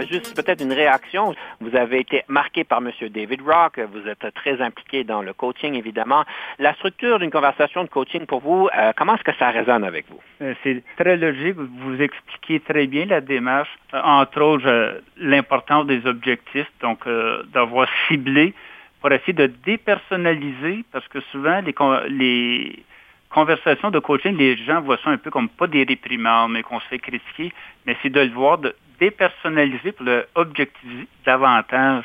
Juste 0.00 0.34
peut-être 0.34 0.62
une 0.62 0.72
réaction. 0.72 1.34
Vous 1.60 1.76
avez 1.76 2.00
été 2.00 2.22
marqué 2.28 2.64
par 2.64 2.80
Monsieur 2.80 3.08
David 3.08 3.42
Rock. 3.42 3.78
Vous 3.92 4.08
êtes 4.08 4.24
très 4.34 4.60
impliqué 4.60 5.04
dans 5.04 5.22
le 5.22 5.32
coaching, 5.32 5.74
évidemment. 5.74 6.24
La 6.58 6.74
structure 6.74 7.18
d'une 7.18 7.30
conversation 7.30 7.84
de 7.84 7.88
coaching 7.88 8.26
pour 8.26 8.40
vous, 8.40 8.68
euh, 8.76 8.92
comment 8.96 9.14
est-ce 9.14 9.24
que 9.24 9.34
ça 9.38 9.50
résonne 9.50 9.84
avec 9.84 10.06
vous? 10.08 10.20
Euh, 10.40 10.54
c'est 10.62 10.82
très 10.96 11.16
logique. 11.16 11.56
Vous 11.56 12.00
expliquez 12.00 12.60
très 12.60 12.86
bien 12.86 13.06
la 13.06 13.20
démarche. 13.20 13.70
Euh, 13.94 14.00
entre 14.02 14.40
autres, 14.40 15.02
l'importance 15.18 15.86
des 15.86 16.06
objectifs, 16.06 16.70
donc 16.80 17.06
d'avoir 17.52 17.88
ciblé 18.08 18.54
pour 19.00 19.12
essayer 19.12 19.32
de 19.32 19.46
dépersonnaliser, 19.46 20.84
parce 20.92 21.06
que 21.08 21.20
souvent, 21.32 21.60
les, 21.60 21.74
les 22.08 22.84
conversations 23.30 23.90
de 23.90 23.98
coaching, 23.98 24.36
les 24.36 24.56
gens 24.56 24.80
voient 24.80 24.98
ça 25.02 25.10
un 25.10 25.16
peu 25.16 25.30
comme 25.30 25.48
pas 25.48 25.66
des 25.66 25.82
réprimandes, 25.82 26.52
mais 26.52 26.62
qu'on 26.62 26.78
se 26.80 26.86
fait 26.86 26.98
critiquer, 26.98 27.52
mais 27.84 27.96
c'est 28.02 28.10
de 28.10 28.20
le 28.20 28.30
voir 28.30 28.58
de, 28.58 28.74
dépersonnaliser 29.02 29.90
pour 29.90 30.06
le 30.06 30.26
objectiver 30.36 31.08
davantage. 31.26 32.04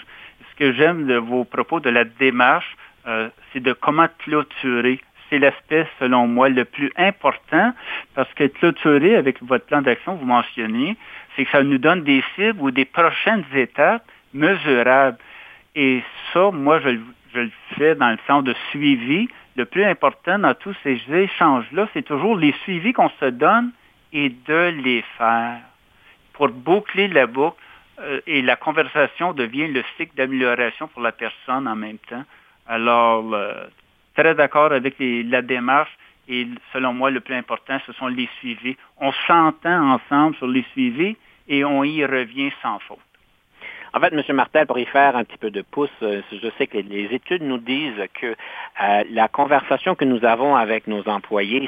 Ce 0.50 0.56
que 0.58 0.74
j'aime 0.74 1.06
de 1.06 1.18
vos 1.18 1.44
propos 1.44 1.80
de 1.80 1.92
la 1.92 2.06
démarche, 2.06 2.76
euh, 3.08 3.30
c'est 3.54 3.60
de 3.60 3.74
comment 3.74 4.08
clôturer. 4.24 5.00
C'est 5.30 5.38
l'aspect, 5.38 5.86
selon 6.00 6.26
moi, 6.26 6.50
le 6.50 6.66
plus 6.66 6.92
important 6.98 7.74
parce 8.16 8.34
que 8.34 8.46
clôturer 8.48 9.16
avec 9.16 9.44
votre 9.44 9.66
plan 9.68 9.84
d'action, 9.84 10.16
vous 10.16 10.26
mentionnez, 10.26 10.98
c'est 11.36 11.46
que 11.46 11.52
ça 11.52 11.62
nous 11.62 11.78
donne 11.78 12.02
des 12.04 12.24
cibles 12.36 12.60
ou 12.60 12.72
des 12.72 12.86
prochaines 12.86 13.46
étapes 13.54 14.08
mesurables. 14.34 15.20
Et 15.76 16.02
ça, 16.34 16.50
moi, 16.52 16.80
je, 16.80 16.98
je 17.36 17.42
le 17.42 17.52
fais 17.76 17.94
dans 17.94 18.10
le 18.10 18.18
sens 18.26 18.44
de 18.44 18.56
suivi. 18.72 19.28
Le 19.56 19.66
plus 19.66 19.84
important 19.84 20.40
dans 20.40 20.56
tous 20.56 20.76
ces 20.82 21.00
échanges-là, 21.14 21.88
c'est 21.94 22.06
toujours 22.14 22.36
les 22.38 22.54
suivis 22.64 22.94
qu'on 22.94 23.12
se 23.20 23.26
donne 23.26 23.72
et 24.14 24.30
de 24.30 24.74
les 24.84 25.04
faire 25.20 25.60
pour 26.38 26.50
boucler 26.50 27.08
la 27.08 27.26
boucle 27.26 27.58
euh, 28.00 28.22
et 28.28 28.42
la 28.42 28.56
conversation 28.56 29.34
devient 29.34 29.68
le 29.68 29.84
cycle 29.98 30.16
d'amélioration 30.16 30.88
pour 30.88 31.02
la 31.02 31.12
personne 31.12 31.68
en 31.68 31.76
même 31.76 31.98
temps. 31.98 32.24
Alors, 32.68 33.34
euh, 33.34 33.66
très 34.16 34.36
d'accord 34.36 34.72
avec 34.72 34.96
la 35.00 35.42
démarche 35.42 35.92
et 36.28 36.48
selon 36.74 36.94
moi, 36.94 37.10
le 37.10 37.22
plus 37.22 37.36
important, 37.36 37.80
ce 37.88 37.94
sont 37.94 38.08
les 38.08 38.30
suivis. 38.40 38.78
On 38.98 39.12
s'entend 39.26 39.94
ensemble 39.94 40.36
sur 40.36 40.48
les 40.48 40.66
suivis 40.74 41.18
et 41.48 41.66
on 41.66 41.84
y 41.84 42.06
revient 42.06 42.52
sans 42.62 42.80
faute. 42.80 43.00
En 43.94 44.00
fait, 44.00 44.14
M. 44.14 44.22
Martel, 44.36 44.68
pour 44.68 44.80
y 44.80 44.86
faire 44.86 45.16
un 45.16 45.24
petit 45.24 45.38
peu 45.38 45.50
de 45.50 45.62
pouce, 45.62 45.90
euh, 46.02 46.22
je 46.32 46.50
sais 46.58 46.68
que 46.68 46.78
les 46.78 47.06
études 47.12 47.44
nous 47.44 47.58
disent 47.58 48.04
que 48.20 48.36
la 49.10 49.28
conversation 49.28 49.96
que 49.96 50.06
nous 50.06 50.24
avons 50.24 50.56
avec 50.56 50.88
nos 50.88 51.08
employés, 51.08 51.68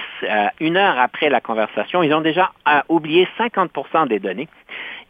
une 0.59 0.77
heure 0.77 0.99
après 0.99 1.29
la 1.29 1.41
conversation, 1.41 2.03
ils 2.03 2.13
ont 2.13 2.21
déjà 2.21 2.51
oublié 2.87 3.27
50% 3.37 4.07
des 4.07 4.19
données 4.19 4.47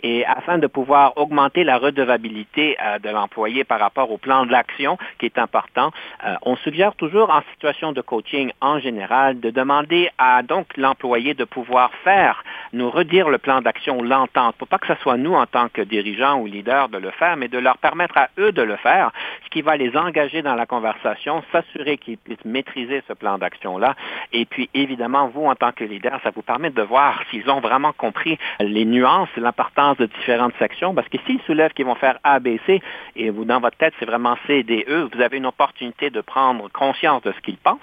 et 0.03 0.25
afin 0.25 0.57
de 0.57 0.67
pouvoir 0.67 1.13
augmenter 1.17 1.63
la 1.63 1.77
redevabilité 1.77 2.77
euh, 2.81 2.99
de 2.99 3.09
l'employé 3.09 3.63
par 3.63 3.79
rapport 3.79 4.11
au 4.11 4.17
plan 4.17 4.45
de 4.45 4.51
l'action 4.51 4.97
qui 5.19 5.25
est 5.25 5.37
important, 5.37 5.91
euh, 6.25 6.35
on 6.43 6.55
suggère 6.57 6.95
toujours 6.95 7.29
en 7.29 7.41
situation 7.53 7.91
de 7.91 8.01
coaching 8.01 8.51
en 8.61 8.79
général 8.79 9.39
de 9.39 9.49
demander 9.49 10.09
à 10.17 10.41
donc 10.43 10.77
l'employé 10.77 11.33
de 11.33 11.43
pouvoir 11.43 11.91
faire, 12.03 12.43
nous 12.73 12.89
redire 12.89 13.29
le 13.29 13.37
plan 13.37 13.61
d'action, 13.61 14.01
l'entente, 14.01 14.55
pour 14.55 14.67
pas 14.67 14.77
que 14.77 14.87
ce 14.87 14.95
soit 15.01 15.17
nous 15.17 15.33
en 15.33 15.45
tant 15.45 15.69
que 15.69 15.81
dirigeants 15.81 16.39
ou 16.39 16.45
leaders 16.45 16.89
de 16.89 16.97
le 16.97 17.11
faire, 17.11 17.37
mais 17.37 17.47
de 17.47 17.57
leur 17.57 17.77
permettre 17.77 18.17
à 18.17 18.29
eux 18.37 18.51
de 18.51 18.61
le 18.61 18.75
faire, 18.77 19.11
ce 19.43 19.49
qui 19.49 19.61
va 19.61 19.77
les 19.77 19.95
engager 19.97 20.41
dans 20.41 20.55
la 20.55 20.65
conversation, 20.65 21.43
s'assurer 21.51 21.97
qu'ils 21.97 22.17
puissent 22.17 22.45
maîtriser 22.45 23.03
ce 23.07 23.13
plan 23.13 23.37
d'action-là. 23.37 23.95
Et 24.31 24.45
puis, 24.45 24.69
évidemment, 24.73 25.27
vous, 25.27 25.45
en 25.45 25.55
tant 25.55 25.71
que 25.71 25.83
leader, 25.83 26.19
ça 26.23 26.31
vous 26.31 26.41
permet 26.41 26.69
de 26.69 26.81
voir 26.81 27.21
s'ils 27.29 27.49
ont 27.49 27.59
vraiment 27.59 27.93
compris 27.93 28.37
les 28.59 28.85
nuances, 28.85 29.29
l'importance 29.37 29.88
de 29.97 30.05
différentes 30.05 30.53
sections, 30.59 30.93
parce 30.93 31.07
que 31.09 31.17
s'ils 31.25 31.41
soulèvent 31.41 31.73
qu'ils 31.73 31.85
vont 31.85 31.95
faire 31.95 32.19
A, 32.23 32.39
B, 32.39 32.57
C, 32.65 32.81
et 33.15 33.29
vous, 33.29 33.45
dans 33.45 33.59
votre 33.59 33.77
tête, 33.77 33.93
c'est 33.99 34.05
vraiment 34.05 34.37
C, 34.47 34.63
D, 34.63 34.85
E, 34.87 35.09
vous 35.13 35.21
avez 35.21 35.37
une 35.37 35.45
opportunité 35.45 36.09
de 36.09 36.21
prendre 36.21 36.69
conscience 36.71 37.21
de 37.23 37.31
ce 37.31 37.39
qu'ils 37.41 37.57
pensent, 37.57 37.79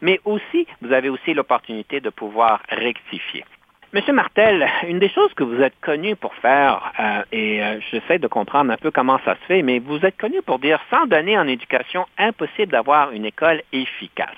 mais 0.00 0.20
aussi, 0.24 0.66
vous 0.82 0.92
avez 0.92 1.08
aussi 1.08 1.34
l'opportunité 1.34 2.00
de 2.00 2.10
pouvoir 2.10 2.60
rectifier. 2.68 3.44
Monsieur 3.94 4.12
Martel, 4.12 4.68
une 4.86 4.98
des 4.98 5.08
choses 5.08 5.32
que 5.32 5.42
vous 5.42 5.62
êtes 5.62 5.80
connu 5.80 6.14
pour 6.14 6.34
faire, 6.34 6.92
euh, 7.00 7.22
et 7.32 7.62
euh, 7.62 7.80
j'essaie 7.90 8.18
de 8.18 8.26
comprendre 8.26 8.70
un 8.70 8.76
peu 8.76 8.90
comment 8.90 9.18
ça 9.24 9.34
se 9.36 9.46
fait, 9.46 9.62
mais 9.62 9.78
vous 9.78 10.04
êtes 10.04 10.18
connu 10.18 10.42
pour 10.42 10.58
dire, 10.58 10.78
sans 10.90 11.06
donner 11.06 11.38
en 11.38 11.48
éducation, 11.48 12.04
impossible 12.18 12.70
d'avoir 12.70 13.12
une 13.12 13.24
école 13.24 13.62
efficace. 13.72 14.28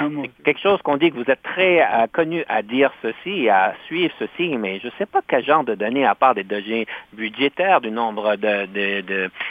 Ah, 0.00 0.06
quelque 0.46 0.60
chose 0.60 0.80
qu'on 0.80 0.96
dit 0.96 1.10
que 1.10 1.16
vous 1.16 1.30
êtes 1.30 1.42
très 1.42 1.82
euh, 1.82 2.06
connu 2.10 2.42
à 2.48 2.62
dire 2.62 2.90
ceci, 3.02 3.50
à 3.50 3.74
suivre 3.84 4.14
ceci, 4.18 4.56
mais 4.56 4.80
je 4.80 4.86
ne 4.86 4.92
sais 4.96 5.06
pas 5.06 5.20
quel 5.28 5.44
genre 5.44 5.64
de 5.64 5.74
données, 5.74 6.06
à 6.06 6.14
part 6.14 6.34
des 6.34 6.44
données 6.44 6.86
budgétaires, 7.12 7.82
du 7.82 7.90
nombre 7.90 8.36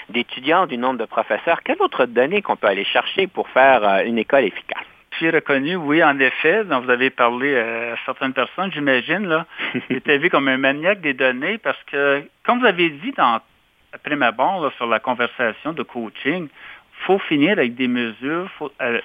d'étudiants, 0.10 0.66
du 0.66 0.80
nombre 0.80 0.98
de 0.98 1.06
professeurs, 1.06 1.62
quelles 1.64 1.82
autres 1.84 2.08
données 2.08 2.42
qu'on 2.42 2.56
peut 2.56 2.68
aller 2.68 2.86
chercher 2.86 3.28
pour 3.28 3.48
faire 3.50 4.02
une 4.08 4.18
école 4.18 4.46
efficace? 4.46 4.95
Suis 5.16 5.30
reconnu, 5.30 5.76
oui, 5.76 6.04
en 6.04 6.20
effet. 6.20 6.64
Donc, 6.66 6.86
vous 6.86 6.90
avez 6.90 7.10
parlé 7.10 7.58
à 7.58 7.96
certaines 8.06 8.34
personnes, 8.34 8.72
j'imagine, 8.72 9.28
là. 9.28 9.46
J'étais 9.90 10.18
vu 10.18 10.30
comme 10.30 10.48
un 10.48 10.58
maniaque 10.58 11.02
des 11.02 11.14
données 11.14 11.58
parce 11.58 11.82
que, 11.84 12.24
comme 12.44 12.60
vous 12.60 12.66
avez 12.66 12.90
dit 12.90 13.12
dans, 13.18 13.42
après 13.94 14.16
ma 14.16 14.32
barre, 14.32 14.72
sur 14.78 14.88
la 14.88 15.00
conversation 15.00 15.74
de 15.74 15.84
coaching, 15.84 16.48
faut 17.06 17.20
finir 17.20 17.54
avec 17.54 17.76
des 17.76 17.88
mesures. 17.88 18.50
Faut, 18.58 18.72
euh, 18.82 19.00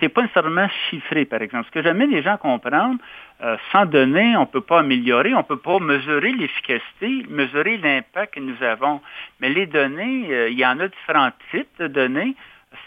c'est 0.00 0.08
pas 0.08 0.22
nécessairement 0.22 0.68
chiffré, 0.88 1.24
par 1.24 1.42
exemple. 1.42 1.66
Ce 1.66 1.70
que 1.72 1.82
j'amène 1.82 2.10
les 2.10 2.22
gens 2.22 2.34
à 2.34 2.38
comprendre, 2.38 2.98
euh, 3.42 3.56
sans 3.72 3.86
données, 3.86 4.36
on 4.36 4.42
ne 4.42 4.46
peut 4.46 4.60
pas 4.60 4.80
améliorer, 4.80 5.34
on 5.34 5.38
ne 5.38 5.42
peut 5.42 5.58
pas 5.58 5.78
mesurer 5.78 6.32
l'efficacité, 6.32 7.24
mesurer 7.28 7.78
l'impact 7.78 8.34
que 8.34 8.40
nous 8.40 8.62
avons. 8.62 9.00
Mais 9.40 9.48
les 9.48 9.66
données, 9.66 10.26
euh, 10.30 10.50
il 10.50 10.58
y 10.58 10.66
en 10.66 10.78
a 10.78 10.88
différents 10.88 11.32
types 11.50 11.68
de 11.78 11.88
données 11.88 12.34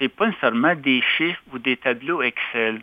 c'est 0.02 0.10
pas 0.10 0.28
nécessairement 0.28 0.74
des 0.74 1.02
chiffres 1.16 1.42
ou 1.54 1.60
des 1.60 1.78
tableaux 1.78 2.24
Excel. 2.24 2.82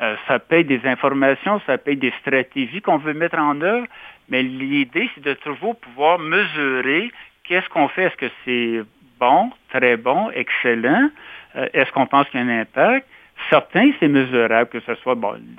Euh, 0.00 0.14
ça 0.28 0.38
paye 0.38 0.64
des 0.64 0.80
informations, 0.84 1.60
ça 1.66 1.78
paye 1.78 1.96
des 1.96 2.12
stratégies 2.20 2.82
qu'on 2.82 2.98
veut 2.98 3.14
mettre 3.14 3.38
en 3.38 3.60
œuvre, 3.62 3.86
mais 4.28 4.42
l'idée, 4.42 5.08
c'est 5.14 5.24
de 5.24 5.34
toujours 5.34 5.76
pouvoir 5.80 6.18
mesurer 6.18 7.10
qu'est-ce 7.44 7.68
qu'on 7.70 7.88
fait. 7.88 8.04
Est-ce 8.04 8.16
que 8.16 8.30
c'est 8.44 8.82
bon, 9.18 9.50
très 9.70 9.96
bon, 9.96 10.30
excellent? 10.30 11.10
Euh, 11.56 11.68
est-ce 11.72 11.90
qu'on 11.92 12.06
pense 12.06 12.28
qu'il 12.28 12.38
y 12.38 12.42
a 12.42 12.46
un 12.46 12.60
impact? 12.60 13.08
Certains, 13.50 13.90
c'est 13.98 14.08
mesurable, 14.08 14.68
que 14.68 14.80
ce 14.80 14.94
soit 14.96 15.16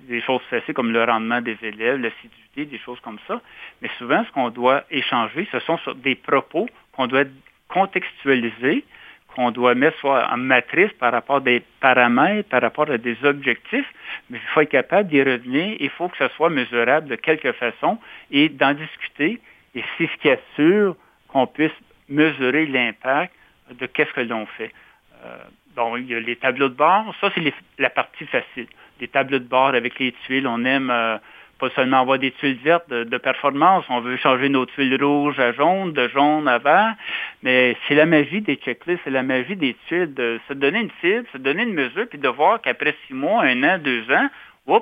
des 0.08 0.22
choses 0.22 0.42
faciles 0.50 0.74
comme 0.74 0.92
le 0.92 1.04
rendement 1.04 1.42
des 1.42 1.58
élèves, 1.62 2.00
l'assiduité, 2.00 2.66
des 2.66 2.78
choses 2.78 3.00
comme 3.00 3.18
ça. 3.28 3.42
Mais 3.82 3.90
souvent, 3.98 4.24
ce 4.26 4.32
qu'on 4.32 4.50
doit 4.50 4.84
échanger, 4.92 5.48
ce 5.52 5.60
sont 5.60 5.80
des 5.96 6.16
propos 6.16 6.70
qu'on 6.94 7.08
doit 7.08 7.24
contextualiser 7.70 8.84
qu'on 9.40 9.52
doit 9.52 9.74
mettre 9.74 9.98
soit 10.00 10.28
en 10.30 10.36
matrice 10.36 10.92
par 11.00 11.14
rapport 11.14 11.38
à 11.38 11.40
des 11.40 11.64
paramètres, 11.80 12.50
par 12.50 12.62
rapport 12.62 12.92
à 12.92 12.98
des 12.98 13.16
objectifs, 13.24 13.90
mais 14.30 14.38
il 14.38 14.48
faut 14.54 14.60
être 14.60 14.70
capable 14.70 15.08
d'y 15.08 15.24
revenir, 15.24 15.78
il 15.80 15.90
faut 15.92 16.10
que 16.10 16.18
ce 16.18 16.28
soit 16.36 16.50
mesurable 16.50 17.08
de 17.08 17.16
quelque 17.16 17.54
façon 17.54 17.98
et 18.32 18.50
d'en 18.50 18.74
discuter. 18.74 19.40
Et 19.76 19.84
c'est 19.98 20.08
ce 20.08 20.18
qui 20.18 20.30
assure 20.30 20.98
qu'on 21.30 21.48
puisse 21.48 21.72
mesurer 22.10 22.66
l'impact 22.66 23.34
de 23.80 23.86
qu'est-ce 23.86 24.12
que 24.12 24.20
l'on 24.20 24.46
fait. 24.46 24.74
Euh, 25.24 25.38
bon, 25.74 25.96
il 25.96 26.08
y 26.08 26.16
a 26.16 26.20
les 26.20 26.36
tableaux 26.36 26.68
de 26.68 26.74
bord, 26.74 27.16
ça 27.22 27.32
c'est 27.34 27.54
la 27.78 27.90
partie 27.90 28.26
facile. 28.26 28.68
Les 29.00 29.08
tableaux 29.08 29.40
de 29.40 29.48
bord 29.48 29.74
avec 29.74 30.00
les 30.00 30.12
tuiles, 30.26 30.48
on 30.48 30.66
aime 30.66 30.90
euh, 30.90 31.18
pas 31.60 31.70
seulement 31.72 32.02
avoir 32.02 32.18
des 32.18 32.32
tuiles 32.32 32.58
vertes 32.64 32.90
de, 32.90 33.18
performance, 33.18 33.86
on 33.90 34.00
veut 34.00 34.18
changer 34.18 34.50
nos 34.50 34.66
tuiles 34.66 35.04
rouges 35.04 35.40
à 35.40 35.52
jaune, 35.52 35.94
de 35.94 36.08
jaune 36.08 36.48
à 36.48 36.58
vert, 36.58 36.96
mais 37.44 37.76
c'est 37.88 37.96
la 37.96 38.06
magie 38.06 38.42
des 38.42 38.56
checklists, 38.56 39.02
c'est 39.04 39.10
la 39.10 39.24
magie 39.24 39.56
des 39.56 39.76
tuiles, 39.88 40.14
de 40.14 40.40
se 40.48 40.54
donner 40.54 40.80
une 40.80 40.92
cible, 41.02 41.26
se 41.34 41.38
donner 41.38 41.64
une 41.64 41.74
mesure, 41.74 42.08
puis 42.10 42.18
de 42.18 42.30
voir 42.30 42.62
qu'après 42.62 42.96
six 43.06 43.14
mois, 43.14 43.44
un 43.44 43.64
an, 43.64 43.78
deux 43.78 44.04
ans, 44.12 44.30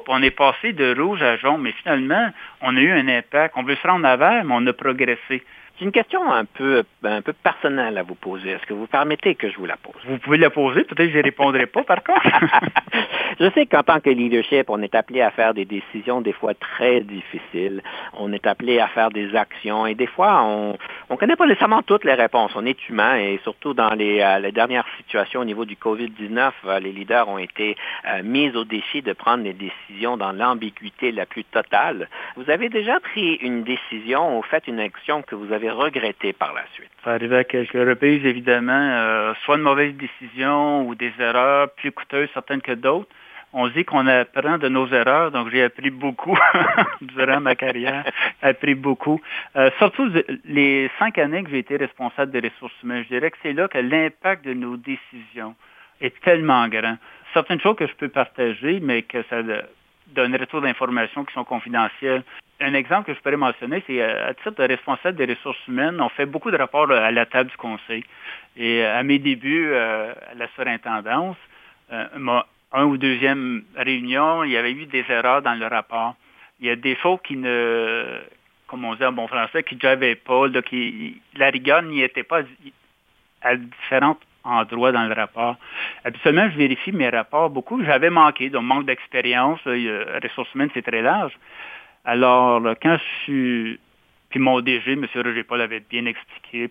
on 0.07 0.21
est 0.21 0.31
passé 0.31 0.73
de 0.73 0.99
rouge 0.99 1.21
à 1.21 1.37
jaune, 1.37 1.61
mais 1.61 1.71
finalement, 1.83 2.29
on 2.61 2.75
a 2.75 2.79
eu 2.79 2.91
un 2.91 3.07
impact. 3.07 3.55
On 3.57 3.63
veut 3.63 3.75
se 3.75 3.87
rendre 3.87 4.05
à 4.05 4.17
vert, 4.17 4.43
mais 4.43 4.53
on 4.55 4.65
a 4.67 4.73
progressé. 4.73 5.43
J'ai 5.77 5.85
une 5.85 5.91
question 5.91 6.31
un 6.31 6.45
peu, 6.45 6.83
un 7.03 7.21
peu 7.21 7.33
personnelle 7.33 7.99
à 7.99 8.03
vous 8.03 8.15
poser. 8.15 8.49
Est-ce 8.49 8.65
que 8.65 8.73
vous 8.73 8.87
permettez 8.87 9.35
que 9.35 9.47
je 9.51 9.57
vous 9.57 9.67
la 9.67 9.77
pose? 9.77 9.93
Vous 10.07 10.17
pouvez 10.17 10.39
la 10.39 10.49
poser, 10.49 10.83
peut-être 10.83 11.07
que 11.07 11.13
je 11.13 11.17
ne 11.19 11.23
répondrai 11.23 11.67
pas 11.67 11.83
par 11.83 12.03
contre. 12.03 12.21
je 13.39 13.51
sais 13.51 13.67
qu'en 13.67 13.83
tant 13.83 13.99
que 13.99 14.09
leadership, 14.09 14.71
on 14.71 14.81
est 14.81 14.95
appelé 14.95 15.21
à 15.21 15.29
faire 15.29 15.53
des 15.53 15.65
décisions 15.65 16.21
des 16.21 16.33
fois 16.33 16.55
très 16.55 17.01
difficiles. 17.01 17.83
On 18.13 18.33
est 18.33 18.47
appelé 18.47 18.79
à 18.79 18.87
faire 18.87 19.11
des 19.11 19.35
actions 19.35 19.85
et 19.85 19.93
des 19.93 20.07
fois, 20.07 20.41
on 20.43 20.77
ne 21.11 21.15
connaît 21.15 21.35
pas 21.35 21.45
nécessairement 21.45 21.83
toutes 21.83 22.05
les 22.05 22.15
réponses. 22.15 22.53
On 22.55 22.65
est 22.65 22.89
humain 22.89 23.17
et 23.17 23.39
surtout 23.43 23.75
dans 23.75 23.93
les, 23.93 24.21
euh, 24.21 24.39
les 24.39 24.51
dernières 24.51 24.87
situations 24.97 25.41
au 25.41 25.45
niveau 25.45 25.65
du 25.65 25.75
COVID-19, 25.75 26.51
euh, 26.65 26.79
les 26.79 26.91
leaders 26.91 27.27
ont 27.27 27.37
été 27.37 27.77
euh, 28.07 28.23
mis 28.23 28.49
au 28.55 28.63
défi 28.63 29.03
de 29.03 29.13
prendre 29.13 29.43
des 29.43 29.53
décisions 29.53 30.17
dans 30.17 30.31
l'ambiguïté 30.31 31.11
la 31.11 31.27
plus 31.27 31.43
totale. 31.43 32.09
Vous 32.35 32.49
avez 32.49 32.69
déjà 32.69 32.99
pris 32.99 33.35
une 33.35 33.63
décision 33.63 34.39
ou 34.39 34.41
fait 34.41 34.67
une 34.67 34.79
action 34.79 35.21
que 35.21 35.35
vous 35.35 35.53
avez 35.53 35.66
regretter 35.69 36.33
par 36.33 36.53
la 36.53 36.63
suite? 36.73 36.89
Ça 37.03 37.11
arrive 37.11 37.33
à 37.33 37.43
quelques 37.43 37.73
reprises, 37.73 38.25
évidemment, 38.25 38.73
euh, 38.73 39.33
soit 39.43 39.57
de 39.57 39.63
mauvaises 39.63 39.95
décisions 39.95 40.87
ou 40.87 40.95
des 40.95 41.11
erreurs 41.19 41.69
plus 41.71 41.91
coûteuses 41.91 42.29
certaines 42.33 42.61
que 42.61 42.73
d'autres. 42.73 43.09
On 43.53 43.67
dit 43.69 43.85
qu'on 43.85 44.05
apprend 44.07 44.57
de 44.57 44.67
nos 44.67 44.87
erreurs, 44.87 45.31
donc 45.31 45.49
j'ai 45.49 45.63
appris 45.63 45.89
beaucoup 45.89 46.37
durant 47.01 47.39
ma 47.39 47.55
carrière, 47.55 48.03
appris 48.41 48.75
beaucoup. 48.75 49.21
Euh, 49.55 49.69
surtout 49.77 50.11
les 50.45 50.91
cinq 50.99 51.17
années 51.17 51.43
que 51.43 51.49
j'ai 51.49 51.59
été 51.59 51.77
responsable 51.77 52.31
des 52.31 52.49
ressources 52.49 52.73
humaines, 52.83 53.03
je 53.03 53.15
dirais 53.15 53.31
que 53.31 53.37
c'est 53.41 53.53
là 53.53 53.67
que 53.67 53.77
l'impact 53.77 54.43
de 54.45 54.53
nos 54.53 54.75
décisions 54.75 55.55
est 56.01 56.19
tellement 56.21 56.67
grand. 56.67 56.97
Certaines 57.33 57.61
choses 57.61 57.77
que 57.77 57.87
je 57.87 57.95
peux 57.95 58.09
partager, 58.09 58.79
mais 58.81 59.03
que 59.03 59.23
ça 59.29 59.41
donne 60.07 60.35
retour 60.35 60.61
d'informations 60.61 61.25
qui 61.25 61.33
sont 61.33 61.43
confidentielles 61.43 62.23
un 62.59 62.73
exemple 62.73 63.07
que 63.07 63.13
je 63.13 63.21
pourrais 63.21 63.37
mentionner, 63.37 63.83
c'est 63.85 64.01
euh, 64.01 64.29
à 64.29 64.33
titre 64.33 64.51
de 64.51 64.63
responsable 64.63 65.17
des 65.17 65.33
ressources 65.33 65.67
humaines, 65.67 66.01
on 66.01 66.09
fait 66.09 66.25
beaucoup 66.25 66.51
de 66.51 66.57
rapports 66.57 66.91
à 66.91 67.11
la 67.11 67.25
table 67.25 67.49
du 67.49 67.57
conseil. 67.57 68.03
Et 68.55 68.83
euh, 68.83 68.99
à 68.99 69.03
mes 69.03 69.19
débuts 69.19 69.69
euh, 69.71 70.13
à 70.31 70.33
la 70.35 70.47
surintendance, 70.55 71.37
un 71.89 72.83
ou 72.83 72.97
deuxième 72.97 73.63
réunion, 73.75 74.43
il 74.43 74.51
y 74.51 74.57
avait 74.57 74.73
eu 74.73 74.85
des 74.87 75.05
erreurs 75.07 75.41
dans 75.41 75.53
le 75.53 75.67
rapport. 75.67 76.15
Il 76.59 76.67
y 76.67 76.69
a 76.69 76.75
des 76.75 76.95
choses 76.97 77.19
qui 77.23 77.37
ne, 77.37 78.19
comme 78.65 78.83
on 78.83 78.95
dit 78.95 79.05
en 79.05 79.13
bon 79.13 79.27
français, 79.27 79.63
qui 79.63 79.75
ne 79.75 79.79
j'avais 79.79 80.15
pas, 80.15 80.47
la 81.35 81.49
rigueur 81.49 81.83
n'y 81.83 82.01
était 82.01 82.23
pas 82.23 82.41
à 83.41 83.55
différents 84.47 84.61
endroits 84.61 84.91
dans 84.91 85.07
le 85.07 85.13
rapport. 85.13 85.55
Habituellement, 86.03 86.49
je 86.49 86.57
vérifie 86.57 86.91
mes 86.91 87.09
rapports 87.09 87.49
beaucoup. 87.49 87.83
J'avais 87.83 88.09
manqué, 88.09 88.49
donc 88.49 88.63
manque 88.63 88.85
d'expérience. 88.85 89.59
ressources 89.65 90.53
humaines, 90.53 90.69
c'est 90.73 90.85
très 90.85 91.01
large. 91.01 91.33
Alors, 92.05 92.61
quand 92.81 92.97
je 92.97 93.23
suis... 93.23 93.79
Puis 94.29 94.39
mon 94.41 94.59
DG, 94.59 94.91
M. 94.91 95.05
Roger 95.15 95.43
Paul, 95.43 95.61
avait 95.61 95.79
bien 95.79 96.05
expliqué, 96.05 96.69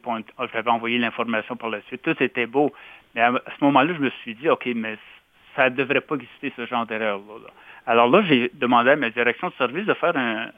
j'avais 0.53 0.71
envoyé 0.71 0.99
l'information 0.99 1.57
par 1.57 1.71
la 1.71 1.81
suite, 1.83 2.03
tout 2.03 2.23
était 2.23 2.45
beau. 2.45 2.71
Mais 3.15 3.23
à, 3.23 3.33
ce 3.59 3.65
moment-là, 3.65 3.95
je 3.95 3.99
me 3.99 4.11
suis 4.23 4.35
dit, 4.35 4.51
OK, 4.51 4.69
mais 4.75 4.99
ça 5.55 5.71
ne 5.71 5.75
devrait 5.75 6.03
pas 6.03 6.17
exister 6.17 6.53
ce 6.55 6.67
genre 6.67 6.85
d'erreur-là. 6.85 7.49
Alors 7.87 8.11
là, 8.11 8.23
j'ai 8.29 8.51
demandé 8.53 8.91
à 8.91 8.97
ma 8.97 9.09
direction 9.09 9.49
de 9.49 9.55
service 9.55 9.87
de 9.87 9.95
faire 9.95 10.15
un, 10.17 10.51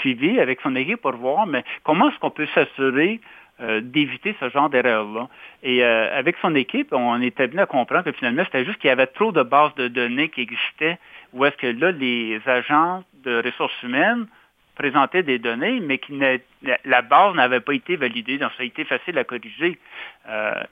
suivi 0.00 0.38
avec 0.38 0.60
son 0.60 0.76
équipe 0.76 1.00
pour 1.00 1.16
voir, 1.16 1.46
mais 1.46 1.64
comment 1.84 2.10
est-ce 2.10 2.18
qu'on 2.18 2.30
peut 2.30 2.46
s'assurer 2.54 3.20
euh, 3.60 3.80
d'éviter 3.82 4.36
ce 4.40 4.50
genre 4.50 4.68
d'erreur-là. 4.68 5.28
Et 5.62 5.82
euh, 5.82 6.18
avec 6.18 6.36
son 6.42 6.54
équipe, 6.54 6.92
on 6.92 7.20
était 7.20 7.46
venu 7.46 7.60
à 7.60 7.66
comprendre 7.66 8.04
que 8.04 8.12
finalement, 8.12 8.44
c'était 8.44 8.64
juste 8.64 8.78
qu'il 8.78 8.88
y 8.88 8.92
avait 8.92 9.06
trop 9.06 9.32
de 9.32 9.42
bases 9.42 9.74
de 9.76 9.88
données 9.88 10.28
qui 10.28 10.42
existaient, 10.42 10.98
où 11.32 11.44
est-ce 11.44 11.56
que 11.56 11.66
là, 11.66 11.90
les 11.92 12.40
agents 12.46 13.02
de 13.24 13.42
ressources 13.42 13.82
humaines 13.82 14.26
présentaient 14.74 15.22
des 15.22 15.38
données, 15.38 15.80
mais 15.80 15.98
qui 15.98 16.20
la 16.84 17.02
base 17.02 17.34
n'avait 17.34 17.60
pas 17.60 17.72
été 17.72 17.96
validée, 17.96 18.38
donc 18.38 18.50
ça 18.56 18.62
a 18.62 18.66
été 18.66 18.84
facile 18.84 19.16
à 19.18 19.24
corriger. 19.24 19.78
Euh, 20.28 20.62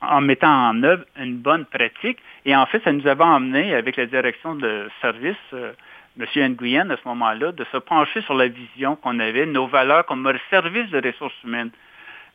en 0.00 0.20
mettant 0.20 0.70
en 0.70 0.82
œuvre 0.82 1.04
une 1.16 1.36
bonne 1.36 1.64
pratique. 1.64 2.18
Et 2.44 2.54
en 2.54 2.66
fait, 2.66 2.82
ça 2.84 2.92
nous 2.92 3.06
avait 3.06 3.24
emmené, 3.24 3.74
avec 3.74 3.96
la 3.96 4.06
direction 4.06 4.54
de 4.54 4.88
service, 5.00 5.36
euh, 5.52 5.72
M. 6.18 6.54
Nguyen, 6.54 6.90
à 6.90 6.96
ce 6.96 7.08
moment-là, 7.08 7.52
de 7.52 7.64
se 7.72 7.76
pencher 7.78 8.20
sur 8.22 8.34
la 8.34 8.48
vision 8.48 8.96
qu'on 8.96 9.18
avait, 9.18 9.46
nos 9.46 9.66
valeurs 9.66 10.06
comme 10.06 10.30
service 10.50 10.90
de 10.90 11.00
ressources 11.04 11.34
humaines. 11.42 11.70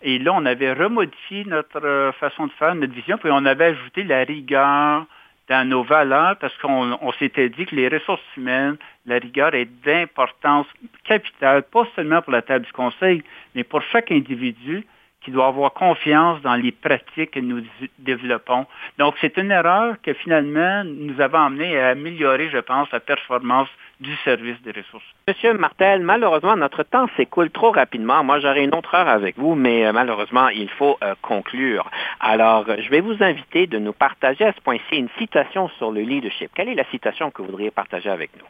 Et 0.01 0.17
là, 0.19 0.31
on 0.33 0.45
avait 0.45 0.73
remodifié 0.73 1.43
notre 1.45 1.83
euh, 1.83 2.11
façon 2.13 2.47
de 2.47 2.51
faire, 2.53 2.73
notre 2.75 2.93
vision, 2.93 3.17
puis 3.17 3.29
on 3.31 3.45
avait 3.45 3.65
ajouté 3.65 4.03
la 4.03 4.23
rigueur, 4.23 5.05
dans 5.49 5.67
nos 5.67 5.83
valeurs 5.83 6.37
parce 6.37 6.55
qu'on 6.57 7.11
s'était 7.17 7.49
dit 7.49 7.65
que 7.65 7.75
les 7.75 7.87
ressources 7.89 8.21
humaines, 8.37 8.77
la 9.05 9.17
rigueur 9.17 9.53
est 9.55 9.65
d'importance 9.83 10.67
capitale, 11.03 11.63
pas 11.63 11.87
seulement 11.95 12.21
pour 12.21 12.31
la 12.31 12.43
table 12.43 12.65
du 12.65 12.71
conseil, 12.71 13.23
mais 13.55 13.63
pour 13.63 13.81
chaque 13.81 14.11
individu 14.11 14.85
qui 15.21 15.31
doit 15.31 15.47
avoir 15.47 15.73
confiance 15.73 16.41
dans 16.41 16.55
les 16.55 16.71
pratiques 16.71 17.31
que 17.31 17.39
nous 17.39 17.61
développons. 17.99 18.65
Donc, 18.97 19.15
c'est 19.19 19.37
une 19.37 19.51
erreur 19.51 19.95
que 20.01 20.13
finalement 20.13 20.83
nous 20.85 21.19
avons 21.19 21.39
amené 21.39 21.77
à 21.77 21.89
améliorer, 21.89 22.49
je 22.49 22.59
pense, 22.59 22.89
la 22.91 22.99
performance 22.99 23.67
du 23.99 24.15
service 24.23 24.61
des 24.61 24.71
ressources. 24.71 25.03
Monsieur 25.27 25.53
Martel, 25.53 26.01
malheureusement, 26.01 26.55
notre 26.55 26.83
temps 26.83 27.07
s'écoule 27.17 27.51
trop 27.51 27.71
rapidement. 27.71 28.23
Moi, 28.23 28.39
j'aurais 28.39 28.63
une 28.63 28.73
autre 28.73 28.95
heure 28.95 29.09
avec 29.09 29.37
vous, 29.37 29.55
mais 29.55 29.85
euh, 29.85 29.91
malheureusement, 29.91 30.47
il 30.49 30.69
faut 30.69 30.97
euh, 31.03 31.15
conclure. 31.21 31.89
Alors, 32.21 32.65
je 32.65 32.89
vais 32.89 33.01
vous 33.01 33.21
inviter 33.21 33.67
de 33.67 33.77
nous 33.77 33.93
partager 33.93 34.45
à 34.45 34.53
ce 34.53 34.61
point-ci 34.61 34.97
une 34.97 35.09
citation 35.17 35.67
sur 35.77 35.91
le 35.91 36.01
leadership. 36.01 36.49
Quelle 36.55 36.69
est 36.69 36.75
la 36.75 36.85
citation 36.85 37.29
que 37.29 37.41
vous 37.41 37.49
voudriez 37.49 37.71
partager 37.71 38.09
avec 38.09 38.31
nous? 38.37 38.45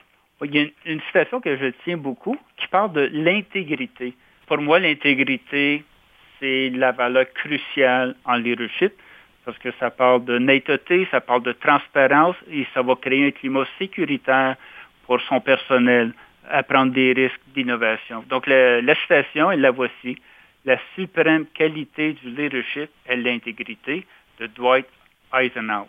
Il 0.46 0.56
y 0.56 0.60
a 0.60 0.68
une, 0.86 1.02
citation 1.02 1.42
que 1.42 1.58
je 1.58 1.68
tiens 1.84 1.98
beaucoup 1.98 2.38
qui 2.58 2.68
parle 2.68 2.94
de 2.94 3.10
l'intégrité. 3.12 4.14
Pour 4.48 4.60
moi, 4.60 4.80
l'intégrité, 4.80 5.84
c'est 6.40 6.70
la 6.70 6.92
valeur 6.92 7.26
cruciale 7.34 8.16
en 8.26 8.36
leadership 8.36 8.94
parce 9.46 9.58
que 9.58 9.70
ça 9.80 9.90
parle 9.90 10.26
de 10.26 10.38
netteté, 10.38 11.08
ça 11.12 11.22
parle 11.22 11.44
de 11.44 11.54
transparence 11.54 12.36
et 12.52 12.68
ça 12.74 12.82
va 12.82 12.96
créer 12.96 13.28
un 13.28 13.32
climat 13.32 13.66
sécuritaire 13.78 14.56
pour 15.06 15.20
son 15.22 15.42
personnel 15.42 16.14
à 16.50 16.64
prendre 16.64 16.94
des 16.94 17.14
risques 17.14 17.42
d'innovation. 17.56 18.24
Donc, 18.30 18.48
la, 18.48 18.82
la 18.82 18.96
citation, 18.96 19.52
elle 19.52 19.62
la 19.62 19.72
voici. 19.72 20.18
La 20.66 20.78
suprême 20.96 21.46
qualité 21.54 22.14
du 22.14 22.30
leadership 22.30 22.90
est 23.06 23.16
l'intégrité 23.16 24.06
de 24.40 24.48
Dwight 24.48 24.88
Eisenhower. 25.34 25.88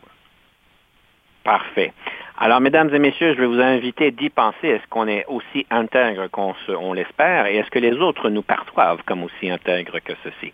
Parfait. 1.45 1.93
Alors, 2.43 2.63
mesdames 2.63 2.89
et 2.95 2.99
messieurs, 2.99 3.35
je 3.35 3.39
vais 3.41 3.47
vous 3.47 3.61
inviter 3.61 4.13
d'y 4.13 4.31
penser. 4.31 4.69
Est-ce 4.69 4.87
qu'on 4.89 5.07
est 5.07 5.27
aussi 5.29 5.67
intègre 5.71 6.27
qu'on 6.29 6.55
on 6.69 6.95
l'espère? 6.95 7.45
Et 7.45 7.57
est-ce 7.57 7.69
que 7.69 7.79
les 7.79 7.93
autres 7.93 8.31
nous 8.31 8.41
perçoivent 8.41 9.03
comme 9.05 9.23
aussi 9.25 9.51
intègres 9.51 9.99
que 10.03 10.15
ceci? 10.25 10.51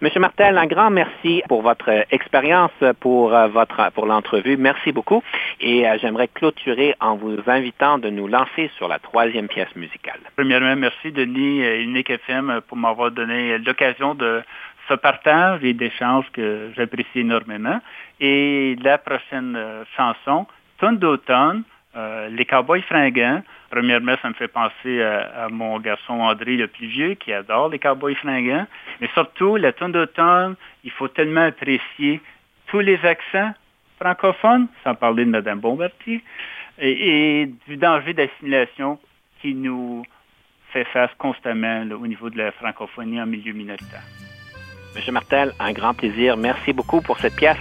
Monsieur 0.00 0.18
Martel, 0.20 0.56
un 0.56 0.64
grand 0.64 0.88
merci 0.88 1.42
pour 1.46 1.60
votre 1.60 1.90
expérience, 2.10 2.70
pour 3.00 3.34
euh, 3.34 3.48
votre 3.48 3.92
pour 3.92 4.06
l'entrevue. 4.06 4.56
Merci 4.56 4.92
beaucoup. 4.92 5.22
Et 5.60 5.86
euh, 5.86 5.98
j'aimerais 6.00 6.28
clôturer 6.28 6.94
en 7.00 7.16
vous 7.16 7.36
invitant 7.46 7.98
de 7.98 8.08
nous 8.08 8.28
lancer 8.28 8.70
sur 8.78 8.88
la 8.88 8.98
troisième 8.98 9.48
pièce 9.48 9.74
musicale. 9.76 10.20
Premièrement, 10.36 10.74
merci 10.74 11.12
Denis 11.12 11.60
et 11.60 11.82
Unique 11.82 12.08
FM 12.08 12.62
pour 12.66 12.78
m'avoir 12.78 13.10
donné 13.10 13.58
l'occasion 13.58 14.14
de 14.14 14.40
ce 14.88 14.94
partage 14.94 15.64
et 15.64 15.72
d'échange 15.72 16.26
que 16.32 16.70
j'apprécie 16.76 17.20
énormément. 17.20 17.80
Et 18.20 18.76
la 18.82 18.98
prochaine 18.98 19.54
euh, 19.56 19.84
chanson, 19.96 20.46
Tonne 20.78 20.98
d'automne, 20.98 21.62
euh, 21.96 22.28
Les 22.28 22.44
Cowboys 22.44 22.82
fringants. 22.82 23.42
Premièrement, 23.70 24.14
ça 24.22 24.28
me 24.28 24.34
fait 24.34 24.48
penser 24.48 25.02
à, 25.02 25.48
mon 25.50 25.78
garçon 25.80 26.20
André 26.20 26.56
le 26.56 26.68
plus 26.68 26.86
vieux 26.86 27.14
qui 27.14 27.32
adore 27.32 27.68
les 27.68 27.78
Cowboys 27.78 28.14
fringants. 28.16 28.66
Mais 29.00 29.08
surtout, 29.14 29.56
la 29.56 29.72
tonne 29.72 29.92
d'automne, 29.92 30.54
il 30.84 30.90
faut 30.90 31.08
tellement 31.08 31.46
apprécier 31.46 32.20
tous 32.66 32.80
les 32.80 33.04
accents 33.04 33.52
francophones, 33.98 34.68
sans 34.84 34.94
parler 34.94 35.24
de 35.24 35.30
Mme 35.30 35.60
Bombardier, 35.60 36.22
et, 36.78 37.50
du 37.66 37.76
danger 37.76 38.12
d'assimilation 38.12 38.98
qui 39.40 39.54
nous 39.54 40.04
fait 40.72 40.84
face 40.84 41.10
constamment 41.18 41.82
au 41.82 42.06
niveau 42.06 42.28
de 42.28 42.38
la 42.38 42.52
francophonie 42.52 43.20
en 43.20 43.26
milieu 43.26 43.52
minoritaire. 43.52 44.02
Monsieur 44.96 45.12
Martel, 45.12 45.52
un 45.60 45.72
grand 45.72 45.92
plaisir. 45.92 46.38
Merci 46.38 46.72
beaucoup 46.72 47.02
pour 47.02 47.18
cette 47.18 47.36
pièce. 47.36 47.56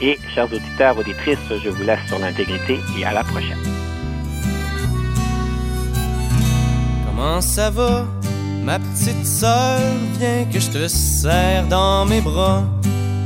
Et, 0.00 0.18
chers 0.34 0.46
auditeurs, 0.46 0.96
auditrices, 0.96 1.38
je 1.62 1.68
vous 1.68 1.82
laisse 1.82 2.00
sur 2.08 2.18
l'intégrité 2.18 2.80
et 2.98 3.04
à 3.04 3.12
la 3.12 3.22
prochaine. 3.22 3.58
Comment 7.04 7.42
ça 7.42 7.68
va, 7.68 8.06
ma 8.64 8.78
petite 8.78 9.26
sœur? 9.26 9.78
Viens 10.18 10.46
que 10.50 10.58
je 10.58 10.70
te 10.70 10.88
serre 10.88 11.66
dans 11.68 12.06
mes 12.06 12.22
bras. 12.22 12.64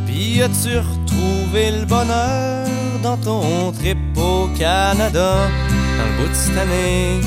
Puis 0.05 0.43
as-tu 0.43 0.77
retrouvé 0.77 1.71
le 1.79 1.87
bonheur 1.87 2.67
dans 3.05 3.17
ton 3.17 3.71
trip 3.71 3.99
au 4.17 4.49
Canada? 4.59 5.49
Dans 5.97 6.05
le 6.05 6.23
bout 6.23 6.29
de 6.29 6.35
cette 6.35 6.59
année, 6.59 7.21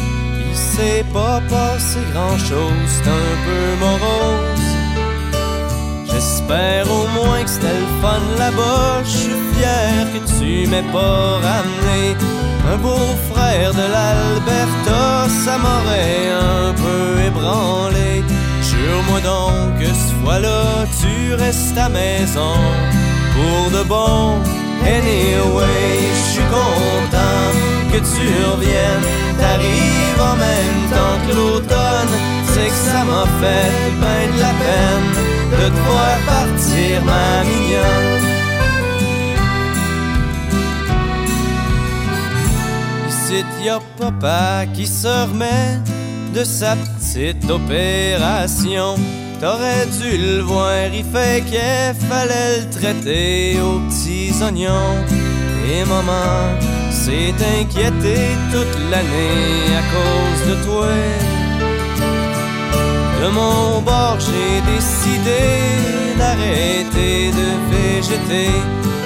il 0.50 0.56
s'est 0.56 1.06
pas 1.14 1.40
passé 1.50 2.00
grand-chose, 2.12 2.74
c'est 2.86 3.10
un 3.10 3.36
peu 3.46 3.80
morose. 3.80 4.67
J'espère 6.18 6.92
au 6.92 7.06
moins 7.10 7.44
que 7.44 7.50
c'était 7.50 7.78
le 7.86 8.02
fun 8.02 8.22
là-bas. 8.40 9.04
Je 9.04 9.18
suis 9.22 9.40
fier 9.54 10.08
que 10.14 10.22
tu 10.40 10.68
m'aies 10.68 10.92
pas 10.92 11.38
ramené 11.48 12.18
un 12.74 12.78
beau-frère 12.78 13.72
de 13.72 13.86
l'Alberta. 13.96 15.28
Ça 15.46 15.60
m'aurait 15.60 16.30
un 16.34 16.74
peu 16.74 17.22
ébranlé. 17.22 18.24
Jure-moi 18.64 19.20
donc 19.22 19.80
que 19.80 19.86
ce 19.86 20.14
fois-là, 20.24 20.88
tu 21.00 21.36
restes 21.36 21.78
à 21.78 21.88
maison 21.88 22.56
pour 23.36 23.78
de 23.78 23.84
bon. 23.84 24.42
Anyway, 24.88 25.92
je 26.18 26.32
suis 26.34 26.50
content 26.50 27.46
que 27.92 28.00
tu 28.00 28.26
reviennes. 28.52 29.08
T'arrives 29.40 30.22
en 30.32 30.36
même 30.48 30.82
temps 30.90 31.18
que 31.28 31.36
l'automne. 31.36 32.14
C'est 32.54 32.70
que 32.70 32.92
ça 32.92 33.04
m'a 33.06 33.26
fait 33.40 33.72
bien 34.02 34.36
de 34.36 34.42
la 34.42 34.54
peine 34.64 35.17
de 35.52 35.70
te 35.70 36.26
partir, 36.26 37.04
ma 37.06 37.44
mignonne. 37.44 38.28
Ici, 43.10 43.44
y 43.64 43.70
a 43.70 43.80
papa 44.00 44.66
qui 44.74 44.88
se 44.88 45.08
remet 45.08 45.80
de 46.34 46.44
sa 46.44 46.76
petite 46.76 47.50
opération. 47.50 48.96
T'aurais 49.40 49.86
dû 50.00 50.18
le 50.18 50.42
voir, 50.42 50.88
il 50.94 51.06
fait 51.06 51.44
qu'il 51.46 52.08
fallait 52.08 52.62
le 52.62 52.70
traiter 52.70 53.60
aux 53.62 53.80
petits 53.88 54.34
oignons. 54.42 54.98
Et 55.70 55.84
maman 55.86 56.58
s'est 56.90 57.36
inquiétée 57.60 58.36
toute 58.52 58.78
l'année 58.90 59.76
à 59.78 59.84
cause 59.94 60.50
de 60.50 60.64
toi. 60.66 60.88
De 63.28 63.32
mon 63.34 63.82
bord, 63.82 64.18
j'ai 64.20 64.62
décidé 64.74 65.44
d'arrêter 66.18 67.32
de 67.40 67.48
végéter. 67.72 68.52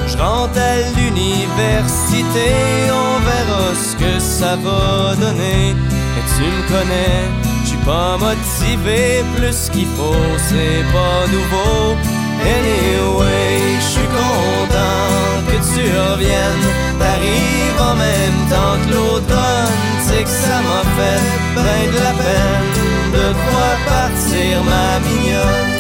Je 0.06 0.16
rentre 0.16 0.60
à 0.60 0.76
l'université, 0.96 2.48
on 2.92 3.20
verra 3.30 3.74
ce 3.74 3.96
que 3.96 4.20
ça 4.20 4.56
va 4.58 5.16
donner. 5.16 5.72
Et 6.18 6.24
tu 6.34 6.44
me 6.44 6.62
connais, 6.70 7.24
je 7.64 7.70
suis 7.70 7.78
pas 7.80 8.18
motivé, 8.20 9.24
plus 9.36 9.70
qu'il 9.72 9.88
faut, 9.98 10.30
c'est 10.50 10.84
pas 10.94 11.22
nouveau. 11.36 11.96
Anyway, 12.42 13.80
je 13.80 13.90
suis 13.96 14.12
content 14.22 15.18
que 15.48 15.58
tu 15.74 15.84
reviennes. 15.98 16.68
T'arrives 17.00 17.82
en 17.90 17.96
même 17.96 18.40
temps 18.52 18.78
que 18.84 18.94
l'automne, 18.94 20.01
que 20.24 20.30
ça 20.30 20.58
m'a 20.68 20.84
fait 20.98 21.22
bien 21.56 21.92
de 21.92 22.00
la 22.08 22.14
peine 22.24 22.92
de 23.14 23.34
quoi 23.44 23.72
partir, 23.88 24.64
ma 24.64 25.00
mignonne. 25.08 25.74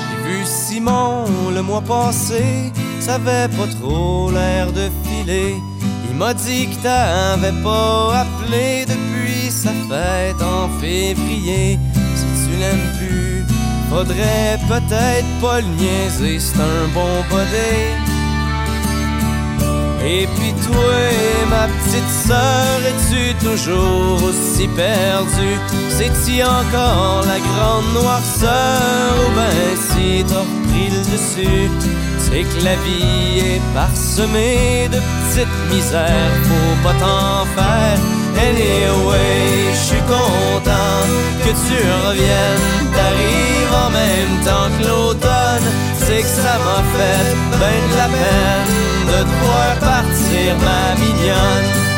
J'ai 0.00 0.28
vu 0.28 0.44
Simon 0.44 1.24
le 1.54 1.62
mois 1.62 1.80
passé, 1.80 2.72
ça 3.00 3.14
avait 3.14 3.48
pas 3.48 3.68
trop 3.80 4.30
l'air 4.30 4.72
de 4.72 4.90
filer. 5.04 5.54
Il 6.10 6.16
m'a 6.16 6.34
dit 6.34 6.68
que 6.70 6.82
t'avais 6.82 7.56
pas 7.62 8.22
appelé 8.22 8.86
depuis 8.86 9.50
sa 9.50 9.70
fête 9.88 10.42
en 10.42 10.68
février. 10.80 11.78
Si 12.16 12.26
tu 12.44 12.56
l'aimes 12.58 12.90
plus, 12.98 13.44
faudrait 13.90 14.58
peut-être 14.68 15.32
pas 15.40 15.60
le 15.60 15.68
niaiser, 15.78 16.38
c'est 16.40 16.60
un 16.60 16.88
bon 16.92 17.24
body. 17.30 18.07
Et 20.04 20.26
puis 20.36 20.52
toi, 20.64 20.94
ma 21.50 21.66
petite 21.66 22.10
sœur, 22.26 22.80
es-tu 22.86 23.34
toujours 23.44 24.22
aussi 24.22 24.68
perdue? 24.68 25.58
C'est-tu 25.90 26.42
encore 26.42 27.24
la 27.26 27.38
grande 27.40 27.92
noirceur 27.94 29.12
ou 29.26 29.34
ben 29.34 29.76
si 29.76 30.24
t'as 30.24 30.40
repris 30.40 30.90
le 30.90 31.00
dessus? 31.12 31.70
C'est 32.18 32.42
que 32.42 32.64
la 32.64 32.76
vie 32.76 33.38
est 33.38 33.62
parsemée 33.74 34.88
de 34.92 34.98
petites 34.98 35.74
misères, 35.74 36.34
faut 36.44 36.88
pas 36.88 36.94
t'en 36.94 37.44
faire. 37.56 37.98
Anyway, 38.38 39.72
je 39.72 39.78
suis 39.78 40.02
content 40.02 41.02
que 41.42 41.50
tu 41.50 41.78
reviennes, 42.06 42.92
t'arrives 42.94 43.74
en 43.86 43.90
même 43.90 44.34
temps 44.44 44.68
que 44.78 44.86
l'automne, 44.86 45.68
c'est 46.08 46.22
que 46.22 46.28
ça 46.42 46.58
m'a 46.64 46.82
fait 46.94 47.36
ben 47.60 47.80
la 47.96 48.08
peine 48.16 48.72
de 49.08 49.18
te 49.28 49.44
voir 49.44 49.78
partir, 49.78 50.56
ma 50.58 50.94
mignonne. 51.00 51.88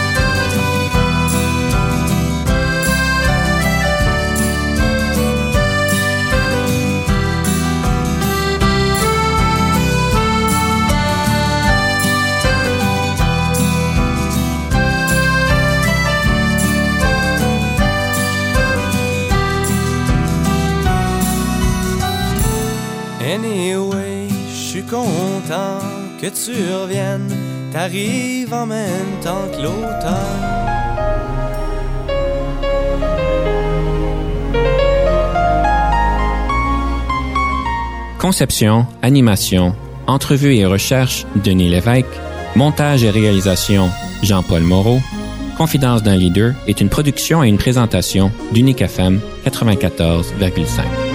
Content 24.91 25.79
que 26.21 26.27
tu 26.27 26.51
reviennes, 26.75 27.33
t'arrives 27.73 28.53
en 28.53 28.67
même 28.67 29.21
temps 29.23 29.47
que 29.53 29.63
l'automne. 29.63 30.51
Conception, 38.19 38.87
animation, 39.01 39.77
entrevue 40.09 40.57
et 40.57 40.67
recherche, 40.67 41.25
Denis 41.37 41.69
Lévesque. 41.69 42.07
Montage 42.57 43.05
et 43.05 43.11
réalisation, 43.11 43.91
Jean-Paul 44.25 44.63
Moreau. 44.63 44.99
Confidence 45.57 46.03
d'un 46.03 46.17
leader 46.17 46.55
est 46.67 46.81
une 46.81 46.89
production 46.89 47.45
et 47.45 47.49
une 47.49 47.59
présentation 47.59 48.33
d'Unique 48.53 48.83
FM 48.83 49.21
94,5. 49.47 51.10